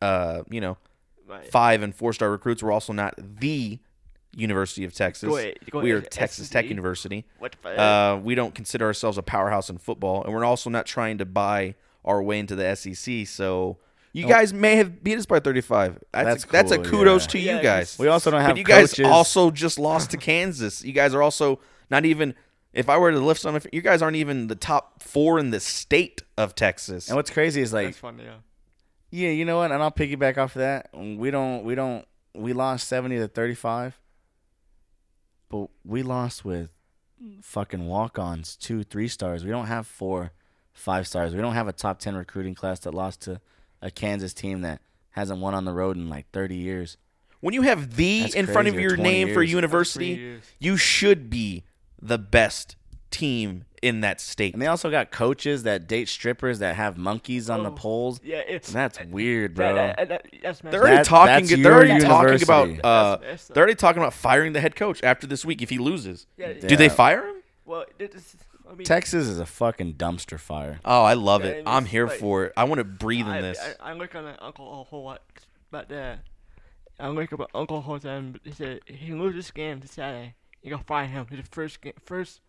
uh, 0.01 0.43
you 0.49 0.62
know, 0.62 0.78
Right. 1.28 1.49
five 1.51 1.82
and 1.82 1.93
four 1.95 2.13
star 2.13 2.30
recruits. 2.30 2.62
We're 2.62 2.71
also 2.71 2.93
not 2.93 3.15
the 3.17 3.80
University 4.36 4.84
of 4.86 4.93
Texas. 4.93 5.28
Go 5.28 5.38
ahead, 5.38 5.58
go 5.71 5.80
we 5.80 5.91
are 5.91 5.97
ahead, 5.97 6.12
Texas 6.12 6.49
Tech 6.49 6.65
SC. 6.65 6.69
University. 6.69 7.25
What 7.39 7.54
the 7.54 7.58
fuck? 7.58 7.80
Uh, 7.80 8.19
we 8.23 8.36
don't 8.36 8.54
consider 8.54 8.86
ourselves 8.86 9.17
a 9.17 9.23
powerhouse 9.23 9.69
in 9.69 9.78
football, 9.80 10.23
and 10.23 10.34
we're 10.34 10.45
also 10.45 10.69
not 10.69 10.86
trying 10.86 11.17
to 11.17 11.25
buy 11.25 11.73
our 12.04 12.21
way 12.21 12.38
into 12.38 12.56
the 12.56 12.75
SEC. 12.75 13.25
So 13.25 13.78
you 14.15 14.28
guys 14.28 14.54
may 14.54 14.78
have 14.78 15.04
beat 15.04 15.17
us 15.17 15.25
by 15.25 15.39
35. 15.39 15.99
That's 16.13 16.25
That's 16.25 16.43
a, 16.43 16.47
that's 16.47 16.71
a 16.71 16.78
cool, 16.78 16.99
kudos 16.99 17.23
yeah. 17.23 17.28
to 17.28 17.39
Yeah, 17.39 17.56
you 17.58 17.63
guys. 17.63 17.99
We 17.99 18.08
also 18.08 18.32
don't 18.32 18.41
have 18.41 18.51
But 18.51 18.58
you 18.58 18.63
guys 18.63 18.99
also 19.01 19.51
just 19.51 19.78
lost 19.78 20.12
to 20.12 20.17
Kansas. 20.17 20.84
You 20.84 20.93
guys 20.93 21.13
are 21.13 21.21
also 21.21 21.60
not 21.89 22.06
even. 22.06 22.34
If 22.73 22.89
I 22.89 22.97
were 22.97 23.12
to 23.12 23.19
lift 23.19 23.39
some, 23.39 23.58
you 23.71 23.82
guys 23.82 24.01
aren't 24.01 24.17
even 24.17 24.47
the 24.47 24.56
top 24.56 25.01
four 25.01 25.39
in 25.39 25.51
the 25.51 25.62
state 25.62 26.21
of 26.38 26.56
Texas. 26.56 27.08
and 27.08 27.15
what's 27.15 27.30
crazy 27.30 27.62
is 27.62 27.71
like 27.71 27.88
That's 27.88 27.97
funny. 27.97 28.23
Yeah. 28.23 28.36
Yeah, 29.12 29.30
you 29.30 29.45
know 29.45 29.58
what? 29.58 29.71
And 29.71 29.82
I'll 29.82 29.91
piggyback 29.91 30.38
off 30.38 30.56
of 30.56 30.60
that. 30.60 30.89
We 30.93 31.32
don't, 31.32 31.63
we 31.63 31.73
don't, 31.73 32.06
we 32.34 32.51
lost 32.51 32.88
seventy 32.89 33.17
to 33.17 33.30
thirty-five, 33.30 33.97
but 35.49 35.69
we 35.86 36.04
lost 36.04 36.43
with 36.43 36.71
fucking 37.41 37.88
walk-ons, 37.88 38.58
two, 38.58 38.84
three 38.84 39.08
stars. 39.08 39.45
We 39.45 39.51
don't 39.51 39.67
have 39.67 39.88
four, 39.88 40.32
five 40.73 41.08
stars. 41.08 41.34
We 41.34 41.41
don't 41.41 41.54
have 41.54 41.69
a 41.69 41.73
top 41.73 41.99
ten 41.99 42.15
recruiting 42.15 42.56
class 42.56 42.80
that 42.80 42.93
lost 42.93 43.21
to 43.21 43.39
a 43.81 43.91
Kansas 43.91 44.33
team 44.33 44.61
that 44.61 44.81
hasn't 45.11 45.39
won 45.39 45.53
on 45.53 45.65
the 45.65 45.73
road 45.73 45.95
in 45.97 46.09
like 46.09 46.29
thirty 46.31 46.55
years. 46.57 46.97
when 47.41 47.53
you 47.53 47.61
have 47.63 47.95
the 47.95 48.21
That's 48.21 48.35
in 48.35 48.47
front 48.47 48.67
of 48.67 48.75
your 48.79 48.95
20 48.95 49.03
name 49.03 49.33
for 49.33 49.41
years. 49.43 49.51
university, 49.53 50.39
you 50.59 50.77
should 50.77 51.29
be 51.29 51.63
the 52.01 52.17
best 52.17 52.75
team 53.11 53.65
in 53.81 54.01
that 54.01 54.19
state. 54.19 54.51
And 54.53 54.61
they 54.61 54.67
also 54.67 54.89
got 54.89 55.11
coaches 55.11 55.63
that 55.63 55.88
date 55.88 56.09
strippers 56.09 56.59
that 56.59 56.75
have 56.75 56.97
monkeys 56.97 57.49
on 57.49 57.63
the 57.63 57.69
Oh, 57.69 57.73
poles. 57.75 58.19
Yeah, 58.23 58.38
it's 58.47 58.71
That's 58.71 58.99
weird, 59.05 59.51
that, 59.51 59.55
bro. 59.55 59.75
that, 59.75 60.09
that, 60.09 60.25
that's 60.41 60.59
They're 60.59 60.81
already 60.81 61.03
talking. 61.03 61.45
that's 61.45 61.49
They're 61.61 61.73
already 61.73 61.99
talking 61.99 62.41
about. 62.43 62.69
Uh, 62.83 63.17
That's 63.17 63.21
messed 63.21 63.51
up. 63.51 63.53
they're 63.55 63.63
already 63.63 63.75
talking 63.75 64.01
about 64.01 64.13
firing 64.13 64.53
the 64.53 64.59
head 64.59 64.75
coach 64.75 65.01
after 65.03 65.27
this 65.27 65.45
week 65.45 65.61
if 65.61 65.69
he 65.69 65.77
loses. 65.77 66.25
Yeah, 66.38 66.53
Do 66.53 66.75
they 66.75 66.89
fire 66.89 67.27
him? 67.27 67.35
Well, 67.63 67.85
it, 67.99 68.13
it's, 68.15 68.35
I 68.69 68.73
mean, 68.75 68.86
Texas 68.86 69.28
is 69.28 69.39
a 69.39 69.45
fucking 69.45 69.93
dumpster 69.93 70.39
fire. 70.39 70.80
Oh, 70.86 71.04
I 71.04 71.13
love 71.13 71.43
Yeah, 71.43 71.51
it. 71.51 71.60
and 71.60 71.69
I'm 71.69 71.86
here 71.86 72.08
like- 72.08 72.19
for 72.19 72.45
it. 72.45 72.54
I 72.58 72.63
want 72.65 72.80
to 72.80 72.84
breathe 72.84 73.28
in 73.28 73.41
this. 73.41 73.60
I, 73.80 73.91
I 73.91 73.93
look 73.93 74.15
on 74.15 74.25
Uncle 74.39 74.82
a 74.82 74.84
whole 74.84 75.04
lot 75.04 75.21
about 75.71 75.89
that. 75.89 76.19
I 76.99 77.10
look 77.10 77.32
about 77.32 77.49
Uncle 77.54 77.82
whole 77.82 77.99
time. 77.99 78.39
He 78.43 78.51
said 78.51 78.80
he 78.86 79.13
loses 79.13 79.36
this 79.45 79.51
game 79.51 79.82
to 79.82 79.88
Saturday. 79.88 80.36
You 80.62 80.71
gonna 80.71 80.84
fire 80.84 81.06
him. 81.08 81.28
He's 81.30 81.39
the 81.41 81.45
first 81.51 81.82
game, 81.82 81.93
first 82.06 82.39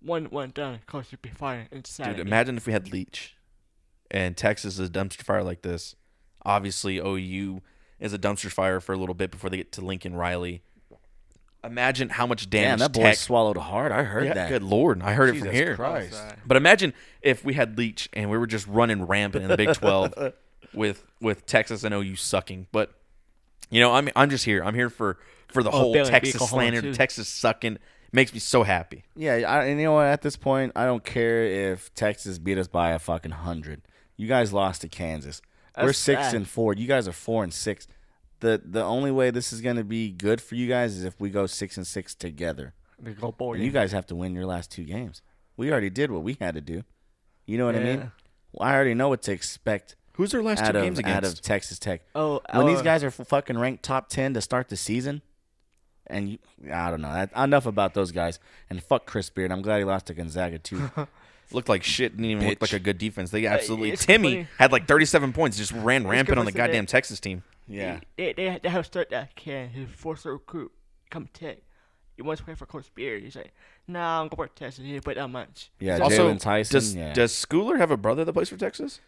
one 0.00 0.26
one 0.26 0.50
done. 0.50 0.80
Coach 0.86 1.08
should 1.08 1.20
be 1.22 1.30
fired. 1.30 1.68
It's 1.72 1.90
Saturday. 1.90 2.18
Dude, 2.18 2.26
imagine 2.26 2.56
if 2.56 2.66
we 2.66 2.72
had 2.72 2.92
Leach 2.92 3.36
and 4.10 4.36
Texas 4.36 4.78
is 4.78 4.88
a 4.88 4.92
dumpster 4.92 5.22
fire 5.22 5.42
like 5.42 5.62
this. 5.62 5.96
Obviously, 6.44 6.98
OU 6.98 7.60
is 8.00 8.12
a 8.12 8.18
dumpster 8.18 8.50
fire 8.50 8.80
for 8.80 8.92
a 8.92 8.96
little 8.96 9.14
bit 9.14 9.30
before 9.30 9.50
they 9.50 9.56
get 9.56 9.72
to 9.72 9.80
Lincoln 9.80 10.14
Riley. 10.14 10.62
Imagine 11.64 12.08
how 12.08 12.26
much 12.26 12.50
Damn, 12.50 12.78
damage 12.78 12.78
that 12.80 12.92
boy 12.92 13.02
Tech. 13.04 13.16
swallowed 13.16 13.56
hard. 13.56 13.92
I 13.92 14.02
heard 14.02 14.24
Yeah, 14.26 14.34
that. 14.34 14.48
good 14.48 14.62
lord, 14.64 15.00
I 15.02 15.12
heard 15.12 15.36
it 15.36 15.38
from 15.38 15.50
here. 15.50 15.76
Christ. 15.76 16.20
But 16.44 16.56
imagine 16.56 16.92
if 17.20 17.44
we 17.44 17.54
had 17.54 17.78
Leach 17.78 18.08
and 18.12 18.30
we 18.30 18.36
were 18.38 18.46
just 18.48 18.66
running 18.66 19.04
rampant 19.06 19.44
in 19.44 19.48
the 19.50 19.56
Big 19.56 19.72
Twelve 19.74 20.12
with 20.74 21.04
with 21.20 21.46
Texas 21.46 21.84
and 21.84 21.94
OU 21.94 22.16
sucking. 22.16 22.66
But 22.72 22.92
you 23.70 23.80
know, 23.80 23.92
I'm 23.92 24.08
I'm 24.16 24.28
just 24.28 24.44
here. 24.44 24.62
I'm 24.64 24.74
here 24.74 24.90
for 24.90 25.18
for 25.48 25.62
the 25.62 25.70
Oh, 25.70 25.78
whole 25.78 25.94
Texas 26.04 26.48
slander. 26.50 26.92
Texas 26.94 27.28
sucking. 27.28 27.78
Makes 28.14 28.34
me 28.34 28.40
so 28.40 28.62
happy. 28.62 29.04
Yeah, 29.16 29.36
I, 29.48 29.64
and 29.64 29.78
you 29.80 29.86
know 29.86 29.92
what? 29.92 30.04
At 30.06 30.20
this 30.20 30.36
point, 30.36 30.72
I 30.76 30.84
don't 30.84 31.02
care 31.02 31.44
if 31.44 31.94
Texas 31.94 32.38
beat 32.38 32.58
us 32.58 32.68
by 32.68 32.90
a 32.90 32.98
fucking 32.98 33.30
hundred. 33.30 33.80
You 34.18 34.28
guys 34.28 34.52
lost 34.52 34.82
to 34.82 34.88
Kansas. 34.88 35.40
We're 35.80 35.94
six 35.94 36.20
sad. 36.20 36.34
and 36.34 36.46
four. 36.46 36.74
You 36.74 36.86
guys 36.86 37.08
are 37.08 37.12
four 37.12 37.42
and 37.42 37.54
six. 37.54 37.88
The 38.42 38.60
the 38.64 38.82
only 38.82 39.12
way 39.12 39.30
this 39.30 39.52
is 39.52 39.60
gonna 39.60 39.84
be 39.84 40.10
good 40.10 40.40
for 40.40 40.56
you 40.56 40.68
guys 40.68 40.96
is 40.96 41.04
if 41.04 41.20
we 41.20 41.30
go 41.30 41.46
six 41.46 41.76
and 41.76 41.86
six 41.86 42.12
together. 42.12 42.74
They 42.98 43.12
go 43.12 43.30
boy. 43.30 43.54
And 43.54 43.64
you 43.64 43.70
guys 43.70 43.92
have 43.92 44.06
to 44.06 44.16
win 44.16 44.34
your 44.34 44.46
last 44.46 44.70
two 44.70 44.82
games. 44.82 45.22
We 45.56 45.70
already 45.70 45.90
did 45.90 46.10
what 46.10 46.24
we 46.24 46.36
had 46.40 46.54
to 46.54 46.60
do. 46.60 46.82
You 47.46 47.56
know 47.56 47.66
what 47.66 47.76
I 47.76 47.80
mean? 47.80 48.12
Well, 48.52 48.68
I 48.68 48.74
already 48.74 48.94
know 48.94 49.08
what 49.08 49.22
to 49.22 49.32
expect 49.32 49.96
Who's 50.14 50.32
their 50.32 50.42
last 50.42 50.58
two 50.58 50.76
of 50.76 50.82
games 50.82 50.98
out 50.98 51.18
against? 51.18 51.38
of 51.38 51.42
Texas 51.42 51.78
Tech. 51.78 52.02
Oh, 52.14 52.40
when 52.52 52.66
these 52.66 52.80
uh, 52.80 52.82
guys 52.82 53.04
are 53.04 53.08
f- 53.08 53.26
fucking 53.26 53.58
ranked 53.58 53.82
top 53.82 54.08
10 54.08 54.34
to 54.34 54.40
start 54.40 54.68
the 54.68 54.76
season 54.76 55.22
and 56.08 56.30
you, 56.30 56.38
i 56.72 56.90
don't 56.90 57.00
know 57.00 57.12
that, 57.12 57.30
enough 57.36 57.64
about 57.64 57.94
those 57.94 58.10
guys 58.10 58.40
and 58.68 58.82
fuck 58.82 59.06
chris 59.06 59.30
beard 59.30 59.52
i'm 59.52 59.62
glad 59.62 59.78
he 59.78 59.84
lost 59.84 60.06
to 60.06 60.14
gonzaga 60.14 60.58
too 60.58 60.90
looked 61.54 61.68
like 61.68 61.82
shit. 61.82 62.12
Didn't 62.12 62.30
even 62.30 62.48
look 62.48 62.60
like 62.62 62.72
a 62.72 62.78
good 62.78 62.98
defense. 62.98 63.30
They 63.30 63.46
absolutely. 63.46 63.92
it's 63.92 64.04
Timmy 64.04 64.28
funny. 64.28 64.48
had 64.58 64.72
like 64.72 64.86
37 64.86 65.32
points. 65.32 65.56
Just 65.56 65.72
ran 65.72 66.06
rampant 66.06 66.38
on 66.38 66.44
the 66.44 66.52
goddamn 66.52 66.84
that. 66.84 66.90
Texas 66.90 67.20
team. 67.20 67.42
Yeah 67.72 68.00
They, 68.16 68.32
they, 68.32 68.60
they 68.62 68.68
have 68.68 68.86
start 68.86 69.10
that 69.10 69.34
can. 69.36 69.68
His 69.70 69.88
forced 69.90 70.24
to 70.24 70.32
recruit. 70.32 70.72
Come 71.10 71.28
Tech. 71.32 71.58
He 72.16 72.22
wants 72.22 72.40
to 72.40 72.44
play 72.44 72.54
for 72.54 72.66
Coach 72.66 72.92
Beard. 72.94 73.22
He's 73.22 73.36
like, 73.36 73.52
nah, 73.88 74.20
I'm 74.20 74.28
going 74.28 74.48
to 74.48 74.54
Texas. 74.54 74.84
He 74.84 74.92
didn't 74.92 75.04
play 75.04 75.14
that 75.14 75.28
much. 75.28 75.70
yeah 75.80 75.96
So- 75.96 76.02
Also, 76.04 76.28
Jalen 76.34 76.40
tyson 76.40 76.74
does 76.74 76.94
yeah. 76.94 77.12
does 77.14 77.32
Schooler 77.32 77.78
have 77.78 77.90
a 77.90 77.96
brother 77.96 78.24
that 78.24 78.32
plays 78.32 78.48
for 78.48 78.56
Texas? 78.56 79.00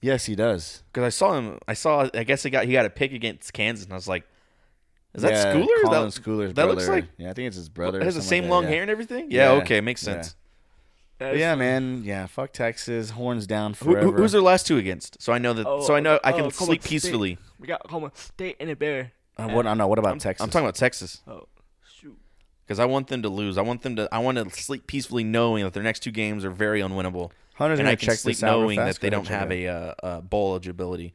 yes 0.00 0.26
he 0.26 0.34
does 0.36 0.82
Because 0.92 1.04
I 1.04 1.08
saw 1.10 1.32
him. 1.38 1.58
I 1.66 1.74
saw. 1.74 2.08
I 2.14 2.24
guess 2.24 2.42
he 2.42 2.50
got 2.50 2.66
he 2.66 2.72
got 2.72 2.84
a 2.86 2.90
pick 2.90 3.12
against 3.12 3.52
Kansas, 3.52 3.84
and 3.84 3.92
I 3.92 3.96
was 3.96 4.06
like, 4.06 4.24
"Is 5.14 5.22
that 5.22 5.32
yeah, 5.32 5.52
Schooler? 5.54 5.82
Colin 5.84 6.02
that 6.04 6.22
Schooler's 6.22 6.48
that 6.48 6.54
brother. 6.54 6.74
looks 6.74 6.88
like- 6.88 7.06
yeah 7.16 7.30
i 7.30 7.32
think 7.32 7.48
it's 7.48 7.56
his 7.56 7.68
brother 7.68 8.00
It 8.00 8.04
has 8.04 8.14
the 8.14 8.22
same 8.22 8.44
like 8.44 8.50
long 8.50 8.62
that, 8.64 8.68
yeah. 8.70 8.74
hair 8.74 8.82
and 8.82 8.90
everything. 8.92 9.30
Yeah. 9.30 9.52
Yeah. 9.54 9.62
Okay, 9.62 9.80
makes 9.80 10.06
Yeah. 10.06 10.14
sense. 10.22 10.36
But 11.18 11.36
yeah 11.36 11.54
man 11.56 12.02
yeah 12.04 12.26
fuck 12.26 12.52
texas 12.52 13.10
horns 13.10 13.46
down 13.46 13.74
forever 13.74 14.06
who- 14.06 14.12
who's 14.12 14.32
their 14.32 14.40
last 14.40 14.66
two 14.66 14.76
against? 14.78 15.20
So 15.20 15.32
I 15.32 15.38
know 15.38 15.52
that. 15.52 15.66
Oh, 15.66 15.82
so 15.84 15.94
I 15.96 16.00
know 16.00 16.20
I 16.22 16.32
can 16.32 16.42
oh, 16.42 16.50
sleep 16.50 16.56
Coleman 16.58 16.80
State. 16.80 16.88
peacefully. 16.90 17.38
We 17.58 17.66
got 17.66 17.80
Oklahoma 17.84 18.12
State 18.14 18.56
and 18.60 18.70
a 18.70 18.76
Bear. 18.76 19.12
uh, 19.36 19.48
what, 19.48 19.66
I 19.66 19.74
know, 19.74 19.86
what 19.88 19.98
about 19.98 20.12
I'm, 20.12 20.18
texas 20.18 20.42
I'm 20.44 20.50
talking 20.50 20.64
about 20.66 20.76
Texas 20.76 21.20
Oh, 21.26 21.46
shoot. 22.00 22.16
because 22.64 22.78
I 22.78 22.84
want 22.84 23.08
them 23.08 23.22
to 23.22 23.28
lose. 23.28 23.58
I 23.58 23.62
want 23.62 23.82
them 23.82 23.96
to. 23.96 24.08
I 24.12 24.18
want 24.20 24.38
to 24.38 24.48
sleep 24.50 24.86
peacefully 24.86 25.24
knowing 25.24 25.64
that 25.64 25.72
their 25.74 25.82
next 25.82 26.00
two 26.00 26.10
games 26.12 26.44
are 26.44 26.50
very 26.50 26.80
unwinnable, 26.80 27.30
hunter's 27.54 27.80
and 27.80 27.88
I 27.88 27.96
can 27.96 28.08
check 28.10 28.18
sleep 28.18 28.36
this 28.36 28.42
knowing 28.42 28.76
that 28.78 29.00
they 29.00 29.10
don't 29.10 29.26
have 29.26 29.48
check 29.48 29.58
it 29.58 29.64
a, 29.64 29.68
uh, 29.68 29.94
uh, 30.06 30.20
bowl 30.20 30.50
eligibility. 30.52 31.14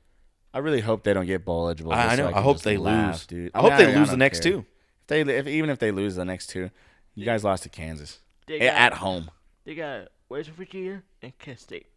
i 0.53 0.59
really 0.59 0.81
hope 0.81 1.03
they 1.03 1.13
don't 1.13 1.25
get 1.25 1.45
bowl 1.45 1.65
eligible 1.65 1.93
I, 1.93 1.95
I 1.95 2.03
just 2.03 2.17
so 2.17 2.29
know. 2.29 2.35
I, 2.37 2.41
hope 2.41 2.59
they 2.61 2.77
laugh, 2.77 3.13
lose. 3.13 3.25
dude 3.27 3.51
I 3.55 3.61
hope 3.61 3.71
mean, 3.71 3.77
they 3.79 3.95
lose 3.95 4.09
the 4.09 4.17
next 4.17 4.43
care. 4.43 4.51
two. 4.51 4.65
If 5.01 5.07
they 5.07 5.21
if, 5.21 5.47
even 5.47 5.69
if 5.69 5.79
they 5.79 5.91
lose 5.91 6.15
the 6.15 6.25
next 6.25 6.47
two, 6.47 6.71
you 7.15 7.23
guys 7.25 7.43
lost 7.43 7.63
to 7.63 7.69
Kansas 7.69 8.19
They 8.47 8.59
at 8.61 8.93
home. 8.95 9.31
They 9.65 9.75
got 9.75 10.09
West 10.29 10.49
Virginia 10.49 11.03
and 11.21 11.37
Kent 11.37 11.59
State. 11.59 11.87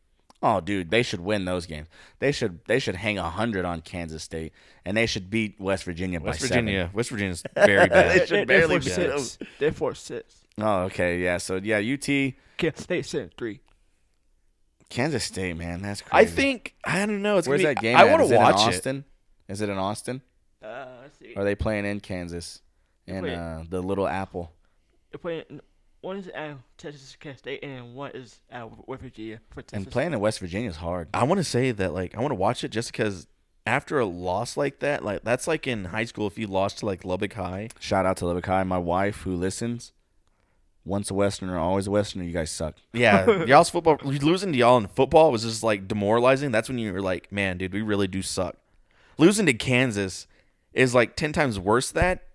Oh, 0.42 0.60
dude, 0.60 0.90
they 0.90 1.02
should 1.02 1.20
win 1.20 1.46
those 1.46 1.64
games. 1.66 1.88
They 2.18 2.30
should 2.30 2.60
they 2.66 2.78
should 2.78 2.94
hang 2.96 3.16
hundred 3.16 3.64
on 3.64 3.80
Kansas 3.80 4.22
State, 4.22 4.52
and 4.84 4.96
they 4.96 5.06
should 5.06 5.30
beat 5.30 5.58
West 5.60 5.84
Virginia 5.84 6.20
West 6.20 6.40
by 6.40 6.46
Virginia. 6.48 6.90
West 6.92 7.08
Virginia's 7.10 7.42
very 7.54 7.80
They 7.84 7.88
bad. 7.88 8.28
should 8.28 8.28
They're- 8.30 8.46
barely 8.46 8.78
they're 8.78 8.94
four 9.08 9.18
beat 9.18 9.20
six. 9.20 9.38
They're 9.58 9.72
four 9.72 9.94
six. 9.94 10.34
seven. 10.58 10.68
Oh, 10.70 10.82
okay, 10.84 11.20
yeah. 11.20 11.38
So 11.38 11.56
yeah, 11.56 11.78
UT, 11.78 12.34
Kent 12.58 12.78
State 12.78 13.06
six 13.06 13.34
three. 13.36 13.60
Kansas 14.88 15.24
State, 15.24 15.56
man, 15.56 15.82
that's 15.82 16.00
crazy. 16.02 16.28
I 16.28 16.30
think 16.30 16.74
I 16.84 17.06
don't 17.06 17.22
know. 17.22 17.38
It's 17.38 17.48
Where's 17.48 17.62
gonna 17.62 17.74
that 17.74 17.80
game? 17.82 17.96
I 17.96 18.04
want 18.04 18.22
Is 18.22 18.28
to 18.28 18.34
it 18.34 18.36
in 18.38 18.42
watch 18.42 18.54
it. 18.68 18.74
Austin. 18.74 19.04
Is 19.48 19.60
it 19.60 19.68
in 19.68 19.78
Austin? 19.78 20.22
Uh, 20.62 20.86
let's 21.02 21.18
see. 21.18 21.34
Are 21.34 21.44
they 21.44 21.54
playing 21.54 21.86
in 21.86 21.98
Kansas? 22.00 22.60
And 23.08 23.26
uh, 23.28 23.62
the 23.68 23.80
Little 23.80 24.06
Apple. 24.08 24.52
They're 25.10 25.18
playing. 25.18 25.60
One 26.00 26.18
is 26.18 26.28
at 26.28 26.56
Texas 26.78 27.16
Kent 27.18 27.38
State 27.38 27.64
and 27.64 27.94
one 27.94 28.12
is 28.14 28.40
at 28.50 28.86
West 28.86 29.02
Virginia 29.02 29.40
for 29.50 29.62
Texas. 29.62 29.76
And 29.76 29.90
playing 29.90 30.12
in 30.12 30.20
West 30.20 30.38
Virginia 30.38 30.68
is 30.68 30.76
hard. 30.76 31.08
I 31.14 31.24
want 31.24 31.38
to 31.38 31.44
say 31.44 31.72
that 31.72 31.92
like 31.92 32.16
I 32.16 32.20
want 32.20 32.30
to 32.30 32.36
watch 32.36 32.62
it 32.64 32.68
just 32.70 32.92
because 32.92 33.26
after 33.66 33.98
a 33.98 34.06
loss 34.06 34.56
like 34.56 34.78
that, 34.78 35.04
like 35.04 35.24
that's 35.24 35.46
like 35.48 35.66
in 35.66 35.86
high 35.86 36.04
school 36.04 36.26
if 36.26 36.38
you 36.38 36.46
lost 36.46 36.78
to 36.78 36.86
like 36.86 37.04
Lubbock 37.04 37.34
High. 37.34 37.68
Shout 37.80 38.06
out 38.06 38.16
to 38.18 38.26
Lubbock 38.26 38.46
High, 38.46 38.62
my 38.62 38.78
wife 38.78 39.22
who 39.22 39.34
listens. 39.34 39.92
Once 40.84 41.10
a 41.10 41.14
Westerner, 41.14 41.58
always 41.58 41.88
a 41.88 41.90
Westerner. 41.90 42.24
You 42.24 42.32
guys 42.32 42.50
suck. 42.50 42.76
Yeah, 42.92 43.44
y'all's 43.46 43.70
football 43.70 43.98
losing 44.04 44.52
to 44.52 44.58
y'all 44.58 44.76
in 44.76 44.86
football 44.86 45.32
was 45.32 45.42
just 45.42 45.64
like 45.64 45.88
demoralizing. 45.88 46.52
That's 46.52 46.68
when 46.68 46.78
you 46.78 46.92
were 46.92 47.02
like, 47.02 47.32
man, 47.32 47.58
dude, 47.58 47.72
we 47.72 47.82
really 47.82 48.06
do 48.06 48.22
suck. 48.22 48.56
Losing 49.18 49.46
to 49.46 49.54
Kansas 49.54 50.28
is 50.72 50.94
like 50.94 51.16
ten 51.16 51.32
times 51.32 51.58
worse 51.58 51.90
than 51.90 52.02
that, 52.02 52.25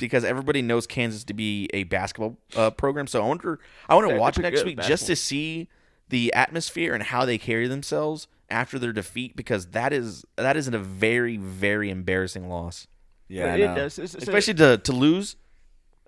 because 0.00 0.24
everybody 0.24 0.62
knows 0.62 0.86
Kansas 0.86 1.24
to 1.24 1.34
be 1.34 1.68
a 1.72 1.84
basketball 1.84 2.36
uh, 2.56 2.70
program. 2.70 3.06
So 3.06 3.22
I 3.22 3.28
wonder, 3.28 3.60
I 3.88 3.94
want 3.94 4.08
to 4.08 4.16
watch 4.16 4.38
next 4.38 4.64
week 4.64 4.80
just 4.80 5.06
to 5.06 5.16
see 5.16 5.68
the 6.08 6.32
atmosphere 6.34 6.94
and 6.94 7.02
how 7.02 7.24
they 7.24 7.38
carry 7.38 7.68
themselves 7.68 8.26
after 8.50 8.78
their 8.78 8.92
defeat 8.92 9.36
because 9.36 9.66
that 9.66 9.92
is 9.92 10.24
that 10.36 10.56
isn't 10.56 10.74
a 10.74 10.78
very 10.78 11.36
very 11.36 11.88
embarrassing 11.88 12.48
loss, 12.48 12.88
Yeah, 13.28 13.54
I 13.54 13.56
it 13.56 13.74
does. 13.76 13.98
It's, 13.98 14.14
it's 14.14 14.24
especially 14.24 14.54
to 14.54 14.78
to 14.78 14.92
lose 14.92 15.36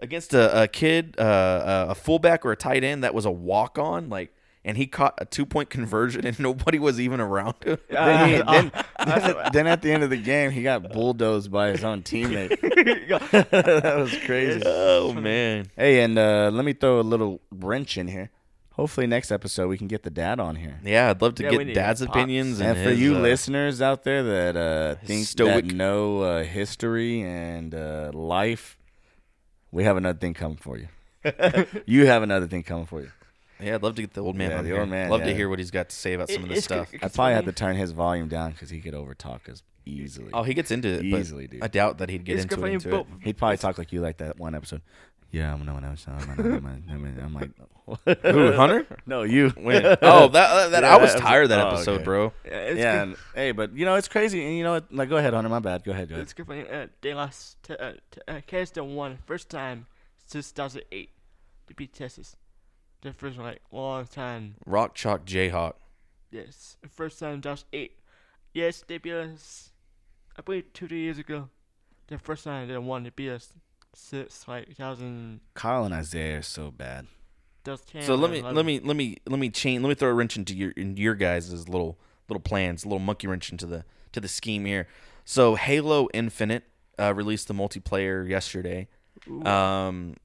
against 0.00 0.34
a, 0.34 0.62
a 0.62 0.66
kid, 0.66 1.18
uh, 1.18 1.86
a 1.90 1.94
fullback 1.94 2.44
or 2.44 2.50
a 2.50 2.56
tight 2.56 2.82
end 2.82 3.04
that 3.04 3.14
was 3.14 3.24
a 3.24 3.30
walk 3.30 3.78
on 3.78 4.08
like. 4.08 4.34
And 4.64 4.76
he 4.76 4.86
caught 4.86 5.14
a 5.18 5.24
two 5.24 5.44
point 5.44 5.70
conversion, 5.70 6.24
and 6.24 6.38
nobody 6.48 6.78
was 6.78 7.00
even 7.00 7.20
around 7.20 7.54
him. 7.64 7.78
Then, 7.90 8.28
he, 8.28 8.34
Uh, 8.42 8.70
then, 8.96 9.36
then 9.52 9.66
at 9.66 9.82
the 9.82 9.90
end 9.90 10.04
of 10.04 10.10
the 10.10 10.16
game, 10.16 10.52
he 10.52 10.62
got 10.62 10.92
bulldozed 10.92 11.50
by 11.50 11.70
his 11.70 11.82
own 11.82 12.02
teammate. 12.02 12.60
that 13.50 13.96
was 13.96 14.16
crazy. 14.24 14.62
Oh 14.64 15.12
man! 15.12 15.66
Hey, 15.76 16.00
and 16.02 16.16
uh, 16.18 16.50
let 16.52 16.64
me 16.64 16.72
throw 16.74 17.00
a 17.00 17.02
little 17.02 17.40
wrench 17.50 17.98
in 17.98 18.06
here. 18.08 18.30
Hopefully, 18.74 19.06
next 19.06 19.30
episode 19.30 19.68
we 19.68 19.76
can 19.76 19.86
get 19.88 20.02
the 20.02 20.10
dad 20.10 20.40
on 20.40 20.56
here. 20.56 20.78
Yeah, 20.84 21.10
I'd 21.10 21.20
love 21.20 21.34
to 21.36 21.42
Yeah, 21.42 21.50
get 21.62 21.74
Dad's 21.74 22.00
Pops. 22.00 22.16
opinions 22.16 22.58
and, 22.60 22.70
And 22.70 22.78
for 22.78 22.90
his, 22.90 23.00
you 23.00 23.16
uh, 23.16 23.20
listeners 23.20 23.82
out 23.82 24.02
there 24.04 24.22
that 24.22 24.56
uh, 24.56 24.94
think 25.04 25.26
stoic- 25.26 25.66
that 25.66 25.74
know 25.74 26.20
uh, 26.22 26.42
history 26.44 27.20
and 27.20 27.74
uh, 27.74 28.12
life, 28.14 28.78
we 29.72 29.84
have 29.84 29.96
another 29.98 30.18
thing 30.18 30.32
coming 30.34 30.56
for 30.56 30.78
you. 30.78 30.88
you 31.84 32.06
have 32.06 32.22
another 32.22 32.46
thing 32.46 32.62
coming 32.62 32.86
for 32.86 33.00
you. 33.02 33.10
Yeah, 33.62 33.74
I'd 33.76 33.82
love 33.82 33.94
to 33.96 34.02
get 34.02 34.12
the 34.14 34.22
old 34.22 34.36
man 34.36 34.50
Yeah, 34.50 34.58
on 34.58 34.64
the 34.64 34.70
here. 34.70 34.80
old 34.80 34.88
man, 34.88 35.10
Love 35.10 35.20
yeah. 35.20 35.26
to 35.26 35.34
hear 35.34 35.48
what 35.48 35.58
he's 35.58 35.70
got 35.70 35.88
to 35.88 35.96
say 35.96 36.14
about 36.14 36.30
some 36.30 36.42
of 36.42 36.48
this 36.48 36.64
stuff. 36.64 36.90
I 36.94 37.08
probably 37.08 37.34
had 37.34 37.44
to 37.46 37.52
turn 37.52 37.76
his 37.76 37.92
volume 37.92 38.28
down 38.28 38.52
because 38.52 38.70
he 38.70 38.80
could 38.80 38.94
overtalk 38.94 39.48
us 39.48 39.62
easily. 39.84 40.30
Oh, 40.32 40.42
he 40.42 40.54
gets 40.54 40.70
into 40.70 40.88
it, 40.88 41.04
Easily, 41.04 41.46
dude. 41.46 41.62
I 41.62 41.68
doubt 41.68 41.98
that 41.98 42.08
he'd 42.08 42.24
get 42.24 42.36
It's 42.36 42.44
into, 42.44 42.64
it, 42.64 42.72
into 42.72 42.88
you, 42.88 42.96
it. 42.98 43.06
He'd 43.22 43.36
probably 43.36 43.56
talk 43.56 43.78
like 43.78 43.92
you 43.92 44.00
like 44.00 44.18
that 44.18 44.38
one 44.38 44.54
episode. 44.54 44.82
Yeah, 45.32 45.50
I'm 45.50 45.58
gonna. 45.64 45.80
Know 45.80 45.94
when 45.96 47.18
I'm 47.22 47.34
like, 47.34 47.50
Who, 48.22 48.52
Hunter? 48.52 48.86
no, 49.06 49.22
you. 49.22 49.48
When? 49.50 49.82
Oh, 50.02 50.28
that, 50.28 50.70
that 50.72 50.84
I 50.84 50.98
was 50.98 51.14
tired 51.14 51.44
of 51.44 51.48
that 51.48 51.60
oh, 51.60 51.68
episode, 51.68 51.94
okay. 51.94 52.04
bro. 52.04 52.32
Yeah, 52.44 52.50
it's 52.52 52.78
yeah, 52.78 53.02
and, 53.02 53.16
hey, 53.34 53.52
but 53.52 53.74
you 53.74 53.86
know 53.86 53.94
it's 53.94 54.08
crazy, 54.08 54.44
and 54.46 54.56
you 54.56 54.62
know 54.62 54.72
what? 54.72 54.92
Like, 54.92 55.08
go 55.08 55.16
ahead, 55.16 55.32
Hunter. 55.32 55.48
My 55.48 55.58
bad. 55.58 55.84
Go 55.84 55.92
ahead. 55.92 56.10
Go 56.10 56.14
ahead. 56.16 56.22
It's 56.24 56.34
good 56.34 56.46
for 56.46 56.54
you. 56.54 56.64
Uh, 56.64 56.88
they 57.00 57.14
lost 57.14 57.62
to, 57.64 57.82
uh, 57.82 57.92
to 58.10 58.30
uh, 58.30 58.40
Kansas 58.46 58.76
won 58.76 59.18
first 59.24 59.48
time 59.48 59.86
since 60.26 60.52
2008 60.52 61.10
to 61.68 61.74
beat 61.74 61.94
Texas. 61.94 62.36
The 63.02 63.12
first 63.12 63.38
like 63.38 63.60
long 63.70 64.06
time. 64.06 64.54
Rock 64.64 64.94
Chalk 64.94 65.26
Jayhawk. 65.26 65.74
Yes, 66.30 66.76
first 66.88 67.18
time 67.18 67.40
2008. 67.40 67.98
Yes, 68.54 68.84
they 68.86 68.98
beat 68.98 69.12
us. 69.12 69.70
I 70.36 70.42
believe 70.42 70.72
two 70.72 70.88
three 70.88 71.00
years 71.00 71.18
ago. 71.18 71.48
The 72.06 72.18
first 72.18 72.44
time 72.44 72.68
they 72.68 72.78
won, 72.78 73.02
they 73.02 73.10
beat 73.10 73.30
us 73.30 73.52
since 73.94 74.46
like 74.48 74.68
2000. 74.68 75.40
Kyle 75.54 75.84
and 75.84 75.94
Isaiah 75.94 76.38
are 76.38 76.42
so 76.42 76.70
bad. 76.70 77.06
2010, 77.64 78.02
So 78.02 78.14
let 78.14 78.30
me 78.30 78.42
let 78.42 78.64
me 78.64 78.80
let 78.80 78.96
me 78.96 79.16
let 79.26 79.38
me 79.38 79.50
change. 79.50 79.82
Let 79.82 79.88
me 79.88 79.94
throw 79.94 80.10
a 80.10 80.14
wrench 80.14 80.36
into 80.36 80.54
your 80.54 80.70
in 80.72 80.96
your 80.96 81.14
guys' 81.14 81.50
little 81.68 81.98
little 82.28 82.40
plans, 82.40 82.84
a 82.84 82.88
little 82.88 82.98
monkey 82.98 83.26
wrench 83.26 83.50
into 83.50 83.66
the 83.66 83.84
to 84.12 84.20
the 84.20 84.28
scheme 84.28 84.64
here. 84.64 84.86
So 85.24 85.54
Halo 85.54 86.08
Infinite 86.14 86.64
uh, 86.98 87.14
released 87.14 87.48
the 87.48 87.54
multiplayer 87.54 88.28
yesterday. 88.28 88.88
Um, 89.44 90.16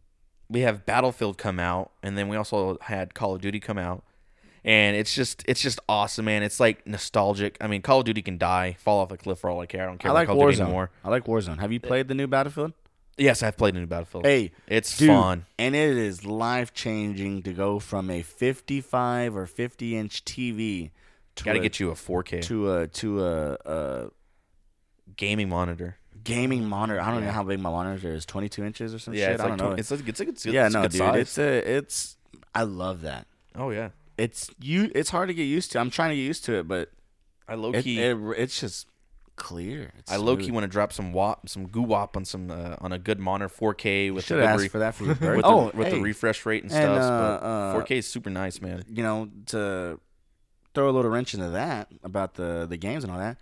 we 0.50 0.62
have 0.62 0.86
Battlefield 0.86 1.38
come 1.38 1.60
out, 1.60 1.92
and 2.02 2.18
then 2.18 2.28
we 2.30 2.36
also 2.38 2.78
had 2.82 3.14
Call 3.14 3.36
of 3.36 3.42
Duty 3.42 3.60
come 3.60 3.78
out, 3.78 4.04
and 4.64 4.96
it's 4.96 5.14
just 5.14 5.44
it's 5.48 5.62
just 5.62 5.80
awesome, 5.90 6.26
man. 6.26 6.44
It's 6.44 6.60
like 6.60 6.86
nostalgic. 6.88 7.58
I 7.62 7.68
mean, 7.68 7.82
Call 7.82 8.00
of 8.00 8.06
Duty 8.06 8.22
can 8.22 8.38
die, 8.38 8.76
fall 8.80 9.00
off 9.00 9.12
a 9.12 9.18
cliff 9.18 9.40
for 9.40 9.50
all 9.50 9.60
I 9.60 9.66
care. 9.66 9.84
I 9.84 9.86
don't 9.86 9.98
care 9.98 10.12
I 10.12 10.14
about 10.14 10.20
like 10.20 10.28
Call 10.28 10.36
of 10.42 10.50
Duty 10.50 10.58
Warzone. 10.58 10.66
anymore. 10.66 10.92
I 11.04 11.10
like 11.10 11.26
Warzone. 11.26 11.60
Have 11.60 11.72
you 11.72 11.80
played 11.80 12.08
the 12.08 12.16
new 12.16 12.28
Battlefield? 12.28 12.74
Yes, 13.20 13.42
I've 13.42 13.58
played 13.58 13.74
the 13.74 13.80
new 13.80 13.88
Battlefield. 13.88 14.26
Hey, 14.26 14.52
it's 14.68 14.96
dude, 14.96 15.10
fun. 15.10 15.46
and 15.58 15.76
it 15.76 15.98
is 15.98 16.24
life 16.24 16.74
changing 16.74 17.42
to 17.44 17.52
go 17.54 17.80
from 17.80 18.12
a 18.12 18.22
55 18.22 19.36
or 19.36 19.48
50 19.48 19.98
inch 19.98 20.24
TV 20.24 20.92
to 21.36 21.44
Got 21.44 21.54
to 21.54 21.60
a, 21.60 21.62
get 21.64 21.80
you 21.80 21.90
a 21.90 21.96
4K 21.96 22.44
to 22.44 22.74
a 22.74 22.88
to 22.88 23.26
a, 23.26 23.58
a 23.66 24.10
gaming 25.16 25.50
monitor. 25.50 25.98
Gaming 26.28 26.66
monitor. 26.66 27.00
I 27.02 27.12
don't 27.12 27.24
know 27.24 27.32
how 27.32 27.44
big 27.44 27.60
my 27.60 27.70
monitor 27.70 28.14
is. 28.14 28.26
22 28.26 28.64
inches 28.64 28.94
or 28.94 29.00
some 29.00 29.14
Yeah, 29.14 29.26
shit. 29.26 29.34
it's 29.36 29.42
I 29.44 29.48
like 29.50 29.58
don't 29.58 29.70
know. 29.70 29.76
tw- 29.76 29.80
it's 29.80 29.92
like 29.92 30.08
it's 30.08 30.20
like 30.20 30.30
it's, 30.30 30.46
yeah, 30.46 30.66
it's 30.66 30.74
no, 30.76 30.82
good 30.84 30.92
dude. 30.92 31.00
size. 31.00 31.16
It's 31.20 31.38
a 31.38 31.76
it's. 31.78 32.18
I 32.54 32.64
love 32.64 33.02
that. 33.02 33.28
oh 33.56 33.70
yeah, 33.72 33.90
It's 34.18 34.50
you. 34.60 34.92
It's 34.96 35.10
hard 35.10 35.28
to 35.30 35.34
get 35.34 35.44
used 35.44 35.72
to. 35.74 35.80
I'm 35.80 35.90
trying 35.90 36.10
to 36.12 36.16
get 36.16 36.24
used 36.24 36.46
to 36.46 36.54
it, 36.60 36.68
but 36.68 36.92
I 37.48 37.56
low 37.56 37.72
key. 37.74 38.00
it, 38.02 38.18
it's 38.38 38.60
just 38.60 38.88
clear. 39.36 39.92
It's 40.00 40.12
I 40.12 40.16
low 40.18 40.36
key 40.36 40.50
want 40.52 40.64
to 40.64 40.68
drop 40.68 40.92
some 40.92 41.14
wop, 41.14 41.48
some 41.48 41.68
goo 41.68 41.84
wop 41.84 42.18
on 42.18 42.26
some 42.26 42.50
uh, 42.52 42.76
on 42.82 42.92
a 42.92 42.98
good 43.00 43.20
monitor, 43.20 43.54
4K 43.54 44.12
with 44.14 44.26
the 44.28 44.36
re- 44.38 44.68
for 44.68 44.80
that 44.80 44.96
for 44.96 45.06
your 45.06 45.16
birthday. 45.16 45.36
with, 45.38 45.46
oh, 45.46 45.70
the, 45.70 45.78
with 45.78 45.92
the 45.92 46.02
refresh 46.02 46.46
rate 46.46 46.64
and 46.64 46.72
And, 46.72 46.82
stuff. 46.96 47.00
uh, 47.02 47.40
but 47.40 47.46
uh, 47.80 47.84
4K 47.86 47.92
is 47.98 48.08
super 48.08 48.30
nice, 48.32 48.60
man. 48.62 48.84
you 48.90 49.04
know, 49.04 49.30
to 49.48 50.00
throw 50.74 50.90
a 50.90 50.92
little 50.92 51.10
wrench 51.12 51.34
into 51.36 51.50
that 51.52 51.88
about 52.04 52.34
the 52.36 52.66
the 52.68 52.78
games 52.78 53.04
and 53.04 53.14
all 53.14 53.20
that. 53.20 53.38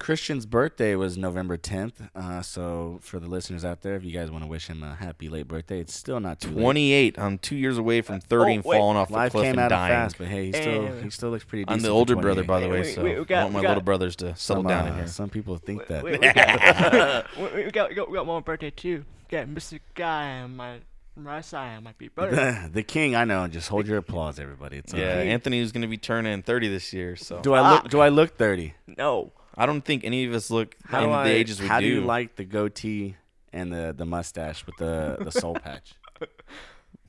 Christian's 0.00 0.46
birthday 0.46 0.94
was 0.96 1.16
November 1.18 1.56
10th. 1.58 2.08
Uh, 2.16 2.40
so 2.42 2.98
for 3.02 3.20
the 3.20 3.28
listeners 3.28 3.64
out 3.64 3.82
there, 3.82 3.94
if 3.96 4.02
you 4.02 4.10
guys 4.12 4.30
want 4.30 4.42
to 4.42 4.48
wish 4.50 4.66
him 4.66 4.82
a 4.82 4.94
happy 4.96 5.28
late 5.28 5.46
birthday, 5.46 5.78
it's 5.78 5.94
still 5.94 6.18
not 6.18 6.40
too 6.40 6.48
late. 6.50 6.62
28. 6.62 7.18
I'm 7.18 7.38
two 7.38 7.54
years 7.54 7.76
away 7.78 8.00
from 8.00 8.18
30 8.20 8.42
Oh, 8.42 8.54
and 8.56 8.64
wait. 8.64 8.78
falling 8.78 8.96
off 8.96 9.08
the 9.08 9.14
cliff 9.28 9.32
came 9.44 9.44
and 9.52 9.60
at 9.60 9.64
him 9.66 9.68
dying. 9.70 9.92
fast, 9.92 10.18
but 10.18 10.26
hey, 10.26 10.46
he 10.46 10.52
still 10.52 10.86
And- 10.86 11.04
he 11.04 11.10
still 11.10 11.30
looks 11.30 11.44
pretty. 11.44 11.66
I'm 11.68 11.80
the 11.80 11.88
for 11.88 11.92
older 11.92 12.16
brother, 12.16 12.42
28. 12.42 12.46
by 12.46 12.60
the 12.60 12.66
Hey, 12.66 12.72
way, 12.72 12.80
we- 12.80 12.92
so 12.92 13.04
we- 13.04 13.18
we 13.20 13.24
got- 13.26 13.38
I 13.38 13.42
want 13.44 13.52
my 13.54 13.60
we 13.60 13.62
got- 13.62 13.68
little 13.70 13.82
brothers 13.84 14.16
to 14.16 14.34
settle 14.36 14.62
Some, 14.62 14.68
down 14.68 14.86
in 14.88 14.92
uh, 14.94 14.96
here. 14.96 15.06
Some 15.06 15.28
people 15.28 15.56
think 15.58 15.86
that. 15.88 16.02
We, 16.02 16.12
we, 16.12 16.18
got, 16.18 17.26
we, 17.36 17.64
we 17.64 17.70
got 17.70 17.88
we 17.90 17.94
got 17.94 18.10
we 18.10 18.16
got 18.16 18.26
one 18.26 18.42
birthday 18.42 18.70
too. 18.70 19.04
Got 19.28 19.46
Mr. 19.48 19.78
Guy 19.94 20.40
on 20.40 20.56
my 20.56 20.78
right 21.14 21.44
side 21.44 21.84
might 21.84 21.98
be 21.98 22.08
brother. 22.08 22.70
the 22.72 22.82
king, 22.82 23.14
I 23.14 23.24
know. 23.24 23.46
Just 23.48 23.68
hold 23.68 23.86
your 23.86 23.98
applause, 23.98 24.38
everybody. 24.40 24.78
It's 24.78 24.94
Yeah, 24.94 25.10
alright. 25.10 25.26
Anthony's 25.28 25.72
going 25.72 25.82
to 25.82 25.88
be 25.88 25.98
turning 25.98 26.42
30 26.42 26.68
this 26.68 26.92
year, 26.94 27.16
so 27.16 27.40
Do 27.42 27.52
I 27.52 27.70
look? 27.74 27.88
Do 27.90 28.00
I 28.00 28.08
look 28.08 28.36
30? 28.38 28.72
no, 28.96 29.32
I 29.60 29.66
don't 29.66 29.84
think 29.84 30.04
any 30.04 30.24
of 30.24 30.32
us 30.32 30.50
look 30.50 30.74
How 30.86 31.02
in 31.02 31.08
do 31.08 31.12
I? 31.14 31.24
the 31.28 31.34
ages 31.34 31.60
we 31.60 31.68
how 31.68 31.80
do. 31.80 31.86
do 31.86 31.94
you 31.94 32.00
like 32.00 32.36
the 32.36 32.44
goatee 32.44 33.16
and 33.52 33.70
the 33.70 33.94
the 33.96 34.06
mustache 34.06 34.64
with 34.64 34.76
the 34.78 35.18
the 35.20 35.30
soul 35.30 35.54
patch? 35.54 35.92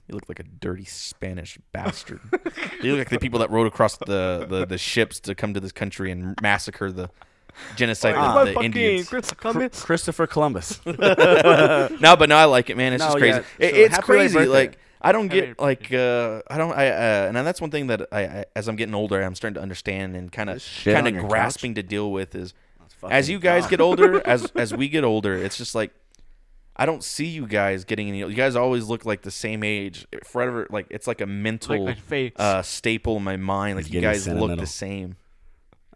You 0.08 0.16
look 0.16 0.28
like 0.28 0.42
a 0.42 0.44
dirty 0.44 0.84
Spanish 0.84 1.58
bastard. 1.72 2.20
you 2.84 2.92
look 2.92 2.98
like 2.98 3.10
the 3.10 3.20
people 3.20 3.40
that 3.40 3.50
rode 3.50 3.68
across 3.68 3.96
the, 3.96 4.46
the, 4.50 4.66
the 4.66 4.78
ships 4.78 5.22
to 5.22 5.36
come 5.36 5.54
to 5.54 5.62
this 5.62 5.72
country 5.72 6.12
and 6.12 6.36
massacre 6.42 6.92
the 6.92 7.10
genocide 7.78 8.16
ah. 8.18 8.42
of 8.42 8.48
the 8.48 8.60
Indians. 8.60 9.08
Chris- 9.08 9.32
come 9.32 9.62
in. 9.62 9.70
Christopher 9.70 10.28
Columbus. 10.28 10.82
no, 10.86 10.94
but 10.98 12.28
no, 12.28 12.36
I 12.36 12.44
like 12.44 12.70
it, 12.70 12.76
man. 12.76 12.92
It's 12.92 13.00
No, 13.00 13.08
just 13.08 13.18
crazy. 13.20 13.40
yeah, 13.58 13.66
It- 13.68 13.76
it's 13.76 13.96
happy 13.96 14.06
crazy. 14.06 14.34
birthday. 14.34 14.50
Like 14.52 14.80
I 15.02 15.12
don't 15.12 15.28
get 15.28 15.60
like 15.60 15.94
uh, 15.94 16.42
I 16.48 16.58
don't 16.58 16.74
I 16.74 16.90
uh, 16.90 17.28
and 17.28 17.36
that's 17.36 17.62
one 17.62 17.72
thing 17.72 17.88
that 17.88 18.08
I, 18.12 18.22
I 18.24 18.46
as 18.56 18.68
I'm 18.68 18.76
getting 18.76 18.96
older, 18.96 19.22
I'm 19.22 19.36
starting 19.36 19.56
to 19.56 19.62
understand 19.62 20.16
and 20.16 20.32
kind 20.32 20.50
of 20.50 20.56
This 20.56 20.84
kind 20.84 21.08
of 21.08 21.16
your 21.16 21.28
grasping 21.28 21.76
to 21.76 21.84
deal 21.84 22.12
with 22.12 22.36
is 22.36 22.54
as 23.10 23.30
you 23.30 23.40
guys 23.40 23.64
dumb. 23.64 23.70
get 23.72 23.82
older, 23.82 24.26
as 24.28 24.52
as 24.56 24.74
we 24.74 24.90
get 24.90 25.04
older, 25.04 25.36
it's 25.36 25.58
just 25.58 25.74
like 25.76 25.92
I 26.76 26.86
don't 26.86 27.04
see 27.04 27.28
you 27.28 27.48
guys 27.48 27.84
getting 27.84 28.08
any. 28.08 28.20
You 28.20 28.34
guys 28.34 28.56
always 28.56 28.86
look 28.86 29.06
like 29.06 29.22
the 29.22 29.32
same 29.32 29.64
age 29.64 30.08
forever. 30.24 30.68
Like 30.70 30.88
it's 30.90 31.08
like 31.08 31.22
a 31.22 31.26
mental 31.26 31.86
Like 31.86 32.34
uh, 32.38 32.62
staple 32.62 33.18
in 33.18 33.24
my 33.24 33.38
mind. 33.38 33.76
Like 33.76 33.86
He's 33.86 33.96
you 33.96 34.02
guys 34.02 34.28
look 34.28 34.58
the 34.58 34.66
same. 34.66 35.16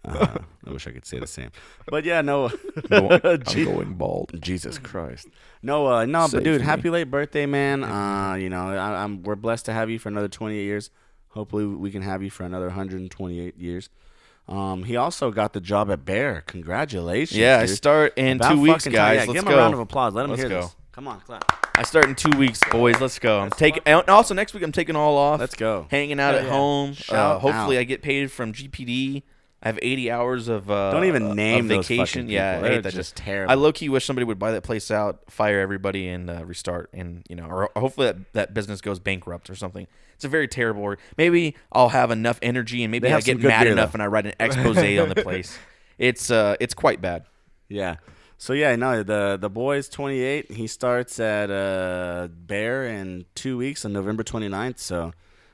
Uh, 0.08 0.38
I 0.68 0.72
wish 0.72 0.88
I 0.88 0.91
could 0.91 1.06
say 1.06 1.20
the 1.20 1.28
same, 1.28 1.52
but 1.88 2.06
yeah, 2.06 2.22
no. 2.22 2.52
I'm 2.91 3.41
Je- 3.44 3.65
going 3.65 3.94
bald. 3.94 4.32
Jesus 4.41 4.78
Christ. 4.78 5.28
No, 5.62 5.88
uh, 5.88 6.06
no, 6.06 6.28
Save 6.28 6.32
but 6.39 6.44
dude, 6.44 6.62
me. 6.62 6.66
happy 6.66 6.89
late 6.89 7.10
birthday, 7.12 7.45
man. 7.45 7.84
Uh, 7.84 8.36
you 8.36 8.49
know, 8.49 8.70
I, 8.70 9.03
I'm 9.03 9.24
we're 9.24 9.36
blessed 9.36 9.66
to 9.66 9.74
have 9.74 9.89
you 9.89 9.97
for 9.99 10.10
another 10.10 10.28
28 10.28 10.62
years. 10.64 10.89
Hopefully, 11.30 11.66
we 11.66 11.91
can 11.91 12.01
have 12.01 12.22
you 12.24 12.30
for 12.30 12.43
another 12.43 12.68
128 12.68 13.58
years. 13.58 13.89
Um, 14.47 14.84
he 14.84 14.95
also 14.95 15.32
got 15.32 15.53
the 15.53 15.60
job 15.60 15.89
at 15.89 16.06
Bear. 16.06 16.43
Congratulations. 16.45 17.38
Yeah, 17.38 17.58
I 17.60 17.66
dude. 17.66 17.76
start 17.76 18.14
in 18.16 18.38
About 18.38 18.51
two 18.53 18.62
weeks, 18.62 18.84
fucking 18.86 18.95
time. 18.95 19.16
guys. 19.16 19.16
Yeah, 19.16 19.20
Let's 19.22 19.34
give 19.34 19.43
him 19.43 19.49
go. 19.49 19.56
a 19.56 19.58
round 19.58 19.74
of 19.74 19.80
applause. 19.80 20.14
Let 20.14 20.26
him 20.26 20.30
Let's 20.32 20.41
hear 20.43 20.49
go. 20.49 20.62
this. 20.62 20.76
Come 20.91 21.08
on, 21.10 21.20
clap. 21.22 21.43
I 21.78 21.84
start 21.84 22.06
in 22.06 22.16
two 22.16 22.38
weeks, 22.38 22.62
boys. 22.72 23.01
Let's 23.01 23.20
go. 23.20 23.39
I'm 23.41 23.49
taking. 23.49 23.82
And 23.86 24.08
also 24.08 24.34
next 24.34 24.53
week, 24.53 24.64
I'm 24.64 24.72
taking 24.72 24.95
all 24.95 25.18
off. 25.18 25.39
Let's 25.41 25.56
go. 25.56 25.88
Hanging 25.89 26.20
out 26.22 26.36
Yeah, 26.36 26.39
at 26.41 26.45
yeah. 26.45 26.51
home. 26.51 26.91
Uh, 26.91 26.93
Shout 26.93 27.41
hopefully, 27.41 27.78
out. 27.78 27.82
I 27.82 27.84
get 27.84 28.01
paid 28.01 28.32
from 28.32 28.53
GPD. 28.53 29.24
I 29.64 29.70
have 29.70 29.80
80 29.82 30.12
hours 30.12 30.47
of 30.47 30.70
uh, 30.70 30.91
Don't 30.91 31.06
even 31.06 31.34
name 31.36 31.68
those 31.68 31.88
vacation. 31.88 32.30
yeah, 32.30 32.53
people. 32.56 32.66
I 32.66 32.68
They're 32.68 32.76
hate 32.78 32.84
that. 32.84 32.93
just 32.93 33.16
terrible. 33.16 33.51
I 33.51 33.56
low 33.56 33.72
key 33.72 33.89
wish 33.89 34.06
somebody 34.06 34.26
would 34.26 34.38
buy 34.38 34.51
that 34.51 34.62
place 34.62 34.91
out, 34.91 35.22
fire 35.32 35.60
everybody, 35.60 36.08
and 36.08 36.30
uh, 36.30 36.45
restart. 36.45 36.89
And 36.93 37.26
you 37.30 37.36
know, 37.36 37.45
or, 37.47 37.70
or 37.76 37.82
hopefully 37.82 38.08
that, 38.08 38.34
that 38.34 38.53
business 38.53 38.80
goes 38.82 38.99
bankrupt 38.99 39.49
or 39.49 39.56
something. 39.56 39.88
It's 40.16 40.24
a 40.26 40.28
very 40.30 40.47
terrible. 40.47 40.84
Or 40.84 40.97
maybe 41.18 41.56
I'll 41.72 41.89
have 41.89 42.12
enough 42.12 42.38
energy, 42.43 42.84
and 42.84 42.91
maybe 42.91 43.12
I 43.12 43.20
get 43.22 43.39
mad 43.41 43.64
beer, 43.64 43.72
enough 43.72 43.91
though. 43.91 43.95
and 43.97 44.03
I 44.03 44.08
write 44.08 44.28
an 44.28 44.34
expose 44.39 44.78
on 44.99 45.10
the 45.10 45.22
place. 45.24 45.58
It's 45.97 46.30
uh, 46.30 46.58
it's 46.60 46.74
quite 46.76 47.01
bad. 47.01 47.26
Yeah. 47.68 47.95
So 48.38 48.53
yeah, 48.53 48.76
no, 48.76 49.01
the 49.01 49.38
the 49.41 49.49
boy's 49.49 49.89
28. 49.89 50.51
He 50.51 50.68
starts 50.68 51.20
at 51.20 51.49
uh, 51.49 52.28
Bear 52.32 52.86
in 52.86 53.26
two 53.34 53.58
weeks 53.58 53.84
on 53.86 53.93
November 53.93 54.24
29th. 54.24 54.78
So 54.78 55.14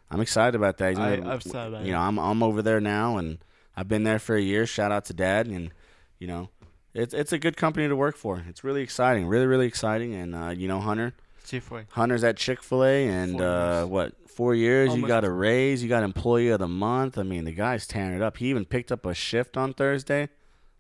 I'm 0.10 0.20
excited 0.20 0.56
about 0.56 0.78
that. 0.80 0.90
He's 0.90 1.00
I- 1.00 1.16
gonna- 1.18 1.30
I'm 1.30 1.38
excited 1.38 1.74
about 1.76 1.86
You 1.86 1.90
it. 1.94 1.96
know, 1.96 2.02
I'm 2.02 2.18
I'm 2.20 2.44
over 2.44 2.62
there 2.62 2.82
now, 2.82 3.18
and 3.18 3.38
I've 3.76 3.88
been 3.88 4.04
there 4.04 4.20
for 4.20 4.36
a 4.36 4.42
year. 4.42 4.66
Shout 4.66 4.92
out 4.92 5.06
to 5.06 5.14
Dad, 5.14 5.48
and 5.48 5.72
you 6.20 6.28
know, 6.28 6.50
It's 6.94 7.14
it's 7.14 7.32
a 7.34 7.40
good 7.40 7.56
company 7.58 7.88
to 7.88 7.96
work 7.96 8.18
for. 8.18 8.44
It's 8.50 8.64
really 8.64 8.82
exciting, 8.82 9.28
really 9.28 9.46
really 9.48 9.68
exciting. 9.68 10.14
And 10.14 10.36
uh, 10.36 10.50
you 10.50 10.68
know, 10.68 10.80
Hunter, 10.80 11.14
Chiefway. 11.46 11.86
Hunter's 11.92 12.24
at 12.24 12.38
Chick 12.38 12.62
Fil 12.64 12.84
A, 12.84 13.08
and 13.08 13.38
Four 13.38 13.44
uh, 13.48 13.86
what 13.86 14.30
four 14.30 14.56
years? 14.56 14.96
you 14.96 15.08
got 15.08 15.24
a 15.24 15.32
raise. 15.32 15.82
You 15.84 15.90
got 15.90 16.04
Employee 16.04 16.50
of 16.50 16.60
the 16.60 16.68
Month. 16.68 17.18
I 17.18 17.24
mean, 17.24 17.46
the 17.46 17.54
guy's 17.54 17.88
tearing 17.88 18.14
it 18.16 18.22
up. 18.22 18.38
He 18.38 18.48
even 18.50 18.66
picked 18.66 18.92
up 18.92 19.06
a 19.06 19.14
shift 19.14 19.56
on 19.58 19.74
Thursday. 19.74 20.30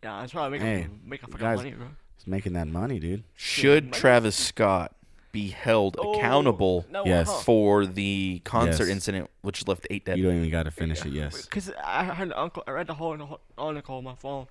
Yeah, 0.03 0.19
that's 0.21 0.33
why 0.33 0.45
I 0.45 0.49
make 0.49 0.61
Hey, 0.61 0.83
a 0.83 1.07
make 1.07 1.21
a 1.23 1.27
fucking 1.27 1.39
guys- 1.39 1.57
money, 1.57 1.71
bro. 1.71 1.87
He's 2.17 2.27
making 2.27 2.53
that 2.53 2.67
money, 2.67 2.99
dude. 2.99 3.23
Should 3.35 3.93
Travis 3.93 4.35
Scott 4.35 4.95
be 5.31 5.49
held 5.49 5.95
Oh, 5.99 6.13
accountable 6.17 6.85
no, 6.89 7.05
Yes. 7.05 7.27
huh. 7.27 7.39
for 7.39 7.85
the 7.85 8.41
concert 8.43 8.83
Yes. 8.85 8.91
incident 8.91 9.29
which 9.41 9.67
left 9.67 9.87
eight 9.89 10.05
dead? 10.05 10.17
You 10.17 10.25
don't 10.25 10.37
even 10.37 10.49
got 10.49 10.63
to 10.63 10.71
finish 10.71 11.05
it. 11.05 11.13
Yes. 11.13 11.43
Because 11.43 11.71
I 11.83 12.03
heard 12.05 12.29
the 12.29 12.39
uncle, 12.39 12.63
I 12.67 12.71
read 12.71 12.87
the 12.87 12.93
whole 12.95 13.17
whole 13.17 13.41
article 13.57 13.97
on 13.97 14.03
my 14.03 14.15
phone. 14.15 14.47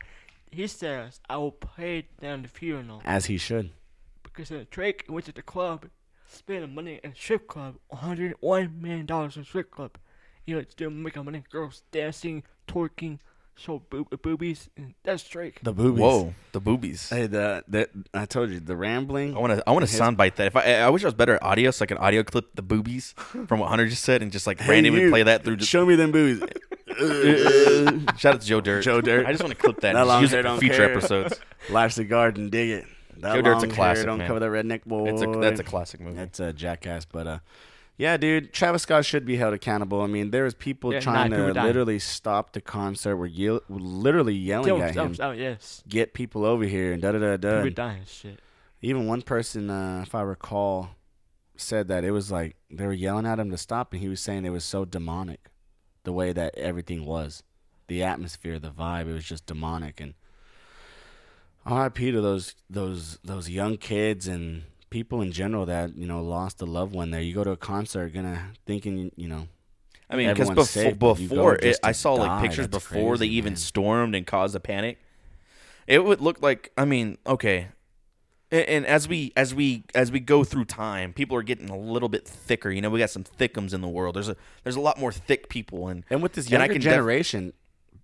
He 0.51 0.66
says 0.66 1.20
I 1.28 1.37
will 1.37 1.53
pay 1.53 2.07
down 2.20 2.43
the 2.43 2.49
funeral 2.49 3.03
As 3.05 3.26
he 3.26 3.37
should. 3.39 3.70
because 4.22 4.51
uh, 4.51 4.64
Drake 4.70 5.05
went 5.09 5.26
to 5.26 5.33
the 5.33 5.43
club, 5.43 5.87
spending 6.28 6.74
money 6.74 7.01
in 7.05 7.14
strip 7.14 7.47
club, 7.47 7.76
101 7.89 8.81
million 8.81 9.07
dollars 9.07 9.37
in 9.37 9.45
strip 9.45 9.70
club. 9.70 9.99
You 10.47 10.57
know, 10.57 10.64
still 10.68 10.91
making 10.91 11.24
money, 11.24 11.45
girls 11.51 11.83
dancing, 11.93 12.43
twerking, 12.66 13.18
show 13.61 13.83
boob- 13.91 14.21
boobies, 14.23 14.69
and 14.77 14.95
that's 15.05 15.23
Drake. 15.29 15.61
The 15.63 15.73
boobies. 15.73 16.01
Whoa, 16.01 16.35
the 16.53 16.61
boobies. 16.61 17.09
Hey, 17.11 17.27
the, 17.27 17.63
the 17.69 17.89
I 18.15 18.25
told 18.27 18.51
you 18.51 18.61
the 18.61 18.77
rambling. 18.77 19.37
I 19.37 19.39
want 19.39 19.53
to. 19.53 19.63
I 19.69 19.73
want 19.73 19.87
to 19.89 19.95
soundbite 19.95 20.37
that. 20.37 20.47
If 20.49 20.57
I, 20.57 20.81
I 20.81 20.89
wish 20.91 21.03
I 21.03 21.07
was 21.07 21.15
better 21.15 21.35
at 21.35 21.43
audio, 21.43 21.71
so 21.71 21.83
I 21.83 21.87
can 21.87 21.99
audio 21.99 22.23
clip 22.23 22.55
the 22.55 22.63
boobies 22.63 23.15
from 23.47 23.61
what 23.61 23.69
Hunter 23.69 23.87
just 23.87 24.03
said, 24.05 24.23
and 24.23 24.33
just 24.33 24.47
like 24.47 24.61
Hey, 24.61 24.71
randomly 24.73 25.03
you, 25.03 25.11
play 25.11 25.23
that 25.25 25.45
through. 25.45 25.57
Just, 25.57 25.71
Show 25.71 25.85
me 25.87 25.95
them 25.97 26.11
boobies. 26.13 26.43
shout 28.19 28.35
out 28.35 28.41
to 28.41 28.47
Joe 28.47 28.61
Dirt. 28.61 28.83
Joe 28.83 29.01
Dirt. 29.01 29.27
I 29.27 29.33
just 29.33 29.43
want 29.43 29.55
to 29.55 29.61
clip 29.61 29.81
that. 29.81 29.95
That 29.95 30.07
long 30.07 30.23
just 30.23 30.23
use 30.23 30.31
hair 30.33 30.41
it 30.41 30.43
for 30.45 30.49
don't 30.49 30.61
future 30.61 30.77
care. 30.77 30.93
episodes. 30.97 31.41
Life's 31.71 31.99
a 31.99 32.05
garden, 32.05 32.51
dig 32.51 32.71
it. 32.71 32.87
That 33.19 33.35
Joe 33.35 33.43
Dirt's 33.43 33.63
a 33.65 33.67
long 33.67 33.69
hair 33.69 33.75
classic, 33.77 34.07
Don't 34.07 34.19
man. 34.19 34.27
cover 34.27 34.41
that 34.41 34.47
redneck 34.51 34.85
boy. 34.85 35.09
It's 35.13 35.23
a, 35.23 35.27
that's 35.41 35.61
a 35.61 35.65
classic 35.65 36.01
movie. 36.01 36.17
That's 36.17 36.41
a 36.41 36.53
jackass, 36.53 37.05
but 37.05 37.27
uh, 37.27 37.39
yeah, 38.01 38.16
dude, 38.16 38.55
Travis 38.55 38.80
Scott 38.80 39.05
should 39.05 39.26
be 39.26 39.36
held 39.36 39.53
accountable. 39.53 40.01
I 40.01 40.07
mean, 40.07 40.30
there 40.30 40.44
was 40.44 40.55
people 40.55 40.90
Yeah, 40.90 41.01
trying 41.01 41.32
to 41.32 41.53
literally 41.53 41.98
stop 41.98 42.55
the 42.55 42.62
concert. 42.62 43.14
Were 43.14 43.28
were 43.36 43.61
literally 43.68 44.34
yelling 44.34 44.68
Yo, 44.68 44.80
at 44.80 44.94
him, 44.94 45.14
out, 45.20 45.36
yes. 45.36 45.82
get 45.86 46.14
people 46.14 46.46
over 46.46 46.64
here, 46.64 46.94
and 46.94 47.03
da 47.03 47.12
da 47.12 47.18
da 47.18 47.36
da. 47.36 47.62
People 47.62 47.74
dying, 47.74 48.05
shit. 48.07 48.40
Even 48.80 49.07
one 49.07 49.20
person, 49.20 49.68
uh, 49.68 50.01
if 50.03 50.14
I 50.14 50.22
recall, 50.22 50.92
said 51.57 51.88
that 51.88 52.03
it 52.03 52.12
was 52.12 52.32
like 52.32 52.57
they 52.70 52.86
were 52.86 52.94
yelling 52.94 53.26
at 53.26 53.38
him 53.38 53.51
to 53.51 53.59
stop, 53.59 53.92
and 53.92 54.01
he 54.01 54.09
was 54.09 54.20
saying 54.20 54.46
it 54.46 54.51
was 54.51 54.64
so 54.64 54.86
demonic, 54.86 55.51
the 56.05 56.12
way 56.12 56.32
that 56.32 56.57
everything 56.57 57.05
was, 57.05 57.42
the 57.86 58.03
atmosphere, 58.03 58.59
the 58.59 58.70
vibe. 58.70 59.09
It 59.11 59.12
was 59.12 59.24
just 59.26 59.44
demonic, 59.44 60.01
and 60.01 60.14
R.I.P. 61.66 62.12
to 62.12 62.20
those 62.22 62.55
those 62.70 63.18
those 63.22 63.51
young 63.51 63.76
kids 63.76 64.26
and 64.26 64.62
people 64.91 65.22
in 65.22 65.32
general 65.32 65.66
that 65.66 65.97
you 65.97 66.07
know 66.07 66.22
lost 66.22 66.61
a 66.61 66.66
loved 66.66 66.95
one 66.95 67.11
there. 67.11 67.20
You 67.20 67.34
go 67.34 67.45
to 67.45 67.53
a 67.53 67.57
concert, 67.57 68.12
gonna 68.12 68.53
thinking 68.66 69.12
you 69.16 69.28
know 69.28 69.49
I 70.11 70.16
mean, 70.16 70.28
because 70.28 70.49
before, 70.49 70.64
safe, 70.64 70.99
but 70.99 71.18
you 71.20 71.28
go 71.28 71.34
before 71.36 71.55
it, 71.55 71.78
I 71.82 71.93
saw 71.93 72.14
like 72.14 72.43
pictures 72.43 72.68
That's 72.68 72.84
before 72.84 73.16
they 73.16 73.26
even 73.26 73.53
man. 73.53 73.57
stormed 73.57 74.14
and 74.14 74.26
caused 74.26 74.57
a 74.57 74.61
panic. 74.61 74.99
It 75.86 76.05
would 76.05 76.20
look 76.20 76.43
like. 76.43 76.72
I 76.76 76.84
mean, 76.84 77.18
okay, 77.26 77.68
and, 78.51 78.64
and 78.66 78.86
as 78.86 79.09
we 79.09 79.32
as 79.36 79.55
we 79.55 79.84
as 79.95 80.11
we 80.11 80.18
go 80.18 80.43
through 80.43 80.64
time, 80.64 81.12
people 81.12 81.36
are 81.36 81.43
getting 81.43 81.70
a 81.70 81.78
little 81.78 82.09
bit 82.09 82.26
thicker. 82.26 82.70
You 82.70 82.80
know, 82.80 82.91
we 82.91 82.99
got 82.99 83.11
some 83.11 83.24
thickums 83.24 83.72
in 83.72 83.80
the 83.80 83.88
world. 83.88 84.16
There's 84.16 84.28
a 84.28 84.36
there's 84.64 84.76
a 84.76 84.80
lot 84.80 84.99
more 84.99 85.12
thick 85.12 85.49
people, 85.49 85.86
and 85.88 86.05
and 86.11 86.22
with 86.22 86.32
this 86.32 86.51
younger 86.51 86.66
can 86.66 86.80
def- 86.80 86.91
generation. 86.91 87.53